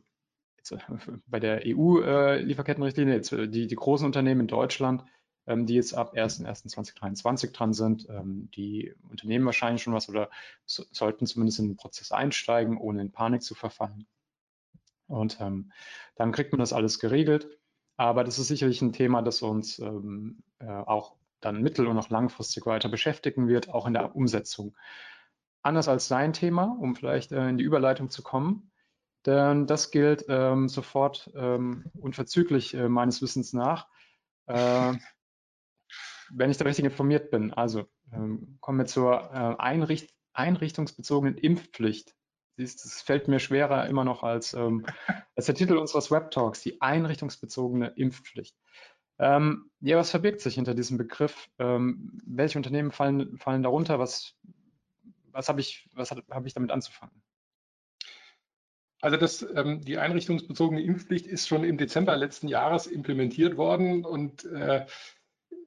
jetzt, 0.57 0.73
äh, 0.73 0.79
bei 1.27 1.41
der 1.41 1.62
EU-Lieferkettenrichtlinie, 1.66 3.14
jetzt 3.14 3.33
äh, 3.33 3.49
die, 3.49 3.66
die 3.66 3.77
großen 3.77 4.07
Unternehmen 4.07 4.43
in 4.43 4.47
Deutschland, 4.47 5.05
die 5.66 5.74
jetzt 5.74 5.94
ab 5.94 6.14
1.1.2023 6.14 7.53
dran 7.53 7.72
sind. 7.72 8.09
Ähm, 8.09 8.51
die 8.55 8.94
Unternehmen 9.11 9.46
wahrscheinlich 9.46 9.82
schon 9.82 9.94
was 9.94 10.09
oder 10.09 10.30
so, 10.66 10.84
sollten 10.92 11.26
zumindest 11.26 11.59
in 11.59 11.68
den 11.68 11.76
Prozess 11.76 12.12
einsteigen, 12.12 12.78
ohne 12.78 13.03
in 13.03 13.12
Panik 13.12 13.42
zu 13.42 13.55
verfallen. 13.55 14.07
Und 15.07 15.40
ähm, 15.40 15.72
dann 16.14 16.32
kriegt 16.32 16.53
man 16.53 16.61
das 16.61 16.72
alles 16.72 16.98
geregelt. 16.98 17.48
Aber 17.96 18.24
das 18.24 18.38
ist 18.38 18.48
sicherlich 18.48 18.80
ein 18.80 18.92
Thema, 18.92 19.22
das 19.22 19.42
uns 19.42 19.78
ähm, 19.78 20.42
äh, 20.59 20.66
auch 20.66 21.16
dann 21.40 21.62
mittel- 21.62 21.86
und 21.86 21.98
auch 21.98 22.11
langfristig 22.11 22.64
weiter 22.66 22.88
beschäftigen 22.88 23.48
wird, 23.48 23.68
auch 23.68 23.86
in 23.86 23.92
der 23.92 24.14
Umsetzung. 24.14 24.76
Anders 25.62 25.88
als 25.88 26.09
sein 26.09 26.32
Thema, 26.32 26.76
um 26.80 26.96
vielleicht 26.96 27.32
äh, 27.32 27.48
in 27.48 27.59
die 27.59 27.64
Überleitung 27.64 28.09
zu 28.09 28.22
kommen, 28.22 28.70
denn 29.26 29.66
das 29.66 29.90
gilt 29.90 30.24
ähm, 30.28 30.68
sofort 30.68 31.30
ähm, 31.34 31.84
unverzüglich 31.98 32.72
äh, 32.74 32.88
meines 32.88 33.20
Wissens 33.20 33.53
nach. 33.53 33.86
Äh, 34.46 34.94
wenn 36.33 36.51
ich 36.51 36.57
da 36.57 36.64
richtig 36.64 36.85
informiert 36.85 37.31
bin. 37.31 37.53
Also 37.53 37.87
ähm, 38.12 38.57
kommen 38.61 38.78
wir 38.78 38.87
zur 38.87 39.31
äh, 39.33 39.57
Einricht 39.59 40.14
einrichtungsbezogenen 40.33 41.37
Impfpflicht. 41.37 42.14
Das 42.57 43.03
fällt 43.03 43.28
mir 43.28 43.41
schwerer 43.41 43.87
immer 43.87 44.05
noch 44.05 44.22
als, 44.22 44.55
ähm, 44.55 44.87
als 45.37 45.47
der 45.47 45.55
Titel 45.55 45.76
unseres 45.76 46.11
Web-Talks, 46.11 46.62
die 46.62 46.81
einrichtungsbezogene 46.81 47.89
Impfpflicht. 47.97 48.57
Ähm, 49.18 49.70
ja, 49.81 49.99
was 49.99 50.11
verbirgt 50.11 50.41
sich 50.41 50.55
hinter 50.55 50.74
diesem 50.74 50.97
Begriff? 50.97 51.51
Ähm, 51.59 52.18
welche 52.24 52.59
Unternehmen 52.59 52.91
fallen, 52.91 53.37
fallen 53.39 53.62
darunter? 53.62 53.99
Was, 53.99 54.35
was 55.31 55.49
habe 55.49 55.61
ich, 55.61 55.89
was 55.95 56.11
hab 56.11 56.47
ich 56.47 56.55
damit 56.55 56.70
anzufangen? 56.70 57.22
Also 59.03 59.16
das, 59.16 59.47
ähm, 59.55 59.81
die 59.81 59.99
einrichtungsbezogene 59.99 60.83
Impfpflicht 60.83 61.26
ist 61.26 61.49
schon 61.49 61.64
im 61.64 61.78
Dezember 61.78 62.16
letzten 62.16 62.49
Jahres 62.49 62.87
implementiert 62.87 63.57
worden 63.57 64.05
und 64.05 64.45
äh, 64.45 64.87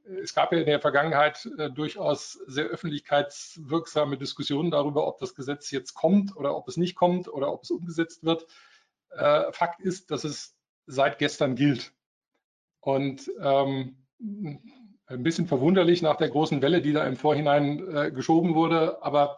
es 0.04 0.34
gab 0.34 0.52
ja 0.52 0.60
in 0.60 0.66
der 0.66 0.80
Vergangenheit 0.80 1.48
äh, 1.58 1.70
durchaus 1.70 2.34
sehr 2.48 2.66
öffentlichkeitswirksame 2.66 4.18
Diskussionen 4.18 4.72
darüber, 4.72 5.08
ob 5.08 5.20
das 5.20 5.36
Gesetz 5.36 5.72
jetzt 5.72 5.94
kommt 5.94 6.36
oder 6.36 6.56
ob 6.56 6.68
es 6.68 6.78
nicht 6.78 6.96
kommt 6.96 7.28
oder 7.28 7.52
ob 7.52 7.64
es 7.64 7.72
umgesetzt 7.72 8.24
wird. 8.24 8.46
Äh, 9.10 9.52
Fakt 9.52 9.80
ist, 9.80 10.12
dass 10.12 10.24
es 10.24 10.56
seit 10.86 11.20
gestern 11.20 11.56
gilt. 11.56 11.94
Und 12.80 13.32
ähm, 13.40 14.06
ein 14.20 15.24
bisschen 15.24 15.48
verwunderlich 15.48 16.02
nach 16.02 16.18
der 16.18 16.30
großen 16.30 16.62
Welle, 16.62 16.82
die 16.82 16.92
da 16.92 17.06
im 17.06 17.16
Vorhinein 17.16 17.96
äh, 17.96 18.12
geschoben 18.12 18.56
wurde, 18.56 19.02
aber 19.02 19.38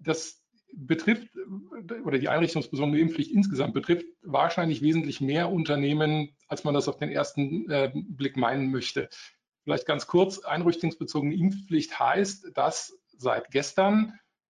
das 0.00 0.42
betrifft 0.76 1.28
oder 2.04 2.18
die 2.18 2.28
einrichtungsbesondere 2.28 3.00
Impfpflicht 3.00 3.32
insgesamt 3.32 3.74
betrifft 3.74 4.06
wahrscheinlich 4.22 4.82
wesentlich 4.82 5.20
mehr 5.20 5.50
Unternehmen, 5.50 6.36
als 6.48 6.64
man 6.64 6.74
das 6.74 6.88
auf 6.88 6.98
den 6.98 7.10
ersten 7.10 7.70
äh, 7.70 7.90
Blick 7.94 8.36
meinen 8.36 8.70
möchte. 8.70 9.08
Vielleicht 9.64 9.86
ganz 9.86 10.06
kurz, 10.06 10.40
einrichtungsbezogene 10.40 11.34
Impfpflicht 11.34 11.98
heißt, 11.98 12.52
dass 12.54 12.98
seit 13.16 13.50
gestern 13.50 14.12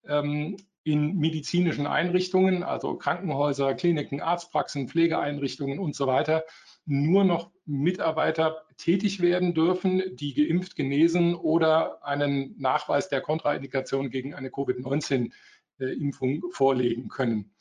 ähm, 0.06 0.58
in 0.84 1.18
medizinischen 1.18 1.86
Einrichtungen, 1.86 2.64
also 2.64 2.96
Krankenhäuser, 2.96 3.74
Kliniken, 3.76 4.22
Arztpraxen, 4.22 4.88
Pflegeeinrichtungen 4.88 5.80
und 5.80 5.96
so 5.96 6.08
weiter, 6.08 6.46
nur 6.86 7.26
noch 7.26 7.52
Mitarbeiter 7.66 8.64
tätig 8.78 9.20
werden 9.22 9.54
dürfen, 9.54 10.02
die 10.16 10.34
geimpft, 10.34 10.76
genesen 10.78 11.36
oder 11.36 12.06
einen 12.06 12.56
Nachweis 12.58 13.10
der 13.10 13.20
Kontraindikation 13.20 14.10
gegen 14.10 14.34
eine 14.34 14.50
Covid-19 14.50 15.32
Impfung 15.80 16.44
vorlegen 16.52 17.08
können. 17.10 17.52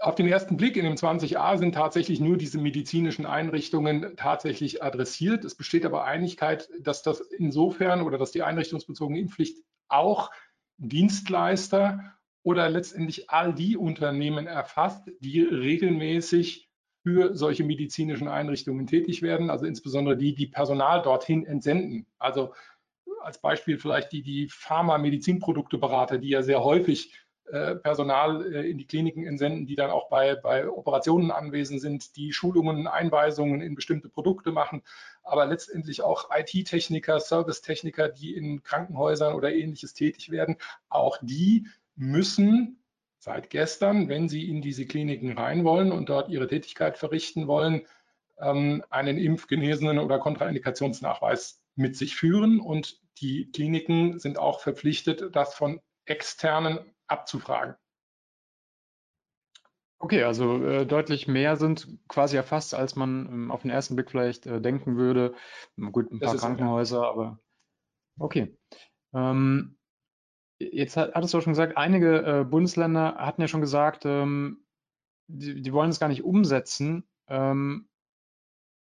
Auf 0.00 0.14
den 0.14 0.28
ersten 0.28 0.56
Blick 0.56 0.76
in 0.76 0.84
dem 0.84 0.94
20a 0.94 1.56
sind 1.56 1.74
tatsächlich 1.74 2.20
nur 2.20 2.36
diese 2.36 2.58
medizinischen 2.58 3.24
Einrichtungen 3.24 4.14
tatsächlich 4.16 4.82
adressiert. 4.82 5.44
Es 5.44 5.54
besteht 5.54 5.86
aber 5.86 6.04
Einigkeit, 6.04 6.68
dass 6.80 7.02
das 7.02 7.20
insofern 7.20 8.02
oder 8.02 8.18
dass 8.18 8.30
die 8.30 8.42
einrichtungsbezogene 8.42 9.18
Impfpflicht 9.18 9.58
auch 9.88 10.30
Dienstleister 10.76 12.16
oder 12.42 12.68
letztendlich 12.68 13.30
all 13.30 13.54
die 13.54 13.76
Unternehmen 13.76 14.46
erfasst, 14.46 15.10
die 15.20 15.40
regelmäßig 15.40 16.70
für 17.02 17.36
solche 17.36 17.64
medizinischen 17.64 18.28
Einrichtungen 18.28 18.86
tätig 18.86 19.22
werden, 19.22 19.48
also 19.48 19.64
insbesondere 19.64 20.16
die, 20.16 20.34
die 20.34 20.48
Personal 20.48 21.02
dorthin 21.02 21.46
entsenden. 21.46 22.06
Also 22.18 22.52
als 23.26 23.38
Beispiel 23.40 23.78
vielleicht 23.78 24.12
die, 24.12 24.22
die 24.22 24.48
Pharma-Medizinprodukteberater, 24.48 26.18
die 26.18 26.30
ja 26.30 26.42
sehr 26.42 26.62
häufig 26.62 27.12
äh, 27.50 27.74
Personal 27.76 28.44
äh, 28.52 28.70
in 28.70 28.78
die 28.78 28.86
Kliniken 28.86 29.26
entsenden, 29.26 29.66
die 29.66 29.74
dann 29.74 29.90
auch 29.90 30.08
bei, 30.08 30.36
bei 30.36 30.68
Operationen 30.68 31.30
anwesend 31.30 31.80
sind, 31.80 32.16
die 32.16 32.32
Schulungen, 32.32 32.86
Einweisungen 32.86 33.60
in 33.60 33.74
bestimmte 33.74 34.08
Produkte 34.08 34.52
machen, 34.52 34.82
aber 35.22 35.46
letztendlich 35.46 36.02
auch 36.02 36.30
IT-Techniker, 36.34 37.20
Servicetechniker, 37.20 38.08
die 38.08 38.34
in 38.34 38.62
Krankenhäusern 38.62 39.34
oder 39.34 39.52
ähnliches 39.52 39.92
tätig 39.92 40.30
werden. 40.30 40.56
Auch 40.88 41.18
die 41.20 41.66
müssen 41.96 42.82
seit 43.18 43.50
gestern, 43.50 44.08
wenn 44.08 44.28
sie 44.28 44.48
in 44.48 44.62
diese 44.62 44.86
Kliniken 44.86 45.36
rein 45.36 45.64
wollen 45.64 45.90
und 45.90 46.08
dort 46.08 46.28
ihre 46.28 46.46
Tätigkeit 46.46 46.96
verrichten 46.96 47.48
wollen, 47.48 47.86
ähm, 48.38 48.84
einen 48.90 49.18
Impfgenesenen 49.18 49.98
oder 49.98 50.18
Kontraindikationsnachweis 50.18 51.60
mit 51.76 51.96
sich 51.96 52.16
führen. 52.16 52.60
Und 52.60 53.00
die 53.20 53.50
Kliniken 53.52 54.18
sind 54.18 54.38
auch 54.38 54.60
verpflichtet, 54.60 55.34
das 55.34 55.54
von 55.54 55.80
externen 56.04 56.78
abzufragen. 57.06 57.76
Okay, 59.98 60.22
also 60.24 60.62
äh, 60.62 60.86
deutlich 60.86 61.26
mehr 61.26 61.56
sind 61.56 61.88
quasi 62.08 62.36
erfasst, 62.36 62.74
als 62.74 62.96
man 62.96 63.26
ähm, 63.26 63.50
auf 63.50 63.62
den 63.62 63.70
ersten 63.70 63.96
Blick 63.96 64.10
vielleicht 64.10 64.46
äh, 64.46 64.60
denken 64.60 64.96
würde. 64.96 65.34
Gut, 65.90 66.10
ein 66.12 66.20
paar 66.20 66.36
Krankenhäuser, 66.36 67.02
ja. 67.02 67.10
aber 67.10 67.40
okay. 68.18 68.56
Ähm, 69.14 69.78
jetzt 70.58 70.98
hat, 70.98 71.14
hattest 71.14 71.32
du 71.32 71.38
auch 71.38 71.42
schon 71.42 71.54
gesagt, 71.54 71.78
einige 71.78 72.22
äh, 72.22 72.44
Bundesländer 72.44 73.16
hatten 73.16 73.40
ja 73.40 73.48
schon 73.48 73.62
gesagt, 73.62 74.04
ähm, 74.04 74.66
die, 75.28 75.62
die, 75.62 75.72
wollen 75.72 75.90
es 75.90 75.98
gar 75.98 76.08
nicht 76.08 76.24
umsetzen. 76.24 77.08
Ähm, 77.28 77.88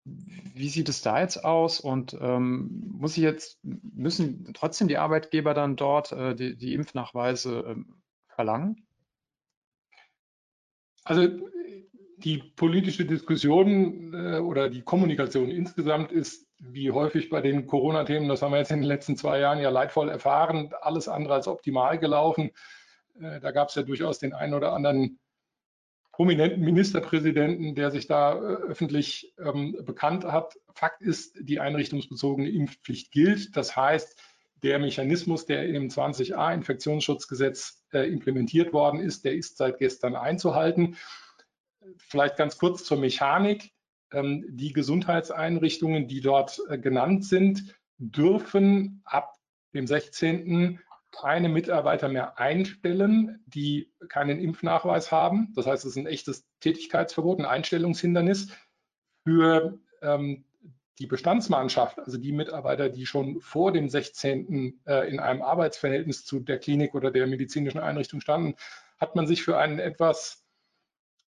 wie 0.04 0.68
sieht 0.68 0.88
es 0.88 1.02
da 1.02 1.20
jetzt 1.20 1.44
aus 1.44 1.80
und 1.80 2.16
ähm, 2.20 2.92
muss 2.98 3.16
ich 3.16 3.22
jetzt, 3.22 3.58
müssen 3.62 4.52
trotzdem 4.54 4.88
die 4.88 4.98
Arbeitgeber 4.98 5.54
dann 5.54 5.76
dort 5.76 6.12
äh, 6.12 6.34
die, 6.34 6.56
die, 6.56 6.74
Impfnachweise 6.74 7.64
ähm, 7.66 8.02
verlangen? 8.28 8.86
Also 11.04 11.28
die 12.18 12.38
politische 12.38 13.04
Diskussion 13.04 14.14
äh, 14.14 14.38
oder 14.38 14.68
die 14.68 14.82
Kommunikation 14.82 15.50
insgesamt 15.50 16.12
ist 16.12 16.46
wie 16.58 16.90
häufig 16.90 17.30
bei 17.30 17.40
den 17.40 17.66
Corona-Themen, 17.66 18.28
das 18.28 18.42
haben 18.42 18.52
wir 18.52 18.58
jetzt 18.58 18.70
in 18.70 18.80
den 18.80 18.88
letzten 18.88 19.16
zwei 19.16 19.40
Jahren 19.40 19.60
ja 19.60 19.70
leidvoll 19.70 20.08
erfahren, 20.08 20.70
alles 20.80 21.08
andere 21.08 21.34
als 21.34 21.48
optimal 21.48 21.98
gelaufen. 21.98 22.50
Äh, 23.18 23.40
da 23.40 23.52
gab 23.52 23.68
es 23.68 23.74
ja 23.74 23.82
durchaus 23.82 24.18
den 24.18 24.34
einen 24.34 24.54
oder 24.54 24.72
anderen 24.72 25.18
prominenten 26.16 26.62
Ministerpräsidenten, 26.62 27.74
der 27.74 27.90
sich 27.90 28.06
da 28.06 28.34
äh, 28.34 28.38
öffentlich 28.68 29.34
ähm, 29.38 29.76
bekannt 29.84 30.24
hat. 30.24 30.58
Fakt 30.74 31.02
ist, 31.02 31.36
die 31.40 31.60
einrichtungsbezogene 31.60 32.48
Impfpflicht 32.48 33.10
gilt. 33.10 33.56
Das 33.56 33.76
heißt, 33.76 34.16
der 34.62 34.78
Mechanismus, 34.78 35.44
der 35.44 35.68
im 35.68 35.88
20a 35.88 36.54
Infektionsschutzgesetz 36.54 37.84
äh, 37.92 38.10
implementiert 38.10 38.72
worden 38.72 39.00
ist, 39.00 39.24
der 39.24 39.34
ist 39.34 39.56
seit 39.56 39.78
gestern 39.78 40.14
einzuhalten. 40.14 40.96
Vielleicht 41.98 42.36
ganz 42.36 42.58
kurz 42.58 42.84
zur 42.84 42.98
Mechanik. 42.98 43.72
Ähm, 44.12 44.44
die 44.48 44.72
Gesundheitseinrichtungen, 44.72 46.06
die 46.06 46.20
dort 46.20 46.60
äh, 46.68 46.78
genannt 46.78 47.24
sind, 47.24 47.74
dürfen 47.98 49.02
ab 49.04 49.34
dem 49.74 49.86
16 49.86 50.78
keine 51.20 51.48
Mitarbeiter 51.48 52.08
mehr 52.08 52.38
einstellen, 52.38 53.42
die 53.46 53.92
keinen 54.08 54.38
Impfnachweis 54.38 55.12
haben. 55.12 55.52
Das 55.54 55.66
heißt, 55.66 55.84
es 55.84 55.92
ist 55.92 55.96
ein 55.96 56.06
echtes 56.06 56.46
Tätigkeitsverbot, 56.60 57.38
ein 57.38 57.46
Einstellungshindernis 57.46 58.48
für 59.24 59.78
ähm, 60.02 60.44
die 60.98 61.06
Bestandsmannschaft, 61.06 61.98
also 61.98 62.18
die 62.18 62.32
Mitarbeiter, 62.32 62.88
die 62.88 63.06
schon 63.06 63.40
vor 63.40 63.72
dem 63.72 63.88
16. 63.88 64.80
Äh, 64.86 65.08
in 65.10 65.18
einem 65.18 65.42
Arbeitsverhältnis 65.42 66.24
zu 66.24 66.40
der 66.40 66.58
Klinik 66.58 66.94
oder 66.94 67.10
der 67.10 67.26
medizinischen 67.26 67.80
Einrichtung 67.80 68.20
standen, 68.20 68.54
hat 68.98 69.16
man 69.16 69.26
sich 69.26 69.42
für 69.42 69.58
einen 69.58 69.78
etwas 69.78 70.44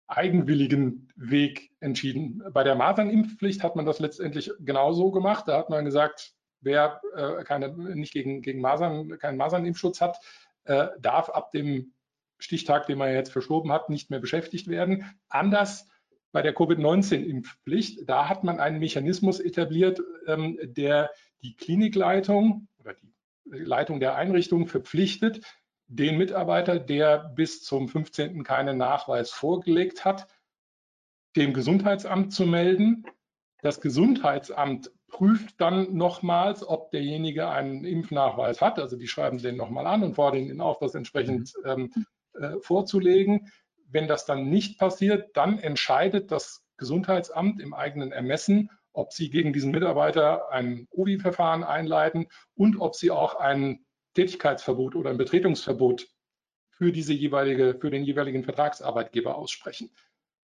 eigenwilligen 0.08 1.08
Weg 1.16 1.70
entschieden. 1.80 2.42
Bei 2.52 2.64
der 2.64 2.74
Masernimpfpflicht 2.74 3.62
hat 3.62 3.76
man 3.76 3.86
das 3.86 3.98
letztendlich 3.98 4.50
genauso 4.60 5.10
gemacht. 5.10 5.48
Da 5.48 5.58
hat 5.58 5.70
man 5.70 5.84
gesagt, 5.84 6.34
wer 6.62 7.00
äh, 7.14 7.44
keine, 7.44 7.68
nicht 7.68 8.12
gegen, 8.12 8.42
gegen 8.42 8.60
Masern, 8.60 9.18
keinen 9.18 9.36
Masernimpfschutz 9.36 10.00
hat, 10.00 10.18
äh, 10.64 10.88
darf 11.00 11.28
ab 11.28 11.50
dem 11.50 11.92
Stichtag, 12.38 12.86
den 12.86 12.98
man 12.98 13.12
jetzt 13.12 13.32
verschoben 13.32 13.72
hat, 13.72 13.88
nicht 13.88 14.10
mehr 14.10 14.20
beschäftigt 14.20 14.68
werden. 14.68 15.04
Anders 15.28 15.88
bei 16.32 16.42
der 16.42 16.54
Covid-19-Impfpflicht, 16.54 18.08
da 18.08 18.28
hat 18.28 18.42
man 18.42 18.58
einen 18.58 18.78
Mechanismus 18.78 19.38
etabliert, 19.38 20.00
ähm, 20.26 20.58
der 20.62 21.10
die 21.42 21.54
Klinikleitung 21.56 22.68
oder 22.78 22.94
die 22.94 23.12
Leitung 23.44 24.00
der 24.00 24.16
Einrichtung 24.16 24.66
verpflichtet, 24.66 25.44
den 25.86 26.16
Mitarbeiter, 26.16 26.78
der 26.78 27.18
bis 27.34 27.62
zum 27.62 27.88
15. 27.88 28.44
keinen 28.44 28.78
Nachweis 28.78 29.30
vorgelegt 29.30 30.04
hat, 30.04 30.26
dem 31.36 31.52
Gesundheitsamt 31.52 32.32
zu 32.32 32.46
melden. 32.46 33.04
Das 33.60 33.80
Gesundheitsamt 33.80 34.90
prüft 35.12 35.60
dann 35.60 35.94
nochmals, 35.94 36.66
ob 36.66 36.90
derjenige 36.90 37.48
einen 37.48 37.84
Impfnachweis 37.84 38.60
hat. 38.60 38.80
Also 38.80 38.96
die 38.96 39.06
schreiben 39.06 39.38
den 39.38 39.56
nochmal 39.56 39.86
an 39.86 40.02
und 40.02 40.14
fordern 40.14 40.46
ihn 40.46 40.60
auf, 40.60 40.78
das 40.78 40.96
entsprechend 40.96 41.52
mhm. 41.62 41.70
ähm, 41.70 42.06
äh, 42.34 42.58
vorzulegen. 42.60 43.52
Wenn 43.86 44.08
das 44.08 44.24
dann 44.24 44.48
nicht 44.48 44.78
passiert, 44.78 45.36
dann 45.36 45.58
entscheidet 45.58 46.32
das 46.32 46.64
Gesundheitsamt 46.78 47.60
im 47.60 47.74
eigenen 47.74 48.10
Ermessen, 48.10 48.70
ob 48.94 49.12
sie 49.12 49.30
gegen 49.30 49.52
diesen 49.52 49.70
Mitarbeiter 49.70 50.50
ein 50.50 50.88
OVI-Verfahren 50.90 51.62
einleiten 51.62 52.26
und 52.54 52.80
ob 52.80 52.96
sie 52.96 53.10
auch 53.10 53.36
ein 53.36 53.84
Tätigkeitsverbot 54.14 54.96
oder 54.96 55.10
ein 55.10 55.18
Betretungsverbot 55.18 56.08
für 56.70 56.90
diese 56.90 57.12
jeweilige, 57.12 57.76
für 57.78 57.90
den 57.90 58.02
jeweiligen 58.02 58.44
Vertragsarbeitgeber 58.44 59.36
aussprechen. 59.36 59.90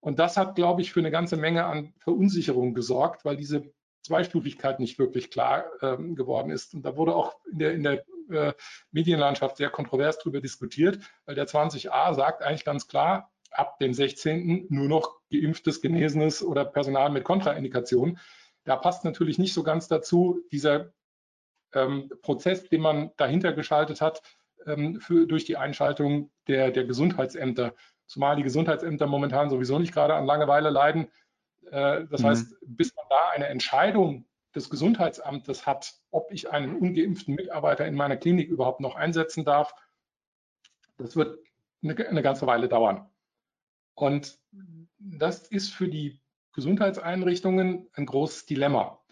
Und 0.01 0.19
das 0.19 0.37
hat, 0.37 0.57
glaube 0.57 0.83
ich, 0.83 0.93
für 0.93 1.01
eine 1.01 1.11
ganze 1.11 1.37
Menge 1.37 1.65
an 1.65 1.95
Verunsicherung 1.99 2.75
gesorgt, 2.75 3.25
weil 3.25 3.37
diese 3.37 3.73
Zweistufigkeit 4.03 4.81
nicht 4.81 4.99
wirklich 4.99 5.31
klar 5.31 5.65
ähm, 5.81 6.15
geworden 6.15 6.51
ist. 6.51 6.75
Und 6.75 6.83
da 6.83 6.97
wurde 6.97 7.15
auch 7.15 7.37
in 7.51 7.59
der, 7.59 7.73
in 7.73 7.83
der 7.83 8.05
äh, 8.31 8.53
Medienlandschaft 8.91 9.57
sehr 9.57 9.71
kontrovers 9.71 10.19
darüber 10.19 10.41
diskutiert, 10.41 10.99
weil 11.25 11.35
der 11.35 11.47
20a 11.47 12.15
sagt 12.15 12.43
eigentlich 12.43 12.65
ganz 12.65 12.89
klar, 12.89 13.31
ab 13.51 13.79
dem 13.79 13.93
16. 13.93 14.67
nur 14.71 14.89
noch 14.89 15.21
geimpftes, 15.31 15.81
genesenes 15.81 16.43
oder 16.43 16.65
Personal 16.65 17.11
mit 17.11 17.25
Kontraindikation. 17.25 18.19
Da 18.65 18.77
passt 18.77 19.05
natürlich 19.05 19.39
nicht 19.39 19.53
so 19.53 19.63
ganz 19.63 19.89
dazu 19.89 20.41
dieser 20.51 20.93
ähm, 21.75 22.11
Prozess, 22.23 22.69
den 22.69 22.81
man 22.81 23.11
dahinter 23.17 23.53
geschaltet 23.53 24.01
hat 24.01 24.23
ähm, 24.67 25.01
für, 25.01 25.27
durch 25.27 25.45
die 25.45 25.57
Einschaltung 25.57 26.31
der, 26.49 26.71
der 26.71 26.85
Gesundheitsämter. 26.85 27.75
Zumal 28.07 28.37
die 28.37 28.43
Gesundheitsämter 28.43 29.07
momentan 29.07 29.51
sowieso 29.51 29.79
nicht 29.79 29.93
gerade 29.93 30.15
an 30.15 30.27
Langeweile 30.27 30.71
leiden 30.71 31.11
das 31.71 32.21
mhm. 32.23 32.27
heißt, 32.27 32.57
bis 32.63 32.95
man 32.95 33.07
da 33.09 33.31
eine 33.31 33.47
Entscheidung 33.47 34.27
des 34.55 34.69
Gesundheitsamtes 34.69 35.67
hat, 35.67 35.95
ob 36.11 36.31
ich 36.31 36.51
einen 36.51 36.77
ungeimpften 36.77 37.35
Mitarbeiter 37.35 37.87
in 37.87 37.95
meiner 37.95 38.17
Klinik 38.17 38.49
überhaupt 38.49 38.81
noch 38.81 38.97
einsetzen 38.97 39.45
darf, 39.45 39.75
das 40.99 41.17
wird 41.17 41.39
eine, 41.83 41.97
eine 42.07 42.23
ganze 42.23 42.47
Weile 42.47 42.69
dauern. 42.69 43.09
Und 43.95 44.39
das 44.99 45.49
ist 45.49 45.73
für 45.73 45.89
die 45.89 46.21
Gesundheitseinrichtungen 46.53 47.89
ein 47.95 48.07
großes 48.07 48.47
Dilemma. 48.47 49.03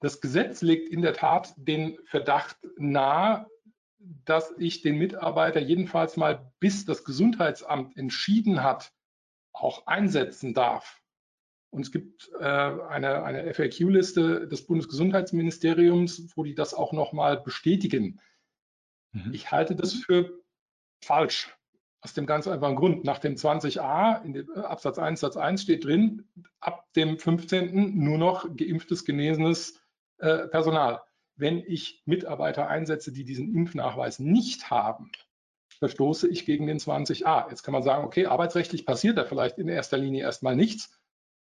Das 0.00 0.20
Gesetz 0.20 0.62
legt 0.62 0.88
in 0.88 1.02
der 1.02 1.12
Tat 1.12 1.52
den 1.56 1.98
Verdacht 2.06 2.56
nahe, 2.78 3.46
dass 3.98 4.54
ich 4.56 4.80
den 4.80 4.96
Mitarbeiter 4.96 5.60
jedenfalls 5.60 6.16
mal 6.16 6.52
bis 6.58 6.86
das 6.86 7.04
Gesundheitsamt 7.04 7.98
entschieden 7.98 8.62
hat, 8.62 8.94
auch 9.52 9.86
einsetzen 9.86 10.54
darf. 10.54 10.99
Und 11.70 11.82
es 11.82 11.92
gibt 11.92 12.30
äh, 12.40 12.44
eine, 12.44 13.22
eine 13.22 13.54
FAQ-Liste 13.54 14.48
des 14.48 14.66
Bundesgesundheitsministeriums, 14.66 16.36
wo 16.36 16.42
die 16.42 16.54
das 16.54 16.74
auch 16.74 16.92
nochmal 16.92 17.40
bestätigen. 17.40 18.20
Mhm. 19.12 19.32
Ich 19.32 19.52
halte 19.52 19.76
das 19.76 19.94
für 19.94 20.40
falsch. 21.00 21.56
Aus 22.02 22.14
dem 22.14 22.24
ganz 22.26 22.48
einfachen 22.48 22.76
Grund. 22.76 23.04
Nach 23.04 23.18
dem 23.18 23.34
20a, 23.36 24.24
in 24.24 24.32
dem 24.32 24.50
äh, 24.56 24.60
Absatz 24.60 24.98
1, 24.98 25.20
Satz 25.20 25.36
1 25.36 25.62
steht 25.62 25.84
drin, 25.84 26.24
ab 26.58 26.92
dem 26.94 27.18
15. 27.18 28.02
nur 28.02 28.18
noch 28.18 28.48
geimpftes, 28.56 29.04
genesenes 29.04 29.80
äh, 30.18 30.48
Personal. 30.48 31.02
Wenn 31.36 31.58
ich 31.58 32.02
Mitarbeiter 32.04 32.68
einsetze, 32.68 33.12
die 33.12 33.24
diesen 33.24 33.54
Impfnachweis 33.54 34.18
nicht 34.18 34.70
haben, 34.70 35.12
verstoße 35.78 36.28
ich 36.28 36.46
gegen 36.46 36.66
den 36.66 36.78
20a. 36.78 37.48
Jetzt 37.48 37.62
kann 37.62 37.72
man 37.72 37.82
sagen, 37.82 38.04
okay, 38.04 38.26
arbeitsrechtlich 38.26 38.84
passiert 38.84 39.16
da 39.16 39.24
vielleicht 39.24 39.58
in 39.58 39.68
erster 39.68 39.96
Linie 39.96 40.22
erstmal 40.22 40.56
nichts 40.56 40.99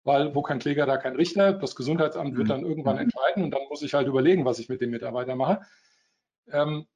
weil 0.05 0.34
wo 0.34 0.42
kein 0.42 0.59
Kläger, 0.59 0.86
da 0.86 0.96
kein 0.96 1.16
Richter. 1.16 1.52
Das 1.52 1.74
Gesundheitsamt 1.74 2.36
wird 2.36 2.46
mhm. 2.46 2.50
dann 2.50 2.64
irgendwann 2.64 2.96
mhm. 2.96 3.02
entscheiden 3.02 3.44
und 3.44 3.50
dann 3.52 3.62
muss 3.68 3.82
ich 3.82 3.94
halt 3.94 4.07
überlegen, 4.07 4.44
was 4.44 4.59
ich 4.59 4.68
mit 4.68 4.80
dem 4.80 4.90
Mitarbeiter 4.90 5.34
mache. 5.34 5.61
Ähm, 6.50 6.86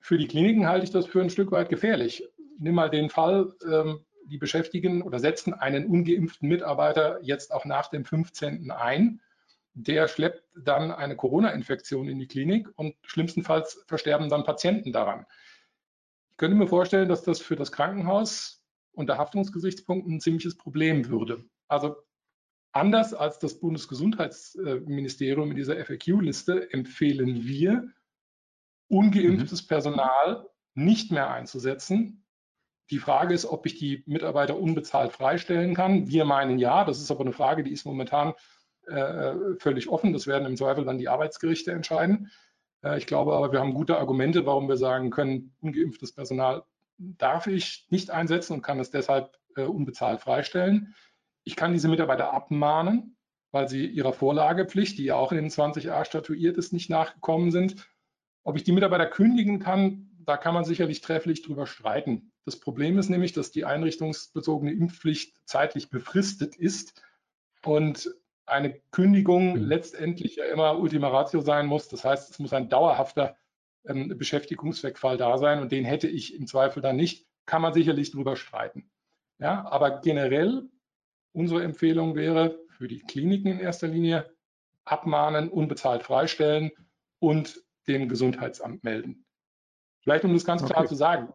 für 0.00 0.18
die 0.18 0.28
Kliniken 0.28 0.68
halte 0.68 0.84
ich 0.84 0.90
das 0.90 1.06
für 1.06 1.20
ein 1.20 1.30
Stück 1.30 1.50
weit 1.50 1.68
gefährlich. 1.68 2.24
Nimm 2.58 2.74
mal 2.74 2.90
den 2.90 3.10
Fall, 3.10 3.52
ähm, 3.70 4.04
die 4.26 4.38
beschäftigen 4.38 5.02
oder 5.02 5.18
setzen 5.18 5.54
einen 5.54 5.86
ungeimpften 5.86 6.48
Mitarbeiter 6.48 7.18
jetzt 7.22 7.52
auch 7.52 7.64
nach 7.64 7.88
dem 7.88 8.04
15. 8.04 8.70
ein. 8.70 9.20
Der 9.74 10.08
schleppt 10.08 10.42
dann 10.56 10.92
eine 10.92 11.16
Corona-Infektion 11.16 12.08
in 12.08 12.18
die 12.18 12.26
Klinik 12.26 12.68
und 12.76 12.94
schlimmstenfalls 13.02 13.84
versterben 13.86 14.28
dann 14.28 14.44
Patienten 14.44 14.92
daran 14.92 15.24
könnte 16.38 16.56
mir 16.56 16.68
vorstellen, 16.68 17.08
dass 17.08 17.22
das 17.22 17.40
für 17.40 17.56
das 17.56 17.72
Krankenhaus 17.72 18.64
unter 18.92 19.18
Haftungsgesichtspunkten 19.18 20.14
ein 20.14 20.20
ziemliches 20.20 20.56
Problem 20.56 21.08
würde. 21.08 21.44
Also 21.66 21.96
anders 22.78 23.14
als 23.14 23.38
das 23.38 23.58
Bundesgesundheitsministerium 23.58 25.50
in 25.50 25.56
dieser 25.56 25.76
FAQ-Liste 25.84 26.72
empfehlen 26.72 27.44
wir, 27.44 27.88
ungeimpftes 28.88 29.62
mhm. 29.62 29.66
Personal 29.66 30.46
nicht 30.74 31.10
mehr 31.10 31.30
einzusetzen. 31.30 32.24
Die 32.90 32.98
Frage 32.98 33.34
ist, 33.34 33.44
ob 33.44 33.66
ich 33.66 33.78
die 33.78 34.02
Mitarbeiter 34.06 34.58
unbezahlt 34.58 35.12
freistellen 35.12 35.74
kann. 35.74 36.08
Wir 36.08 36.24
meinen 36.24 36.58
ja, 36.58 36.84
das 36.84 37.00
ist 37.00 37.10
aber 37.10 37.20
eine 37.20 37.32
Frage, 37.32 37.62
die 37.62 37.72
ist 37.72 37.84
momentan 37.84 38.32
äh, 38.86 39.34
völlig 39.58 39.88
offen. 39.88 40.12
Das 40.12 40.26
werden 40.26 40.46
im 40.46 40.56
Zweifel 40.56 40.84
dann 40.84 40.98
die 40.98 41.08
Arbeitsgerichte 41.08 41.72
entscheiden. 41.72 42.30
Äh, 42.82 42.96
ich 42.96 43.06
glaube 43.06 43.34
aber, 43.34 43.52
wir 43.52 43.60
haben 43.60 43.74
gute 43.74 43.98
Argumente, 43.98 44.46
warum 44.46 44.68
wir 44.68 44.78
sagen 44.78 45.10
können, 45.10 45.54
ungeimpftes 45.60 46.12
Personal 46.12 46.62
darf 46.96 47.46
ich 47.46 47.86
nicht 47.90 48.10
einsetzen 48.10 48.54
und 48.54 48.62
kann 48.62 48.80
es 48.80 48.90
deshalb 48.90 49.36
äh, 49.56 49.62
unbezahlt 49.62 50.20
freistellen. 50.20 50.94
Ich 51.48 51.56
kann 51.56 51.72
diese 51.72 51.88
Mitarbeiter 51.88 52.34
abmahnen, 52.34 53.16
weil 53.52 53.70
sie 53.70 53.86
ihrer 53.86 54.12
Vorlagepflicht, 54.12 54.98
die 54.98 55.04
ja 55.04 55.14
auch 55.14 55.32
in 55.32 55.38
den 55.38 55.48
20a 55.48 56.04
statuiert 56.04 56.58
ist, 56.58 56.74
nicht 56.74 56.90
nachgekommen 56.90 57.50
sind. 57.50 57.88
Ob 58.44 58.56
ich 58.56 58.64
die 58.64 58.72
Mitarbeiter 58.72 59.06
kündigen 59.06 59.58
kann, 59.58 60.10
da 60.26 60.36
kann 60.36 60.52
man 60.52 60.66
sicherlich 60.66 61.00
trefflich 61.00 61.40
drüber 61.40 61.66
streiten. 61.66 62.32
Das 62.44 62.60
Problem 62.60 62.98
ist 62.98 63.08
nämlich, 63.08 63.32
dass 63.32 63.50
die 63.50 63.64
einrichtungsbezogene 63.64 64.72
Impfpflicht 64.72 65.38
zeitlich 65.46 65.88
befristet 65.88 66.54
ist 66.54 67.02
und 67.64 68.14
eine 68.44 68.78
Kündigung 68.90 69.54
mhm. 69.54 69.64
letztendlich 69.64 70.36
ja 70.36 70.44
immer 70.44 70.78
Ultima 70.78 71.08
Ratio 71.08 71.40
sein 71.40 71.64
muss. 71.64 71.88
Das 71.88 72.04
heißt, 72.04 72.30
es 72.30 72.38
muss 72.38 72.52
ein 72.52 72.68
dauerhafter 72.68 73.38
ähm, 73.86 74.14
Beschäftigungswegfall 74.18 75.16
da 75.16 75.38
sein 75.38 75.62
und 75.62 75.72
den 75.72 75.86
hätte 75.86 76.08
ich 76.08 76.34
im 76.34 76.46
Zweifel 76.46 76.82
dann 76.82 76.96
nicht. 76.96 77.26
Kann 77.46 77.62
man 77.62 77.72
sicherlich 77.72 78.10
drüber 78.10 78.36
streiten. 78.36 78.90
Ja, 79.38 79.66
aber 79.66 80.02
generell 80.02 80.68
unsere 81.32 81.62
Empfehlung 81.62 82.14
wäre 82.14 82.58
für 82.70 82.88
die 82.88 83.00
Kliniken 83.00 83.52
in 83.52 83.60
erster 83.60 83.88
Linie 83.88 84.30
abmahnen, 84.84 85.48
unbezahlt 85.48 86.02
freistellen 86.02 86.70
und 87.18 87.62
dem 87.86 88.08
Gesundheitsamt 88.08 88.84
melden. 88.84 89.24
Vielleicht 90.00 90.24
um 90.24 90.32
das 90.32 90.44
ganz 90.44 90.62
okay. 90.62 90.72
klar 90.72 90.86
zu 90.86 90.94
sagen, 90.94 91.32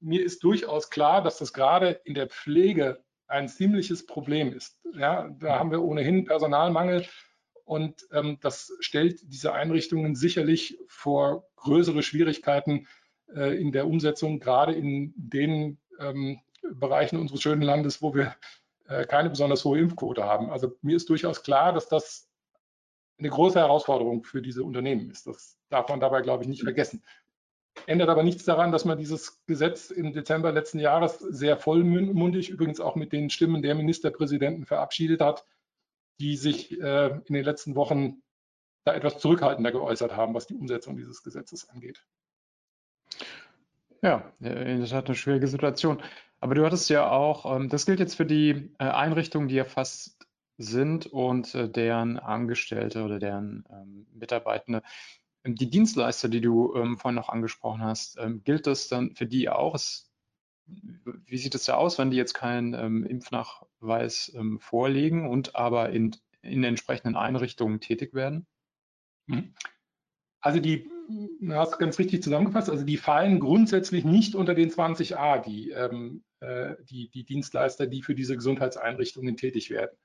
mir 0.00 0.24
ist 0.24 0.42
durchaus 0.42 0.90
klar, 0.90 1.22
dass 1.22 1.38
das 1.38 1.52
gerade 1.52 2.00
in 2.04 2.14
der 2.14 2.28
Pflege 2.28 3.04
ein 3.28 3.48
ziemliches 3.48 4.04
Problem 4.04 4.52
ist. 4.52 4.80
Ja, 4.94 5.28
da 5.38 5.58
haben 5.58 5.70
wir 5.70 5.82
ohnehin 5.82 6.24
Personalmangel 6.24 7.06
und 7.64 8.06
ähm, 8.12 8.38
das 8.40 8.72
stellt 8.80 9.20
diese 9.32 9.52
Einrichtungen 9.52 10.14
sicherlich 10.14 10.78
vor 10.88 11.48
größere 11.56 12.02
Schwierigkeiten 12.02 12.88
äh, 13.34 13.58
in 13.58 13.72
der 13.72 13.86
Umsetzung, 13.86 14.40
gerade 14.40 14.72
in 14.72 15.14
den 15.16 15.78
ähm, 15.98 16.40
Bereichen 16.74 17.18
unseres 17.18 17.42
schönen 17.42 17.62
Landes, 17.62 18.02
wo 18.02 18.14
wir 18.14 18.34
keine 19.08 19.30
besonders 19.30 19.64
hohe 19.64 19.78
Impfquote 19.78 20.24
haben. 20.24 20.50
Also 20.50 20.76
mir 20.82 20.96
ist 20.96 21.08
durchaus 21.08 21.42
klar, 21.42 21.72
dass 21.72 21.88
das 21.88 22.28
eine 23.18 23.30
große 23.30 23.58
Herausforderung 23.58 24.24
für 24.24 24.42
diese 24.42 24.64
Unternehmen 24.64 25.10
ist. 25.10 25.26
Das 25.26 25.58
darf 25.68 25.88
man 25.88 26.00
dabei, 26.00 26.22
glaube 26.22 26.42
ich, 26.42 26.48
nicht 26.48 26.62
vergessen. 26.62 27.04
Ändert 27.86 28.10
aber 28.10 28.22
nichts 28.22 28.44
daran, 28.44 28.72
dass 28.72 28.84
man 28.84 28.98
dieses 28.98 29.44
Gesetz 29.46 29.90
im 29.90 30.12
Dezember 30.12 30.52
letzten 30.52 30.78
Jahres 30.78 31.18
sehr 31.18 31.56
vollmundig, 31.56 32.50
übrigens 32.50 32.80
auch 32.80 32.96
mit 32.96 33.12
den 33.12 33.30
Stimmen 33.30 33.62
der 33.62 33.74
Ministerpräsidenten 33.74 34.66
verabschiedet 34.66 35.20
hat, 35.20 35.46
die 36.20 36.36
sich 36.36 36.78
äh, 36.80 37.06
in 37.24 37.34
den 37.34 37.44
letzten 37.44 37.74
Wochen 37.74 38.22
da 38.84 38.94
etwas 38.94 39.18
zurückhaltender 39.18 39.72
geäußert 39.72 40.14
haben, 40.14 40.34
was 40.34 40.46
die 40.46 40.54
Umsetzung 40.54 40.96
dieses 40.96 41.22
Gesetzes 41.22 41.68
angeht. 41.70 42.04
Ja, 44.02 44.32
in 44.40 44.80
der 44.80 44.88
Tat 44.88 45.06
eine 45.06 45.14
schwierige 45.14 45.46
Situation. 45.46 46.02
Aber 46.42 46.56
du 46.56 46.66
hattest 46.66 46.90
ja 46.90 47.08
auch, 47.08 47.56
ähm, 47.56 47.68
das 47.68 47.86
gilt 47.86 48.00
jetzt 48.00 48.16
für 48.16 48.26
die 48.26 48.74
äh, 48.80 48.84
Einrichtungen, 48.84 49.46
die 49.46 49.56
erfasst 49.56 50.26
sind 50.58 51.06
und 51.06 51.54
äh, 51.54 51.68
deren 51.70 52.18
Angestellte 52.18 53.04
oder 53.04 53.20
deren 53.20 53.64
ähm, 53.70 54.08
Mitarbeitende 54.12 54.82
ähm, 55.44 55.54
die 55.54 55.70
Dienstleister, 55.70 56.28
die 56.28 56.40
du 56.40 56.74
ähm, 56.74 56.98
vorhin 56.98 57.14
noch 57.14 57.28
angesprochen 57.28 57.84
hast, 57.84 58.18
ähm, 58.18 58.42
gilt 58.42 58.66
das 58.66 58.88
dann 58.88 59.14
für 59.14 59.24
die 59.24 59.50
auch? 59.50 59.76
Es, 59.76 60.10
wie 60.66 61.38
sieht 61.38 61.54
es 61.54 61.66
da 61.66 61.74
aus, 61.74 61.96
wenn 61.98 62.10
die 62.10 62.16
jetzt 62.16 62.34
keinen 62.34 62.74
ähm, 62.74 63.06
Impfnachweis 63.06 64.36
vorlegen 64.58 65.28
und 65.28 65.54
aber 65.54 65.90
in, 65.90 66.16
in 66.40 66.64
entsprechenden 66.64 67.14
Einrichtungen 67.14 67.78
tätig 67.78 68.14
werden? 68.14 68.48
Mhm. 69.26 69.54
Also 70.40 70.58
die, 70.58 70.90
hast 71.50 71.78
ganz 71.78 71.98
richtig 71.98 72.22
zusammengefasst, 72.22 72.70
also 72.70 72.84
die 72.84 72.96
fallen 72.96 73.40
grundsätzlich 73.40 74.04
nicht 74.04 74.34
unter 74.34 74.54
den 74.54 74.70
20a, 74.70 75.42
die, 75.42 75.70
ähm, 75.70 76.24
äh, 76.40 76.74
die, 76.90 77.10
die 77.10 77.24
Dienstleister, 77.24 77.86
die 77.86 78.02
für 78.02 78.14
diese 78.14 78.36
Gesundheitseinrichtungen 78.36 79.36
tätig 79.36 79.70
werden. 79.70 79.96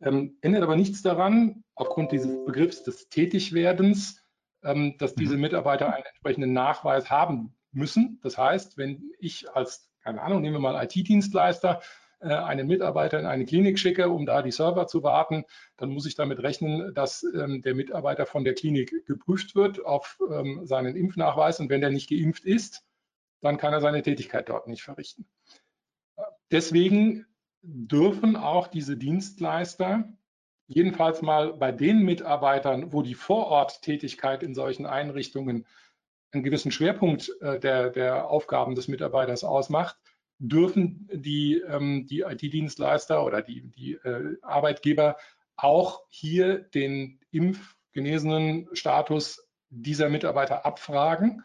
Ähm, 0.00 0.38
ändert 0.40 0.62
aber 0.62 0.76
nichts 0.76 1.02
daran, 1.02 1.64
aufgrund 1.74 2.12
dieses 2.12 2.44
Begriffs 2.44 2.82
des 2.84 3.08
Tätigwerdens, 3.08 4.22
ähm, 4.62 4.96
dass 4.98 5.14
diese 5.14 5.34
mhm. 5.34 5.42
Mitarbeiter 5.42 5.92
einen 5.92 6.04
entsprechenden 6.04 6.52
Nachweis 6.52 7.10
haben 7.10 7.56
müssen. 7.72 8.20
Das 8.22 8.38
heißt, 8.38 8.76
wenn 8.76 9.10
ich 9.18 9.50
als, 9.54 9.90
keine 10.02 10.22
Ahnung, 10.22 10.42
nehmen 10.42 10.56
wir 10.56 10.60
mal 10.60 10.84
IT-Dienstleister, 10.84 11.80
äh, 12.20 12.28
einen 12.28 12.66
Mitarbeiter 12.66 13.20
in 13.20 13.26
eine 13.26 13.44
Klinik 13.44 13.78
schicke, 13.78 14.08
um 14.08 14.26
da 14.26 14.42
die 14.42 14.50
Server 14.50 14.86
zu 14.86 15.02
warten, 15.02 15.44
dann 15.76 15.90
muss 15.90 16.06
ich 16.06 16.14
damit 16.14 16.40
rechnen, 16.42 16.94
dass 16.94 17.22
ähm, 17.22 17.62
der 17.62 17.74
Mitarbeiter 17.74 18.26
von 18.26 18.44
der 18.44 18.54
Klinik 18.54 19.06
geprüft 19.06 19.54
wird 19.54 19.84
auf 19.84 20.18
ähm, 20.30 20.66
seinen 20.66 20.96
Impfnachweis 20.96 21.60
und 21.60 21.70
wenn 21.70 21.80
der 21.80 21.90
nicht 21.90 22.10
geimpft 22.10 22.44
ist, 22.44 22.84
dann 23.40 23.56
kann 23.56 23.72
er 23.72 23.80
seine 23.80 24.02
Tätigkeit 24.02 24.48
dort 24.48 24.66
nicht 24.66 24.82
verrichten. 24.82 25.26
Deswegen 26.50 27.26
dürfen 27.62 28.36
auch 28.36 28.66
diese 28.66 28.96
Dienstleister 28.96 30.08
jedenfalls 30.66 31.22
mal 31.22 31.54
bei 31.54 31.72
den 31.72 32.04
Mitarbeitern, 32.04 32.92
wo 32.92 33.02
die 33.02 33.14
Vororttätigkeit 33.14 34.42
in 34.42 34.54
solchen 34.54 34.86
Einrichtungen 34.86 35.66
einen 36.30 36.42
gewissen 36.42 36.72
Schwerpunkt 36.72 37.30
äh, 37.40 37.58
der, 37.58 37.90
der 37.90 38.28
Aufgaben 38.28 38.74
des 38.74 38.88
Mitarbeiters 38.88 39.44
ausmacht, 39.44 39.96
dürfen 40.38 41.08
die, 41.12 41.60
ähm, 41.66 42.06
die 42.06 42.20
IT-Dienstleister 42.20 43.24
oder 43.24 43.42
die, 43.42 43.62
die 43.62 43.94
äh, 43.94 44.36
Arbeitgeber 44.42 45.16
auch 45.56 46.02
hier 46.08 46.58
den 46.58 47.20
impfgenesenen 47.30 48.68
Status 48.72 49.48
dieser 49.70 50.08
Mitarbeiter 50.08 50.64
abfragen. 50.64 51.42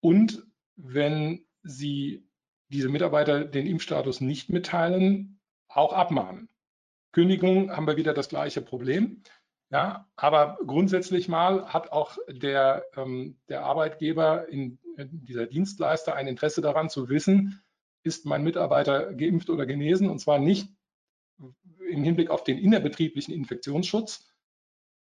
Und 0.00 0.46
wenn 0.76 1.46
sie 1.62 2.28
diese 2.68 2.88
Mitarbeiter 2.88 3.44
den 3.44 3.66
Impfstatus 3.66 4.20
nicht 4.20 4.50
mitteilen, 4.50 5.40
auch 5.68 5.92
abmahnen. 5.92 6.48
Kündigung 7.12 7.74
haben 7.74 7.86
wir 7.86 7.96
wieder 7.96 8.14
das 8.14 8.28
gleiche 8.28 8.60
Problem. 8.60 9.22
Ja, 9.70 10.08
aber 10.16 10.58
grundsätzlich 10.66 11.28
mal 11.28 11.66
hat 11.72 11.92
auch 11.92 12.16
der, 12.28 12.84
ähm, 12.96 13.38
der 13.48 13.64
Arbeitgeber 13.64 14.48
in, 14.48 14.78
dieser 14.96 15.46
Dienstleister 15.46 16.14
ein 16.14 16.26
Interesse 16.26 16.60
daran 16.60 16.88
zu 16.88 17.08
wissen, 17.08 17.62
ist 18.02 18.26
mein 18.26 18.42
Mitarbeiter 18.42 19.14
geimpft 19.14 19.50
oder 19.50 19.66
genesen 19.66 20.10
und 20.10 20.18
zwar 20.18 20.38
nicht 20.38 20.68
im 21.38 22.02
Hinblick 22.02 22.30
auf 22.30 22.44
den 22.44 22.58
innerbetrieblichen 22.58 23.32
Infektionsschutz, 23.32 24.28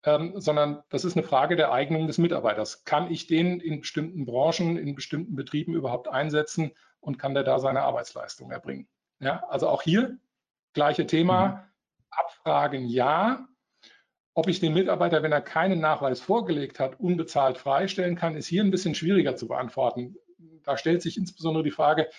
ähm, 0.04 0.34
sondern 0.36 0.84
das 0.90 1.06
ist 1.06 1.16
eine 1.18 1.26
Frage 1.26 1.56
der 1.56 1.72
Eignung 1.72 2.08
des 2.08 2.18
Mitarbeiters. 2.18 2.84
Kann 2.84 3.12
ich 3.12 3.28
den 3.28 3.60
in 3.60 3.82
bestimmten 3.82 4.26
Branchen, 4.26 4.78
in 4.78 4.96
bestimmten 4.96 5.36
Betrieben 5.36 5.74
überhaupt 5.74 6.08
einsetzen 6.08 6.72
und 7.00 7.18
kann 7.18 7.34
der 7.34 7.44
da 7.44 7.60
seine 7.60 7.82
Arbeitsleistung 7.82 8.52
erbringen? 8.52 8.88
Ja, 9.20 9.44
also 9.48 9.70
auch 9.70 9.82
hier 9.82 10.18
gleiche 10.74 11.08
Thema. 11.08 11.48
Mhm 11.48 11.76
abfragen, 12.16 12.88
ja. 12.88 13.48
Ob 14.34 14.50
ich 14.50 14.60
den 14.60 14.74
Mitarbeiter, 14.74 15.24
wenn 15.24 15.32
er 15.32 15.42
keinen 15.42 15.80
Nachweis 15.80 16.20
vorgelegt 16.20 16.80
hat, 16.80 17.00
unbezahlt 17.00 17.58
freistellen 17.58 18.16
kann, 18.16 18.36
ist 18.36 18.48
hier 18.48 18.64
ein 18.64 18.72
bisschen 18.72 18.96
schwieriger 18.96 19.36
zu 19.36 19.48
beantworten. 19.48 20.16
Da 20.64 20.78
stellt 20.78 21.02
sich 21.02 21.18
insbesondere 21.18 21.64
die 21.64 21.72
Frage, 21.72 22.10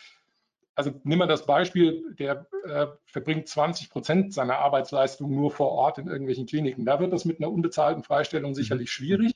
also 0.77 0.93
nimm 1.05 1.19
mal 1.19 1.27
das 1.27 1.47
Beispiel, 1.47 2.15
der 2.19 2.47
äh, 2.65 2.87
verbringt 3.07 3.49
20 3.49 3.89
Prozent 3.91 4.35
seiner 4.35 4.59
Arbeitsleistung 4.59 5.35
nur 5.35 5.51
vor 5.51 5.73
Ort 5.73 5.99
in 5.99 6.07
irgendwelchen 6.07 6.47
Kliniken. 6.47 6.85
Da 6.85 7.01
wird 7.01 7.13
das 7.13 7.25
mit 7.25 7.41
einer 7.41 7.51
unbezahlten 7.51 8.05
Freistellung 8.05 8.55
sicherlich 8.55 8.93
schwierig. 8.93 9.33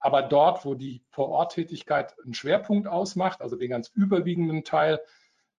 Aber 0.00 0.22
dort, 0.22 0.64
wo 0.64 0.74
die 0.74 1.02
Vororttätigkeit 1.10 2.14
einen 2.24 2.34
Schwerpunkt 2.34 2.88
ausmacht, 2.88 3.40
also 3.40 3.56
den 3.56 3.70
ganz 3.70 3.88
überwiegenden 3.94 4.64
Teil, 4.64 5.00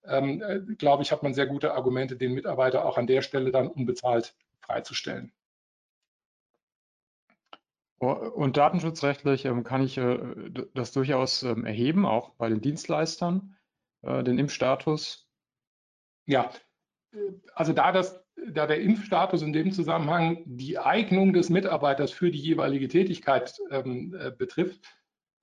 ähm, 0.04 0.42
äh, 0.42 0.60
glaube 0.76 1.04
ich, 1.04 1.14
hat 1.14 1.24
man 1.24 1.34
sehr 1.34 1.48
gute 1.48 1.74
Argumente, 1.74 2.18
den 2.18 2.34
Mitarbeiter 2.34 2.86
auch 2.86 2.98
an 2.98 3.08
der 3.08 3.22
Stelle 3.22 3.52
dann 3.52 3.68
unbezahlt 3.68 4.36
freizustellen. 4.60 5.32
Und 8.00 8.56
datenschutzrechtlich 8.56 9.46
ähm, 9.46 9.64
kann 9.64 9.84
ich 9.84 9.98
äh, 9.98 10.18
das 10.74 10.92
durchaus 10.92 11.44
ähm, 11.44 11.66
erheben, 11.66 12.06
auch 12.06 12.32
bei 12.32 12.50
den 12.50 12.62
Dienstleistern, 12.62 13.56
äh, 14.02 14.24
den 14.24 14.38
Impfstatus? 14.38 15.28
Ja, 16.26 16.52
also 17.56 17.74
da, 17.74 17.92
das, 17.92 18.24
da 18.52 18.68
der 18.68 18.82
Impfstatus 18.82 19.42
in 19.42 19.54
dem 19.54 19.72
Zusammenhang 19.72 20.44
die 20.46 20.78
Eignung 20.78 21.34
des 21.34 21.50
Mitarbeiters 21.50 22.12
für 22.12 22.32
die 22.32 22.40
jeweilige 22.40 22.88
Tätigkeit 22.88 23.56
ähm, 23.72 24.16
äh, 24.20 24.32
betrifft, 24.32 24.86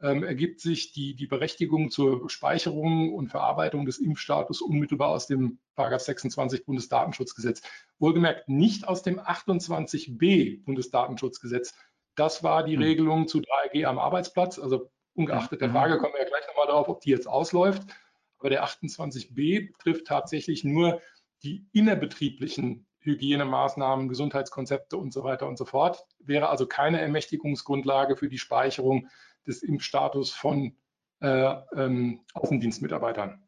ähm, 0.01 0.23
ergibt 0.23 0.61
sich 0.61 0.93
die, 0.93 1.17
die 1.17 1.27
Berechtigung 1.27 1.91
zur 1.91 2.29
Speicherung 2.29 3.15
und 3.15 3.29
Verarbeitung 3.29 3.87
des 3.87 3.99
Impfstatus 3.99 4.61
unmittelbar 4.61 5.09
aus 5.09 5.27
dem 5.27 5.59
26 5.77 6.65
Bundesdatenschutzgesetz. 6.65 7.63
Wohlgemerkt 7.99 8.49
nicht 8.49 8.87
aus 8.87 9.03
dem 9.03 9.19
28b 9.19 10.65
Bundesdatenschutzgesetz. 10.65 11.75
Das 12.15 12.43
war 12.43 12.65
die 12.65 12.77
hm. 12.77 12.83
Regelung 12.83 13.29
zu 13.29 13.39
3G 13.39 13.85
am 13.85 13.99
Arbeitsplatz. 13.99 14.59
Also 14.59 14.91
ungeachtet 15.15 15.63
der 15.63 15.69
mhm. 15.69 15.73
Frage 15.73 15.99
kommen 15.99 16.13
wir 16.13 16.23
ja 16.23 16.29
gleich 16.29 16.47
nochmal 16.49 16.67
darauf, 16.67 16.89
ob 16.89 17.01
die 17.01 17.11
jetzt 17.11 17.27
ausläuft. 17.27 17.83
Aber 18.39 18.51
der 18.51 18.65
28b 18.65 19.73
betrifft 19.73 20.07
tatsächlich 20.07 20.65
nur 20.65 21.01
die 21.43 21.67
innerbetrieblichen 21.73 22.87
Hygienemaßnahmen, 23.01 24.09
Gesundheitskonzepte 24.09 24.97
und 24.97 25.13
so 25.13 25.23
weiter 25.23 25.47
und 25.47 25.57
so 25.57 25.65
fort. 25.65 26.05
Wäre 26.19 26.49
also 26.49 26.67
keine 26.67 27.01
Ermächtigungsgrundlage 27.01 28.17
für 28.17 28.29
die 28.29 28.39
Speicherung 28.39 29.09
des 29.47 29.63
Impfstatus 29.63 30.33
von 30.33 30.77
äh, 31.21 31.55
ähm, 31.75 32.21
Außendienstmitarbeitern. 32.35 33.43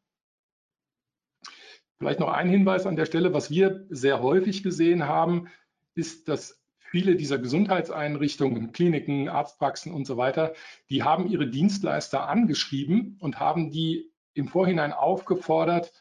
Vielleicht 1.99 2.21
noch 2.21 2.33
ein 2.33 2.49
Hinweis 2.49 2.87
an 2.87 2.95
der 2.95 3.07
Stelle, 3.07 3.35
was 3.35 3.51
wir 3.51 3.85
sehr 3.91 4.23
häufig 4.23 4.63
gesehen 4.63 5.07
haben, 5.07 5.49
ist, 5.95 6.29
dass 6.29 6.63
viele 6.79 7.17
dieser 7.17 7.39
Gesundheitseinrichtungen, 7.39 8.73
Kliniken, 8.73 9.29
Arztpraxen 9.29 9.93
und 9.93 10.07
so 10.07 10.17
weiter, 10.17 10.55
die 10.89 11.03
haben 11.03 11.29
ihre 11.29 11.49
Dienstleister 11.49 12.29
angeschrieben 12.29 13.19
und 13.21 13.41
haben 13.41 13.73
die 13.73 14.08
im 14.35 14.49
Vorhinein 14.49 14.93
aufgefordert, 14.93 15.93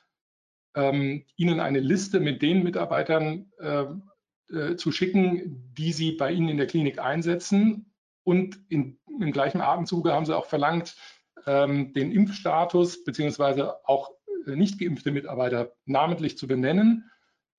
ähm, 0.76 1.26
ihnen 1.36 1.60
eine 1.60 1.80
Liste 1.80 2.20
mit 2.20 2.42
den 2.42 2.64
Mitarbeitern 2.64 3.52
äh, 3.60 3.86
äh, 4.50 4.76
zu 4.76 4.92
schicken, 4.92 5.74
die 5.74 5.92
sie 5.92 6.14
bei 6.14 6.32
ihnen 6.32 6.50
in 6.50 6.58
der 6.58 6.68
Klinik 6.68 7.00
einsetzen. 7.00 7.94
Und 8.24 8.60
in, 8.70 9.00
im 9.08 9.32
gleichen 9.32 9.62
Atemzuge 9.62 10.14
haben 10.14 10.26
sie 10.26 10.36
auch 10.36 10.46
verlangt, 10.46 10.96
ähm, 11.46 11.94
den 11.94 12.12
Impfstatus 12.12 13.04
beziehungsweise 13.04 13.88
auch 13.88 14.12
äh, 14.46 14.56
nicht 14.56 14.80
geimpfte 14.80 15.12
Mitarbeiter 15.12 15.74
namentlich 15.86 16.38
zu 16.38 16.48
benennen, 16.48 17.10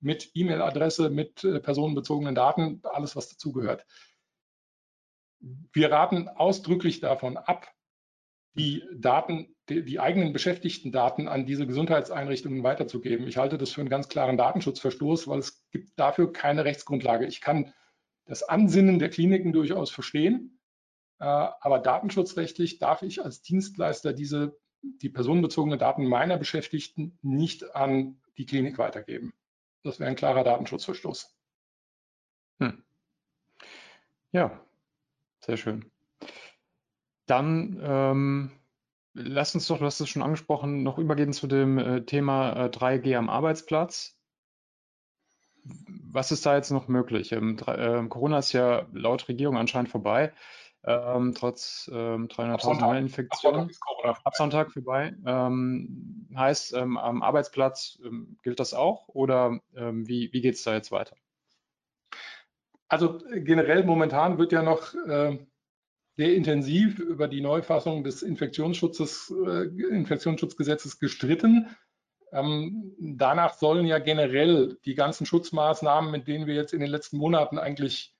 mit 0.00 0.30
E-Mail-Adresse, 0.34 1.10
mit 1.10 1.42
äh, 1.44 1.60
personenbezogenen 1.60 2.34
Daten, 2.34 2.80
alles, 2.84 3.16
was 3.16 3.28
dazugehört. 3.28 3.84
Wir 5.40 5.90
raten 5.90 6.28
ausdrücklich 6.28 7.00
davon 7.00 7.36
ab, 7.36 7.72
die 8.58 8.82
Daten, 8.94 9.54
die, 9.68 9.84
die, 9.84 10.00
eigenen 10.00 10.32
beschäftigten 10.32 10.92
Daten 10.92 11.28
an 11.28 11.46
diese 11.46 11.66
Gesundheitseinrichtungen 11.66 12.62
weiterzugeben. 12.62 13.26
Ich 13.26 13.36
halte 13.36 13.58
das 13.58 13.70
für 13.70 13.80
einen 13.80 13.90
ganz 13.90 14.08
klaren 14.08 14.36
Datenschutzverstoß, 14.36 15.28
weil 15.28 15.38
es 15.38 15.68
gibt 15.70 15.90
dafür 15.96 16.32
keine 16.32 16.64
Rechtsgrundlage. 16.64 17.26
Ich 17.26 17.40
kann 17.40 17.72
das 18.24 18.42
Ansinnen 18.42 18.98
der 18.98 19.10
Kliniken 19.10 19.52
durchaus 19.52 19.90
verstehen, 19.90 20.60
äh, 21.20 21.24
aber 21.24 21.78
datenschutzrechtlich 21.78 22.78
darf 22.78 23.02
ich 23.02 23.24
als 23.24 23.42
Dienstleister 23.42 24.12
diese 24.12 24.58
die 24.82 25.08
personenbezogenen 25.08 25.78
Daten 25.78 26.06
meiner 26.06 26.36
Beschäftigten 26.36 27.18
nicht 27.22 27.74
an 27.74 28.20
die 28.36 28.46
Klinik 28.46 28.78
weitergeben. 28.78 29.32
Das 29.82 29.98
wäre 29.98 30.10
ein 30.10 30.16
klarer 30.16 30.44
Datenschutzverstoß. 30.44 31.36
Hm. 32.60 32.84
Ja, 34.32 34.60
sehr 35.40 35.56
schön. 35.56 35.90
Dann 37.28 37.78
ähm, 37.82 38.50
lass 39.14 39.54
uns 39.54 39.66
doch, 39.66 39.78
du 39.78 39.84
hast 39.84 40.00
es 40.00 40.08
schon 40.08 40.22
angesprochen, 40.22 40.82
noch 40.82 40.98
übergehen 40.98 41.32
zu 41.32 41.46
dem 41.46 41.78
äh, 41.78 42.00
Thema 42.02 42.52
äh, 42.64 42.68
3G 42.68 43.16
am 43.16 43.28
Arbeitsplatz. 43.28 44.16
Was 46.10 46.32
ist 46.32 46.46
da 46.46 46.56
jetzt 46.56 46.70
noch 46.70 46.88
möglich? 46.88 47.32
Ähm, 47.32 47.58
äh, 47.66 48.02
Corona 48.08 48.38
ist 48.38 48.52
ja 48.52 48.86
laut 48.92 49.28
Regierung 49.28 49.56
anscheinend 49.56 49.90
vorbei 49.90 50.32
ähm, 50.84 51.34
trotz 51.34 51.90
ähm, 51.92 52.28
300.000 52.28 52.80
Neuinfektionen. 52.80 53.70
Ab 54.02 54.34
Sonntag 54.34 54.72
vorbei. 54.72 55.14
Ähm, 55.26 56.28
heißt, 56.34 56.72
ähm, 56.74 56.96
am 56.96 57.22
Arbeitsplatz 57.22 57.98
ähm, 58.04 58.38
gilt 58.42 58.60
das 58.60 58.74
auch 58.74 59.08
oder 59.08 59.60
wie, 59.72 60.32
wie 60.32 60.40
geht 60.40 60.54
es 60.54 60.62
da 60.62 60.74
jetzt 60.74 60.92
weiter? 60.92 61.16
Also 62.88 63.20
generell 63.34 63.84
momentan 63.84 64.38
wird 64.38 64.52
ja 64.52 64.62
noch 64.62 64.94
äh, 64.94 65.38
sehr 66.18 66.34
intensiv 66.34 66.98
über 66.98 67.28
die 67.28 67.40
Neufassung 67.40 68.02
des 68.02 68.22
Infektionsschutzes, 68.22 69.32
äh, 69.46 69.68
Infektionsschutzgesetzes 69.88 70.98
gestritten. 70.98 71.68
Ähm, 72.32 72.92
danach 72.98 73.54
sollen 73.54 73.86
ja 73.86 74.00
generell 74.00 74.76
die 74.84 74.96
ganzen 74.96 75.26
Schutzmaßnahmen, 75.26 76.10
mit 76.10 76.26
denen 76.26 76.48
wir 76.48 76.56
jetzt 76.56 76.74
in 76.74 76.80
den 76.80 76.90
letzten 76.90 77.18
Monaten 77.18 77.56
eigentlich 77.56 78.16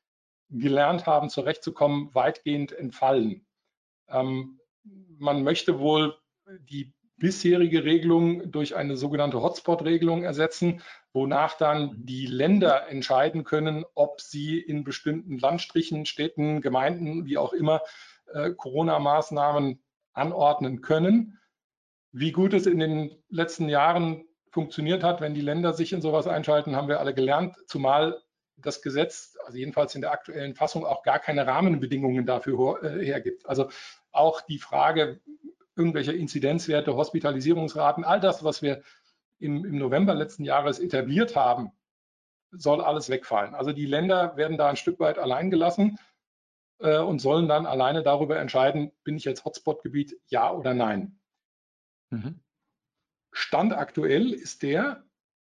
gelernt 0.49 1.07
haben, 1.07 1.29
zurechtzukommen, 1.29 2.15
weitgehend 2.15 2.71
entfallen. 2.71 3.45
Ähm, 4.09 4.61
man 5.19 5.43
möchte 5.43 5.81
wohl 5.81 6.15
die 6.71 6.95
bisherige 7.17 7.83
Regelung 7.83 8.53
durch 8.53 8.77
eine 8.77 8.97
sogenannte 8.97 9.43
Hotspot-Regelung 9.43 10.23
ersetzen, 10.23 10.83
wonach 11.19 11.57
dann 11.57 12.07
die 12.07 12.27
Länder 12.27 12.89
entscheiden 12.89 13.43
können, 13.43 13.85
ob 13.95 14.21
sie 14.21 14.61
in 14.61 14.85
bestimmten 14.85 15.37
Landstrichen, 15.37 16.07
Städten, 16.07 16.61
Gemeinden, 16.61 17.27
wie 17.27 17.39
auch 17.39 17.53
immer, 17.53 17.83
äh, 18.33 18.51
Corona-Maßnahmen 18.51 19.83
anordnen 20.13 20.81
können. 20.81 21.41
Wie 22.13 22.31
gut 22.31 22.55
es 22.55 22.67
in 22.67 22.79
den 22.79 23.11
letzten 23.29 23.69
Jahren 23.69 24.25
funktioniert 24.51 25.03
hat, 25.03 25.21
wenn 25.21 25.35
die 25.35 25.41
Länder 25.41 25.75
sich 25.75 25.93
in 25.93 26.01
sowas 26.01 26.29
einschalten, 26.29 26.77
haben 26.77 26.89
wir 26.89 27.01
alle 27.01 27.15
gelernt, 27.15 27.57
zumal 27.67 28.23
das 28.57 28.81
Gesetz, 28.81 29.37
also 29.45 29.59
jedenfalls 29.59 29.97
in 29.97 30.01
der 30.01 30.13
aktuellen 30.13 30.55
Fassung, 30.55 30.87
auch 30.87 31.03
gar 31.03 31.19
keine 31.19 31.47
Rahmenbedingungen 31.49 32.27
dafür 32.27 32.83
äh, 32.83 33.05
hergibt. 33.05 33.49
Also 33.49 33.71
auch 34.13 34.41
die 34.41 34.59
Frage 34.59 35.21
irgendwelcher 35.77 36.15
Inzidenzwerte, 36.15 36.95
Hospitalisierungsraten, 36.95 38.05
all 38.05 38.21
das, 38.21 38.45
was 38.45 38.63
wir 38.63 38.83
im, 39.39 39.65
im 39.65 39.79
November 39.79 40.15
letzten 40.15 40.45
Jahres 40.45 40.79
etabliert 40.79 41.37
haben, 41.37 41.73
soll 42.51 42.81
alles 42.81 43.09
wegfallen. 43.09 43.55
Also 43.55 43.73
die 43.73 43.87
Länder 43.87 44.37
werden 44.37 44.57
da 44.57 44.69
ein 44.69 44.77
Stück 44.77 45.01
weit 45.01 45.19
allein 45.19 45.51
gelassen 45.51 45.99
äh, 46.79 46.99
und 46.99 47.21
sollen 47.21 47.49
dann 47.49 47.67
alleine 47.67 48.03
darüber 48.03 48.39
entscheiden, 48.39 48.93
bin 49.05 49.17
ich 49.17 49.25
jetzt 49.25 49.45
Hotspot-Gebiet, 49.45 50.19
ja 50.27 50.51
oder 50.53 50.75
nein. 50.75 51.21
Mhm. 52.11 52.41
Stand 53.33 53.73
aktuell 53.73 54.33
ist 54.33 54.63
der, 54.63 55.05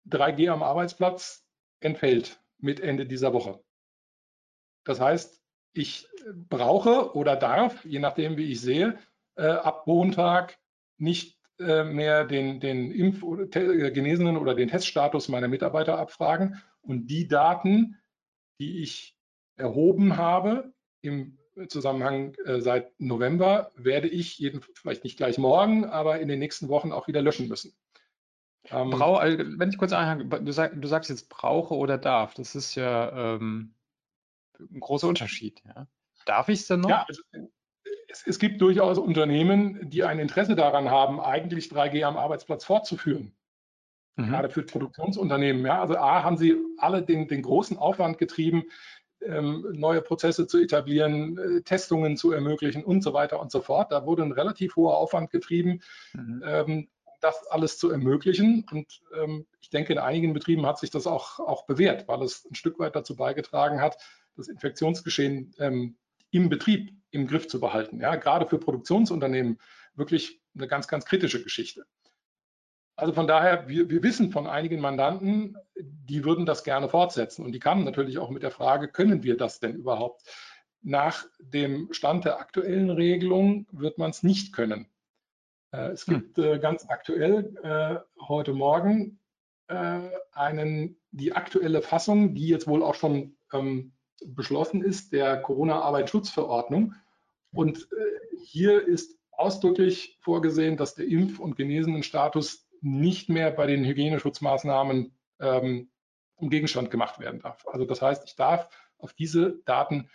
3G 0.09 0.51
am 0.51 0.63
Arbeitsplatz 0.63 1.45
entfällt 1.81 2.41
mit 2.59 2.81
Ende 2.81 3.07
dieser 3.07 3.33
Woche. 3.33 3.63
Das 4.85 5.01
heißt, 5.01 5.43
ich 5.73 6.09
brauche 6.49 7.15
oder 7.15 7.37
darf, 7.37 7.85
je 7.85 7.99
nachdem, 7.99 8.37
wie 8.37 8.51
ich 8.51 8.61
sehe, 8.61 8.99
äh, 9.35 9.47
ab 9.47 9.87
Montag 9.87 10.59
nicht 10.97 11.36
mehr 11.59 12.25
den, 12.25 12.61
den 12.61 12.93
Impf- 12.93 13.23
oder 13.23 13.45
äh, 13.57 13.91
Genesenen 13.91 14.37
oder 14.37 14.55
den 14.55 14.69
Teststatus 14.69 15.29
meiner 15.29 15.49
Mitarbeiter 15.49 15.99
abfragen. 15.99 16.63
Und 16.83 17.07
die 17.07 17.29
Daten, 17.29 17.99
die 18.61 18.83
ich 18.83 19.17
erhoben 19.57 20.17
habe 20.17 20.73
im 21.01 21.39
Zusammenhang 21.69 22.35
äh, 22.45 22.61
seit 22.61 22.99
November, 23.01 23.73
werde 23.77 24.09
ich 24.09 24.39
jeden, 24.39 24.61
vielleicht 24.75 25.05
nicht 25.05 25.17
gleich 25.17 25.39
morgen, 25.39 25.87
aber 25.87 26.21
in 26.21 26.29
den 26.29 26.39
nächsten 26.39 26.69
Wochen 26.69 26.93
auch 26.93 27.09
wieder 27.09 27.23
löschen 27.23 27.49
müssen. 27.49 27.75
Ähm, 28.71 28.91
Brau, 28.91 29.17
also, 29.17 29.39
wenn 29.39 29.71
ich 29.71 29.79
kurz 29.79 29.93
einhaken, 29.93 30.45
du, 30.45 30.53
sag, 30.53 30.81
du, 30.81 30.89
sagst 30.89 31.09
jetzt 31.09 31.29
brauche 31.29 31.75
oder 31.75 31.99
darf, 31.99 32.35
das 32.35 32.55
ist 32.55 32.75
ja 32.75 33.37
ähm, 33.37 33.75
ein 34.59 34.81
großer 34.81 35.09
Unterschied. 35.09 35.63
Ja. 35.65 35.87
Darf 36.27 36.49
ich 36.49 36.61
es 36.61 36.67
denn 36.67 36.81
noch? 36.81 36.91
Ja, 36.91 37.07
also, 37.09 37.23
es, 38.09 38.27
es, 38.27 38.39
gibt 38.39 38.61
durchaus 38.61 38.99
Unternehmen, 38.99 39.91
die 39.91 40.05
ein 40.05 40.19
Interesse 40.19 40.57
daran 40.57 40.91
haben, 40.91 41.21
eigentlich 41.21 41.67
3G 41.67 42.05
am 42.05 42.17
Arbeitsplatz 42.17 42.65
fortzuführen. 42.65 43.33
Mhm. 44.17 44.29
Gerade 44.29 44.51
für 44.51 44.63
Produktionsunternehmen. 44.63 45.65
Ja. 45.65 45.81
Also 45.81 45.97
A, 45.97 46.23
haben 46.23 46.37
sie 46.37 46.57
alle 46.79 47.03
den, 47.03 47.29
den 47.29 47.43
großen 47.43 47.77
Aufwand 47.77 48.19
getrieben, 48.19 48.65
ähm, 49.23 49.67
neue 49.73 50.03
Prozesse 50.03 50.47
zu 50.47 50.59
etablieren, 50.59 51.39
äh, 51.39 51.63
Testungen 51.63 52.17
zu 52.17 52.33
ermöglichen 52.33 52.85
und 52.85 53.03
so 53.03 53.13
weiter 53.13 53.41
und 53.41 53.51
so 53.51 53.61
fort. 53.61 53.93
Da 53.93 54.07
wurde 54.07 54.23
ein 54.23 54.33
relativ 54.33 54.77
hoher 54.77 54.97
Aufwand 54.97 55.31
getrieben. 55.31 55.81
Mhm. 56.15 56.43
Ähm, 56.45 56.89
das 57.21 57.47
alles 57.49 57.79
zu 57.79 57.91
ermöglichen. 57.91 58.67
Und 58.71 59.03
ähm, 59.19 59.47
ich 59.61 59.71
denke, 59.71 59.93
in 59.93 59.99
einigen 59.99 60.33
Betrieben 60.33 60.67
hat 60.67 60.79
sich 60.79 60.91
das 60.91 61.07
auch, 61.07 61.41
auch 61.41 61.65
bewährt, 61.65 62.07
weil 62.09 62.23
es 62.23 62.47
ein 62.51 62.55
Stück 62.55 62.79
weit 62.79 62.95
dazu 62.95 63.17
beigetragen 63.17 63.81
hat, 63.81 63.97
das 64.37 64.49
Infektionsgeschehen 64.49 65.55
ähm, 65.59 65.97
im 66.31 66.49
Betrieb 66.49 66.93
im 67.11 67.27
Griff 67.27 67.49
zu 67.49 67.61
behalten. 67.61 68.01
Ja, 68.01 68.17
gerade 68.17 68.47
für 68.47 68.59
Produktionsunternehmen 68.59 69.59
wirklich 69.95 70.41
eine 70.55 70.69
ganz, 70.69 70.89
ganz 70.89 71.05
kritische 71.05 71.43
Geschichte. 71.43 71.87
Also 72.97 73.13
von 73.13 73.27
daher, 73.27 73.69
wir, 73.69 73.91
wir 73.91 74.03
wissen 74.03 74.33
von 74.33 74.47
einigen 74.47 74.81
Mandanten, 74.81 75.57
die 75.77 76.25
würden 76.25 76.47
das 76.47 76.65
gerne 76.65 76.89
fortsetzen. 76.89 77.45
Und 77.45 77.53
die 77.53 77.59
kamen 77.59 77.85
natürlich 77.85 78.19
auch 78.19 78.31
mit 78.31 78.43
der 78.43 78.51
Frage, 78.51 78.89
können 78.89 79.23
wir 79.23 79.37
das 79.37 79.61
denn 79.61 79.75
überhaupt? 79.75 80.23
Nach 80.83 81.27
dem 81.39 81.93
Stand 81.93 82.25
der 82.25 82.39
aktuellen 82.39 82.91
Regelung 82.91 83.67
wird 83.71 83.99
man 83.99 84.11
es 84.11 84.23
nicht 84.23 84.55
können. 84.55 84.89
Äh, 85.73 85.91
es 85.91 86.07
hm. 86.07 86.15
gibt 86.15 86.39
äh, 86.39 86.59
ganz 86.59 86.87
aktuell 86.89 87.55
äh, 87.63 88.23
heute 88.27 88.53
Morgen 88.53 89.21
einen, 89.69 90.97
die 91.11 91.33
aktuelle 91.33 91.83
Fassung, 91.83 92.37
die 92.37 92.47
jetzt 92.47 92.69
wohl 92.69 92.85
auch 92.85 92.95
schon 92.95 93.37
ähm, 93.53 93.96
beschlossen 94.25 94.83
ist, 94.83 95.13
der 95.13 95.41
Corona-Arbeitsschutzverordnung, 95.43 96.95
Und 97.53 97.89
äh, 97.93 98.37
hier 98.45 98.87
ist 98.87 99.19
ausdrücklich 99.33 100.19
vorgesehen, 100.21 100.77
dass 100.77 100.95
der 100.95 101.07
Impf- 101.07 101.39
und 101.39 101.57
Genesenenstatus 101.57 102.69
nicht 102.81 103.29
mehr 103.29 103.51
bei 103.51 103.67
den 103.67 103.85
Hygieneschutzmaßnahmen 103.85 105.17
ähm, 105.41 105.91
um 106.37 106.51
Gegenstand 106.51 106.91
gemacht 106.91 107.19
werden 107.19 107.41
darf. 107.41 107.67
Also 107.67 107.87
das 107.87 108.03
heißt, 108.03 108.25
ich 108.25 108.37
darf 108.37 108.69
auf 108.99 109.13
diese 109.15 109.59
Daten 109.65 110.11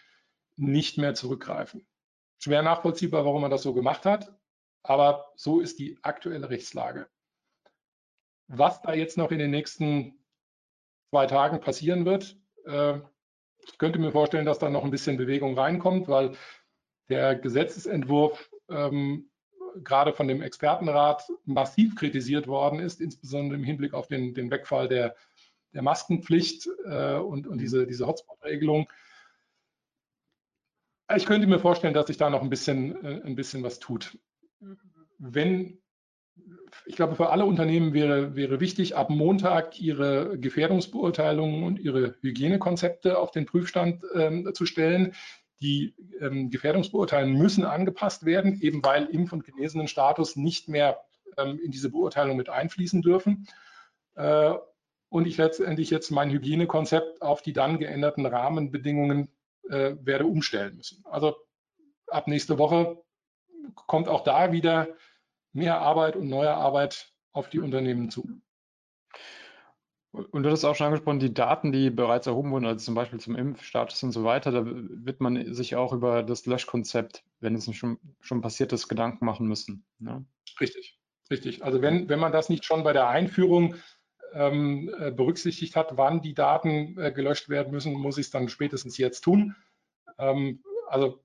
nicht 0.56 0.98
mehr 0.98 1.16
zurückgreifen. 1.16 1.88
Schwer 2.38 2.62
nachvollziehbar, 2.62 3.26
warum 3.26 3.42
man 3.42 3.52
das 3.52 3.64
so 3.64 3.74
gemacht 3.74 4.06
hat, 4.06 4.34
aber 4.84 5.32
so 5.36 5.60
ist 5.60 5.80
die 5.80 5.98
aktuelle 6.04 6.50
Rechtslage. 6.50 7.08
Was 8.48 8.82
da 8.82 8.94
jetzt 8.94 9.18
noch 9.18 9.32
in 9.32 9.40
den 9.40 9.52
nächsten 9.52 10.20
zwei 11.10 11.26
Tagen 11.26 11.60
passieren 11.60 12.06
wird, 12.06 12.38
äh, 12.66 13.00
ich 13.64 13.78
könnte 13.78 14.00
mir 14.00 14.12
vorstellen, 14.12 14.46
dass 14.46 14.60
da 14.60 14.70
noch 14.70 14.84
ein 14.84 14.92
bisschen 14.92 15.18
Bewegung 15.18 15.58
reinkommt, 15.58 16.08
weil 16.08 16.34
der 17.10 17.36
Gesetzesentwurf 17.36 18.50
ähm, 18.70 19.30
gerade 19.84 20.14
von 20.14 20.28
dem 20.28 20.42
Expertenrat 20.42 21.24
massiv 21.46 21.96
kritisiert 21.96 22.48
worden 22.48 22.80
ist, 22.80 23.02
insbesondere 23.02 23.58
im 23.60 23.64
Hinblick 23.64 23.94
auf 23.94 24.08
den, 24.08 24.34
den 24.34 24.52
Wegfall 24.52 24.88
der, 24.88 25.16
der 25.74 25.82
Maskenpflicht 25.82 26.68
äh, 26.86 27.16
und, 27.16 27.48
und 27.48 27.60
diese, 27.60 27.88
diese 27.88 28.08
Hotspot-Regelung. 28.08 28.90
Ich 31.16 31.26
könnte 31.26 31.48
mir 31.48 31.60
vorstellen, 31.60 31.94
dass 31.94 32.08
sich 32.08 32.18
da 32.18 32.30
noch 32.30 32.42
ein 32.42 32.50
bisschen, 32.50 33.04
äh, 33.04 33.22
ein 33.26 33.36
bisschen 33.36 33.64
was 33.64 33.80
tut. 33.80 34.18
Wenn, 35.18 35.82
ich 36.86 36.96
glaube, 36.96 37.16
für 37.16 37.30
alle 37.30 37.46
Unternehmen 37.46 37.94
wäre, 37.94 38.36
wäre 38.36 38.60
wichtig, 38.60 38.96
ab 38.96 39.10
Montag 39.10 39.80
ihre 39.80 40.38
Gefährdungsbeurteilungen 40.38 41.64
und 41.64 41.80
ihre 41.80 42.16
Hygienekonzepte 42.22 43.18
auf 43.18 43.32
den 43.32 43.46
Prüfstand 43.46 44.04
ähm, 44.16 44.52
zu 44.54 44.66
stellen. 44.66 45.14
Die 45.62 45.96
ähm, 46.20 46.50
Gefährdungsbeurteilungen 46.50 47.38
müssen 47.38 47.66
angepasst 47.66 48.26
werden, 48.26 48.60
eben 48.62 48.84
weil 48.84 49.06
Impf- 49.06 49.32
und 49.32 49.46
Genesenenstatus 49.46 50.36
nicht 50.36 50.70
mehr 50.70 51.02
ähm, 51.38 51.60
in 51.64 51.72
diese 51.72 51.90
Beurteilung 51.90 52.36
mit 52.36 52.50
einfließen 52.50 53.02
dürfen. 53.02 53.48
Äh, 54.16 54.54
und 55.10 55.28
ich 55.28 55.38
letztendlich 55.38 55.90
jetzt 55.90 56.10
mein 56.10 56.32
Hygienekonzept 56.32 57.22
auf 57.22 57.42
die 57.42 57.54
dann 57.54 57.80
geänderten 57.80 58.26
Rahmenbedingungen 58.26 59.30
äh, 59.70 59.96
werde 60.02 60.26
umstellen 60.26 60.78
müssen. 60.78 61.04
Also 61.06 61.36
ab 62.08 62.28
nächste 62.28 62.58
Woche 62.58 62.98
kommt 63.76 64.08
auch 64.08 64.24
da 64.24 64.52
wieder 64.52 64.88
mehr 65.54 65.80
Arbeit 65.80 66.16
und 66.16 66.28
neue 66.28 66.54
Arbeit 66.54 67.12
auf 67.34 67.50
die 67.50 67.60
Unternehmen 67.60 68.10
zu. 68.10 68.42
Und 70.12 70.44
du 70.44 70.50
hast 70.52 70.66
auch 70.66 70.76
schon 70.76 70.88
angesprochen, 70.88 71.20
die 71.20 71.34
Daten, 71.34 71.72
die 71.72 71.90
bereits 71.90 72.28
erhoben 72.28 72.52
wurden, 72.52 72.66
also 72.66 72.84
zum 72.84 72.96
Beispiel 72.96 73.20
zum 73.22 73.38
Impfstatus 73.38 74.04
und 74.04 74.12
so 74.12 74.26
weiter, 74.26 74.52
da 74.52 74.64
wird 74.66 75.22
man 75.22 75.54
sich 75.54 75.78
auch 75.78 75.94
über 75.94 76.22
das 76.22 76.46
Löschkonzept, 76.46 77.24
wenn 77.40 77.56
es 77.56 77.66
nicht 77.68 77.78
schon, 77.78 77.98
schon 78.20 78.42
passiert 78.42 78.74
ist, 78.74 78.90
Gedanken 78.90 79.24
machen 79.26 79.48
müssen. 79.48 79.86
Ne? 80.00 80.26
Richtig, 80.60 81.00
richtig. 81.30 81.64
Also 81.64 81.82
wenn, 81.82 82.10
wenn 82.10 82.20
man 82.20 82.34
das 82.34 82.50
nicht 82.50 82.66
schon 82.66 82.84
bei 82.84 82.92
der 82.92 83.08
Einführung 83.08 83.76
ähm, 84.34 84.94
äh, 85.00 85.12
berücksichtigt 85.12 85.78
hat, 85.78 85.96
wann 85.96 86.22
die 86.22 86.34
Daten 86.34 86.98
äh, 87.00 87.14
gelöscht 87.14 87.48
werden 87.48 87.72
müssen, 87.72 87.94
muss 87.94 88.18
ich 88.18 88.26
es 88.26 88.32
dann 88.32 88.50
spätestens 88.50 88.98
jetzt 88.98 89.22
tun. 89.22 89.56
Ähm, 90.18 90.62
also 90.90 91.24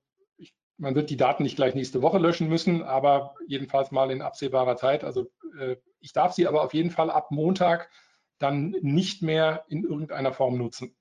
man 0.79 0.95
wird 0.95 1.11
die 1.11 1.17
Daten 1.17 1.43
nicht 1.43 1.57
gleich 1.57 1.75
nächste 1.75 2.03
Woche 2.03 2.19
löschen 2.19 2.49
müssen, 2.49 2.83
aber 2.83 3.35
jedenfalls 3.47 3.91
mal 3.91 4.11
in 4.11 4.23
absehbarer 4.23 4.77
Zeit. 4.77 5.05
Also 5.05 5.31
äh, 5.59 5.77
ich 6.01 6.13
darf 6.13 6.33
sie 6.33 6.47
aber 6.47 6.63
auf 6.63 6.75
jeden 6.75 6.91
Fall 6.91 7.11
ab 7.11 7.31
Montag 7.31 7.91
dann 8.39 8.77
nicht 8.83 9.23
mehr 9.23 9.65
in 9.69 9.85
irgendeiner 9.85 10.33
Form 10.33 10.59
nutzen. 10.59 10.95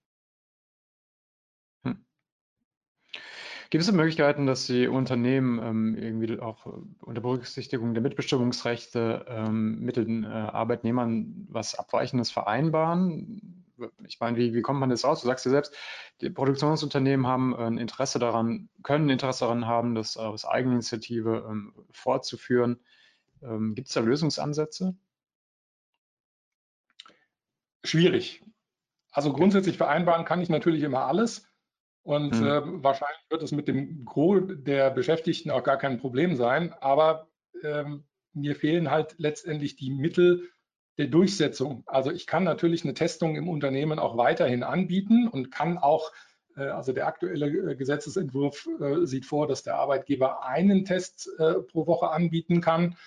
Gibt 3.69 3.83
es 3.83 3.91
Möglichkeiten, 3.91 4.45
dass 4.45 4.67
die 4.67 4.87
Unternehmen 4.87 5.59
ähm, 5.61 5.97
irgendwie 5.97 6.39
auch 6.39 6.65
unter 7.01 7.21
Berücksichtigung 7.21 7.93
der 7.93 8.03
Mitbestimmungsrechte 8.03 9.25
ähm, 9.27 9.79
mit 9.79 9.97
den 9.97 10.23
äh, 10.23 10.27
Arbeitnehmern 10.27 11.47
was 11.49 11.75
Abweichendes 11.75 12.31
vereinbaren? 12.31 13.64
Ich 14.05 14.19
meine, 14.19 14.37
wie, 14.37 14.53
wie 14.53 14.61
kommt 14.61 14.79
man 14.79 14.89
das 14.89 15.03
raus? 15.03 15.21
Du 15.21 15.27
sagst 15.27 15.45
ja 15.45 15.51
selbst, 15.51 15.75
die 16.21 16.29
Produktionsunternehmen 16.29 17.27
haben 17.27 17.55
ein 17.55 17.77
Interesse 17.77 18.19
daran, 18.19 18.69
können 18.83 19.07
ein 19.07 19.11
Interesse 19.11 19.45
daran 19.45 19.67
haben, 19.67 19.95
das 19.95 20.17
aus 20.17 20.45
Eigeninitiative 20.45 21.45
ähm, 21.49 21.73
fortzuführen. 21.91 22.79
Ähm, 23.41 23.75
Gibt 23.75 23.87
es 23.87 23.93
da 23.93 23.99
Lösungsansätze? 24.01 24.95
Schwierig. 27.83 28.43
Also 29.11 29.31
grundsätzlich 29.31 29.77
vereinbaren 29.77 30.25
kann 30.25 30.41
ich 30.41 30.49
natürlich 30.49 30.83
immer 30.83 31.05
alles. 31.05 31.47
Und 32.03 32.39
mhm. 32.39 32.47
äh, 32.47 32.83
wahrscheinlich 32.83 33.25
wird 33.29 33.41
es 33.41 33.51
mit 33.51 33.67
dem 33.67 34.05
Gros 34.05 34.43
der 34.47 34.91
Beschäftigten 34.91 35.49
auch 35.51 35.63
gar 35.63 35.77
kein 35.77 35.97
Problem 35.97 36.35
sein. 36.35 36.73
Aber 36.73 37.29
ähm, 37.63 38.05
mir 38.33 38.55
fehlen 38.55 38.91
halt 38.91 39.15
letztendlich 39.17 39.75
die 39.75 39.89
Mittel 39.89 40.49
der 40.97 41.07
Durchsetzung. 41.07 41.83
Also 41.85 42.11
ich 42.11 42.27
kann 42.27 42.43
natürlich 42.43 42.83
eine 42.83 42.93
Testung 42.93 43.35
im 43.35 43.49
Unternehmen 43.49 43.99
auch 43.99 44.17
weiterhin 44.17 44.63
anbieten 44.63 45.27
und 45.27 45.51
kann 45.51 45.77
auch, 45.77 46.11
äh, 46.55 46.63
also 46.63 46.93
der 46.93 47.07
aktuelle 47.07 47.47
äh, 47.47 47.75
Gesetzesentwurf 47.75 48.67
äh, 48.79 49.05
sieht 49.05 49.25
vor, 49.25 49.47
dass 49.47 49.63
der 49.63 49.75
Arbeitgeber 49.75 50.45
einen 50.45 50.85
Test 50.85 51.29
pro 51.37 51.87
Woche 51.87 52.09
anbieten 52.09 52.61
kann. 52.61 52.97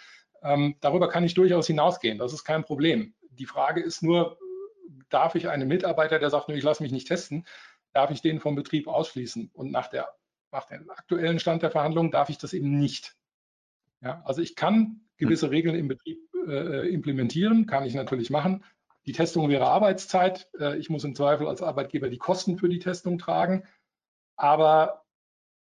Ähm, 0.43 0.77
darüber 0.81 1.09
kann 1.09 1.25
ich 1.25 1.35
durchaus 1.35 1.67
hinausgehen. 1.67 2.19
Das 2.19 2.33
ist 2.33 2.45
kein 2.45 2.65
Problem. 2.65 3.15
Die 3.31 3.47
Frage 3.47 3.81
ist 3.81 4.03
nur, 4.03 4.39
darf 5.09 5.35
ich 5.35 5.49
einen 5.49 5.69
Mitarbeiter, 5.69 6.19
der 6.19 6.31
sagt, 6.31 6.49
ich 6.51 6.63
lasse 6.63 6.83
mich 6.83 6.93
nicht 6.93 7.09
testen, 7.09 7.47
darf 7.93 8.11
ich 8.11 8.23
den 8.23 8.41
vom 8.41 8.55
Betrieb 8.55 8.87
ausschließen. 8.87 9.51
Und 9.53 9.73
nach, 9.73 9.89
der, 9.89 10.09
nach 10.53 10.67
dem 10.67 10.91
aktuellen 10.91 11.39
Stand 11.39 11.63
der 11.63 11.71
Verhandlungen 11.71 12.11
darf 12.11 12.29
ich 12.29 12.39
das 12.39 12.53
eben 12.53 12.79
nicht. 12.79 13.17
Ja, 14.01 14.23
also 14.25 14.43
ich 14.43 14.55
kann 14.55 15.01
gewisse 15.17 15.47
hm. 15.47 15.51
Regeln 15.51 15.75
im 15.75 15.89
Betrieb 15.89 16.28
äh, 16.49 16.89
implementieren, 16.89 17.67
kann 17.67 17.85
ich 17.85 17.95
natürlich 17.95 18.31
machen. 18.31 18.65
Die 19.07 19.13
Testung 19.13 19.49
wäre 19.49 19.67
Arbeitszeit. 19.67 20.51
Äh, 20.59 20.79
ich 20.79 20.91
muss 20.91 21.05
im 21.05 21.15
Zweifel 21.15 21.47
als 21.47 21.63
Arbeitgeber 21.63 22.09
die 22.09 22.19
Kosten 22.19 22.59
für 22.59 22.69
die 22.69 22.79
Testung 22.79 23.19
tragen. 23.19 23.65
Aber 24.37 25.05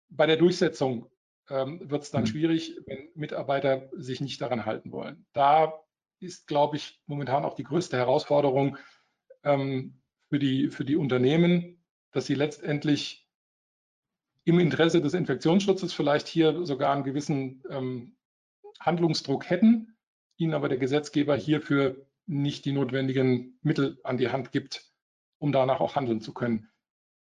bei 0.09 0.25
der 0.25 0.37
Durchsetzung 0.37 1.09
ähm, 1.49 1.89
wird 1.89 2.03
es 2.03 2.11
dann 2.11 2.23
mhm. 2.23 2.27
schwierig, 2.27 2.77
wenn 2.85 3.09
Mitarbeiter 3.15 3.89
sich 3.93 4.21
nicht 4.21 4.41
daran 4.41 4.65
halten 4.65 4.91
wollen. 4.91 5.25
Da 5.33 5.73
ist, 6.19 6.47
glaube 6.47 6.77
ich, 6.77 7.01
momentan 7.05 7.45
auch 7.45 7.53
die 7.53 7.63
größte 7.63 7.97
Herausforderung 7.97 8.77
ähm, 9.43 10.01
für, 10.29 10.39
die, 10.39 10.69
für 10.69 10.85
die 10.85 10.95
Unternehmen, 10.95 11.83
dass 12.11 12.25
sie 12.25 12.35
letztendlich 12.35 13.27
im 14.43 14.59
Interesse 14.59 15.01
des 15.01 15.13
Infektionsschutzes 15.13 15.93
vielleicht 15.93 16.27
hier 16.27 16.65
sogar 16.65 16.93
einen 16.93 17.03
gewissen 17.03 17.63
ähm, 17.69 18.17
Handlungsdruck 18.79 19.49
hätten, 19.49 19.96
ihnen 20.37 20.53
aber 20.53 20.69
der 20.69 20.77
Gesetzgeber 20.77 21.35
hierfür 21.35 22.05
nicht 22.25 22.65
die 22.65 22.73
notwendigen 22.73 23.57
Mittel 23.61 23.99
an 24.03 24.17
die 24.17 24.29
Hand 24.29 24.51
gibt, 24.51 24.91
um 25.39 25.51
danach 25.51 25.79
auch 25.79 25.95
handeln 25.95 26.21
zu 26.21 26.33
können. 26.33 26.69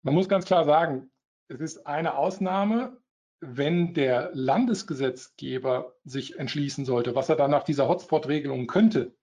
Man 0.04 0.14
muss 0.14 0.30
ganz 0.30 0.46
klar 0.46 0.66
sagen, 0.66 1.12
es 1.48 1.60
ist 1.60 1.88
eine 1.88 2.18
Ausnahme, 2.18 2.98
wenn 3.42 3.94
der 3.94 4.32
Landesgesetzgeber 4.34 5.96
sich 6.04 6.40
entschließen 6.40 6.86
sollte, 6.86 7.16
was 7.16 7.30
er 7.30 7.36
dann 7.36 7.52
nach 7.52 7.64
dieser 7.64 7.88
Hotspot-Regelung 7.88 8.68
könnte, 8.68 9.16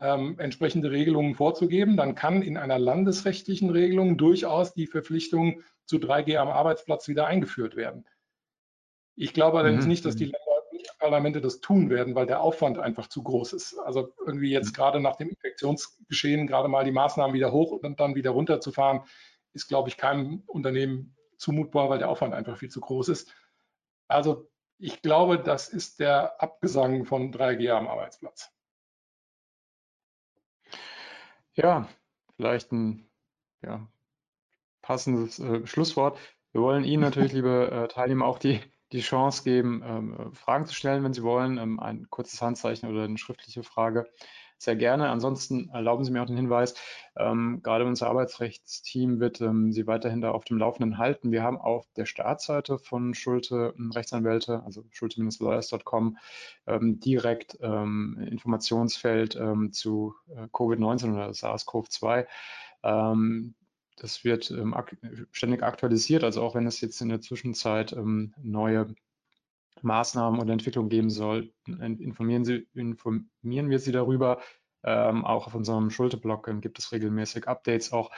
ähm, 0.00 0.38
entsprechende 0.38 0.90
Regelungen 0.90 1.34
vorzugeben. 1.34 1.96
Dann 1.96 2.14
kann 2.14 2.42
in 2.42 2.56
einer 2.56 2.78
landesrechtlichen 2.78 3.70
Regelung 3.70 4.16
durchaus 4.16 4.72
die 4.72 4.86
Verpflichtung 4.86 5.62
zu 5.86 5.96
3G 5.96 6.36
am 6.36 6.48
Arbeitsplatz 6.48 7.08
wieder 7.08 7.26
eingeführt 7.26 7.76
werden. 7.76 8.06
Ich 9.16 9.34
glaube 9.34 9.58
allerdings 9.58 9.84
mhm. 9.84 9.90
nicht, 9.90 10.04
dass 10.04 10.16
die 10.16 10.26
mhm. 10.26 10.32
Parlamente 10.98 11.40
das 11.40 11.60
tun 11.60 11.90
werden, 11.90 12.14
weil 12.14 12.26
der 12.26 12.40
Aufwand 12.40 12.78
einfach 12.78 13.08
zu 13.08 13.22
groß 13.22 13.52
ist. 13.52 13.78
Also 13.78 14.14
irgendwie 14.24 14.50
jetzt 14.50 14.68
mhm. 14.68 14.74
gerade 14.74 15.00
nach 15.00 15.16
dem 15.16 15.30
Infektionsgeschehen 15.30 16.46
gerade 16.46 16.68
mal 16.68 16.84
die 16.84 16.92
Maßnahmen 16.92 17.34
wieder 17.34 17.52
hoch 17.52 17.72
und 17.72 18.00
dann 18.00 18.14
wieder 18.14 18.30
runterzufahren, 18.30 19.02
ist, 19.52 19.68
glaube 19.68 19.88
ich, 19.88 19.96
keinem 19.96 20.42
Unternehmen 20.46 21.16
zumutbar, 21.36 21.88
weil 21.90 21.98
der 21.98 22.08
Aufwand 22.08 22.34
einfach 22.34 22.56
viel 22.58 22.70
zu 22.70 22.80
groß 22.80 23.08
ist. 23.08 23.34
Also 24.08 24.48
ich 24.78 25.02
glaube, 25.02 25.38
das 25.38 25.68
ist 25.68 26.00
der 26.00 26.40
Abgesang 26.40 27.04
von 27.04 27.32
3G 27.32 27.70
am 27.70 27.88
Arbeitsplatz. 27.88 28.52
Ja, 31.54 31.88
vielleicht 32.36 32.70
ein 32.72 33.10
ja, 33.62 33.88
passendes 34.82 35.40
äh, 35.40 35.66
Schlusswort. 35.66 36.18
Wir 36.52 36.62
wollen 36.62 36.84
Ihnen 36.84 37.02
natürlich, 37.02 37.32
liebe 37.32 37.70
äh, 37.70 37.88
Teilnehmer, 37.88 38.26
auch 38.26 38.38
die, 38.38 38.60
die 38.92 39.00
Chance 39.00 39.44
geben, 39.44 39.82
ähm, 39.84 40.14
äh, 40.14 40.34
Fragen 40.34 40.66
zu 40.66 40.74
stellen, 40.74 41.04
wenn 41.04 41.12
Sie 41.12 41.22
wollen. 41.22 41.58
Ähm, 41.58 41.80
ein 41.80 42.06
kurzes 42.10 42.40
Handzeichen 42.40 42.88
oder 42.88 43.04
eine 43.04 43.18
schriftliche 43.18 43.62
Frage 43.62 44.06
sehr 44.58 44.76
gerne. 44.76 45.08
Ansonsten 45.08 45.70
erlauben 45.70 46.04
Sie 46.04 46.10
mir 46.10 46.22
auch 46.22 46.26
den 46.26 46.36
Hinweis, 46.36 46.74
ähm, 47.16 47.60
gerade 47.62 47.84
unser 47.86 48.08
Arbeitsrechtsteam 48.08 49.20
wird 49.20 49.40
ähm, 49.40 49.72
Sie 49.72 49.86
weiterhin 49.86 50.20
da 50.20 50.32
auf 50.32 50.44
dem 50.44 50.58
Laufenden 50.58 50.98
halten. 50.98 51.30
Wir 51.30 51.42
haben 51.42 51.58
auf 51.58 51.86
der 51.96 52.06
Startseite 52.06 52.78
von 52.78 53.14
Schulte 53.14 53.74
ähm, 53.78 53.92
Rechtsanwälte, 53.92 54.62
also 54.64 54.84
schulte-lawyers.com, 54.90 56.18
ähm, 56.66 57.00
direkt 57.00 57.56
ähm, 57.62 58.18
Informationsfeld 58.30 59.36
ähm, 59.36 59.72
zu 59.72 60.14
äh, 60.28 60.46
Covid-19 60.52 61.14
oder 61.14 61.30
SARS-CoV-2. 61.30 62.26
Das 64.00 64.24
wird 64.24 64.50
ähm, 64.50 64.74
ak 64.74 64.96
ständig 65.32 65.62
aktualisiert, 65.62 66.24
also 66.24 66.42
auch 66.42 66.54
wenn 66.54 66.66
es 66.66 66.80
jetzt 66.80 67.00
in 67.00 67.08
der 67.08 67.20
Zwischenzeit 67.20 67.92
ähm, 67.92 68.34
neue 68.42 68.94
Maßnahmen 69.82 70.40
oder 70.40 70.52
Entwicklungen 70.52 70.88
geben 70.88 71.10
soll, 71.10 71.52
informieren, 71.66 72.44
Sie, 72.44 72.66
informieren 72.74 73.70
wir 73.70 73.78
Sie 73.78 73.92
darüber. 73.92 74.40
Ähm, 74.84 75.24
auch 75.24 75.46
auf 75.46 75.54
unserem 75.54 75.90
Schulte-Blog 75.90 76.48
ähm, 76.48 76.60
gibt 76.60 76.78
es 76.78 76.92
regelmäßig 76.92 77.48
Updates. 77.48 77.92
Auch 77.92 78.10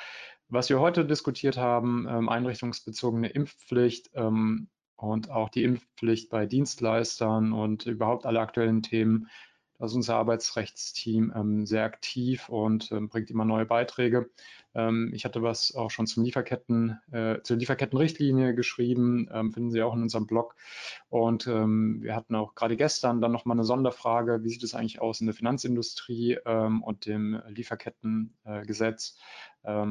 was 0.49 0.69
wir 0.69 0.81
heute 0.81 1.05
diskutiert 1.05 1.57
haben, 1.57 2.07
ähm, 2.09 2.29
einrichtungsbezogene 2.29 3.29
Impfpflicht 3.29 4.11
ähm, 4.15 4.69
und 4.97 5.31
auch 5.31 5.49
die 5.49 5.65
Impfpflicht 5.65 6.29
bei 6.29 6.47
Dienstleistern 6.47 7.53
und 7.53 7.87
überhaupt 7.87 8.27
alle 8.27 8.41
aktuellen 8.41 8.83
Themen 8.83 9.29
ist 9.87 9.95
unser 9.95 10.17
Arbeitsrechtsteam 10.17 11.33
ähm, 11.35 11.67
sehr 11.67 11.85
aktiv 11.85 12.49
und 12.49 12.93
ähm, 12.93 13.09
bringt 13.09 13.31
immer 13.31 13.45
neue 13.45 13.67
Beiträge. 13.67 14.31
Ähm, 14.75 15.11
ich 15.15 15.25
hatte 15.25 15.43
was 15.43 15.75
auch 15.75 15.91
schon 15.91 16.07
zum 16.07 16.25
Lieferketten, 16.25 16.99
äh, 17.13 17.41
zur 17.43 17.57
Lieferkettenrichtlinie 17.57 18.55
geschrieben, 18.55 19.29
ähm, 19.33 19.53
finden 19.53 19.71
Sie 19.71 19.83
auch 19.83 19.95
in 19.95 20.03
unserem 20.03 20.27
Blog. 20.27 20.55
Und 21.09 21.47
ähm, 21.47 22.03
wir 22.03 22.15
hatten 22.15 22.35
auch 22.35 22.55
gerade 22.55 22.77
gestern 22.77 23.21
dann 23.21 23.33
nochmal 23.33 23.57
eine 23.57 23.65
Sonderfrage, 23.65 24.45
wie 24.45 24.51
sieht 24.51 24.63
es 24.63 24.75
eigentlich 24.75 25.01
aus 25.01 25.21
in 25.21 25.27
der 25.27 25.35
Finanzindustrie 25.35 26.39
ähm, 26.45 26.83
und 26.83 27.07
dem 27.07 27.41
Lieferkettengesetz. 27.49 29.19
Äh, 29.63 29.87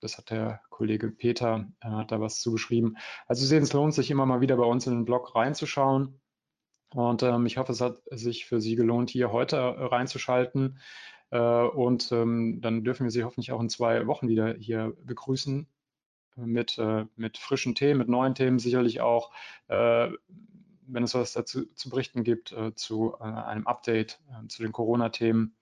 das 0.00 0.18
hat 0.18 0.30
der 0.30 0.60
Kollege 0.70 1.10
Peter, 1.10 1.66
äh, 1.80 1.88
hat 1.88 2.12
da 2.12 2.20
was 2.20 2.40
zugeschrieben. 2.40 2.96
Also 3.26 3.40
Sie 3.40 3.48
sehen, 3.48 3.62
es 3.62 3.72
lohnt 3.72 3.94
sich 3.94 4.10
immer 4.10 4.26
mal 4.26 4.40
wieder 4.40 4.56
bei 4.56 4.64
uns 4.64 4.86
in 4.86 4.94
den 4.94 5.04
Blog 5.04 5.34
reinzuschauen. 5.34 6.20
Und 6.94 7.22
ähm, 7.22 7.46
ich 7.46 7.56
hoffe, 7.58 7.72
es 7.72 7.80
hat 7.80 8.00
sich 8.10 8.46
für 8.46 8.60
Sie 8.60 8.76
gelohnt, 8.76 9.10
hier 9.10 9.32
heute 9.32 9.56
äh, 9.56 9.84
reinzuschalten. 9.84 10.78
Äh, 11.30 11.38
und 11.38 12.12
ähm, 12.12 12.60
dann 12.60 12.84
dürfen 12.84 13.04
wir 13.04 13.10
Sie 13.10 13.24
hoffentlich 13.24 13.52
auch 13.52 13.60
in 13.60 13.68
zwei 13.68 14.06
Wochen 14.06 14.28
wieder 14.28 14.54
hier 14.54 14.94
begrüßen 15.04 15.66
mit, 16.36 16.78
äh, 16.78 17.06
mit 17.16 17.38
frischen 17.38 17.74
Themen, 17.74 17.98
mit 17.98 18.08
neuen 18.08 18.34
Themen 18.34 18.58
sicherlich 18.58 19.00
auch, 19.00 19.32
äh, 19.68 20.08
wenn 20.88 21.02
es 21.02 21.14
was 21.14 21.32
dazu 21.32 21.64
zu 21.74 21.90
berichten 21.90 22.22
gibt, 22.22 22.52
äh, 22.52 22.74
zu 22.74 23.16
äh, 23.18 23.24
einem 23.24 23.66
Update 23.66 24.20
zu 24.48 24.62
den 24.62 24.72
Corona-Themen 24.72 25.56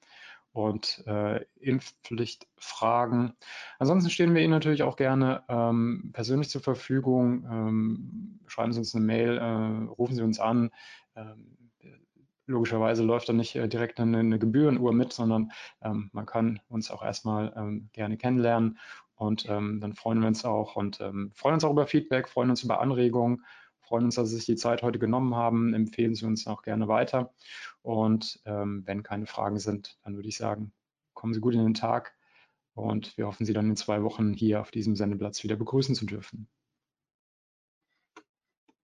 und 0.54 1.02
äh, 1.06 1.44
Impfpflichtfragen. 1.58 3.34
Ansonsten 3.80 4.08
stehen 4.08 4.34
wir 4.34 4.42
Ihnen 4.42 4.52
natürlich 4.52 4.84
auch 4.84 4.94
gerne 4.96 5.42
ähm, 5.48 6.10
persönlich 6.12 6.48
zur 6.48 6.60
Verfügung. 6.60 7.44
Ähm, 7.50 8.40
schreiben 8.46 8.72
Sie 8.72 8.78
uns 8.78 8.94
eine 8.94 9.04
Mail, 9.04 9.38
äh, 9.38 9.90
rufen 9.92 10.14
Sie 10.14 10.22
uns 10.22 10.38
an. 10.38 10.70
Ähm, 11.16 11.56
logischerweise 12.46 13.02
läuft 13.02 13.28
da 13.28 13.32
nicht 13.32 13.56
äh, 13.56 13.68
direkt 13.68 14.00
eine, 14.00 14.18
eine, 14.18 14.38
Gebührenuhr 14.38 14.92
mit, 14.92 15.12
sondern 15.12 15.52
ähm, 15.82 16.10
man 16.12 16.26
kann 16.26 16.60
uns 16.68 16.90
auch 16.90 17.02
erstmal 17.02 17.52
ähm, 17.56 17.88
gerne 17.92 18.16
kennenlernen 18.16 18.78
und 19.14 19.48
ähm, 19.48 19.80
dann 19.80 19.94
freuen 19.94 20.20
wir 20.20 20.28
uns 20.28 20.44
auch 20.44 20.76
und 20.76 20.96
freuen 20.96 21.54
uns 21.54 21.64
auch 21.64 21.70
über 21.70 21.86
Feedback, 21.86 22.28
freuen 22.28 22.50
uns 22.50 22.64
über 22.64 22.80
Anregungen 22.80 23.44
freuen 23.84 24.04
uns, 24.04 24.16
dass 24.16 24.30
Sie 24.30 24.36
sich 24.36 24.46
die 24.46 24.56
Zeit 24.56 24.82
heute 24.82 24.98
genommen 24.98 25.34
haben. 25.34 25.74
Empfehlen 25.74 26.14
Sie 26.14 26.26
uns 26.26 26.46
auch 26.46 26.62
gerne 26.62 26.88
weiter. 26.88 27.32
Und 27.82 28.40
ähm, 28.46 28.82
wenn 28.86 29.02
keine 29.02 29.26
Fragen 29.26 29.58
sind, 29.58 29.98
dann 30.02 30.16
würde 30.16 30.28
ich 30.28 30.36
sagen, 30.36 30.72
kommen 31.14 31.34
Sie 31.34 31.40
gut 31.40 31.54
in 31.54 31.62
den 31.62 31.74
Tag 31.74 32.16
und 32.74 33.16
wir 33.16 33.26
hoffen, 33.26 33.46
Sie 33.46 33.52
dann 33.52 33.70
in 33.70 33.76
zwei 33.76 34.02
Wochen 34.02 34.32
hier 34.32 34.60
auf 34.60 34.70
diesem 34.70 34.96
Sendeplatz 34.96 35.44
wieder 35.44 35.56
begrüßen 35.56 35.94
zu 35.94 36.06
dürfen. 36.06 36.48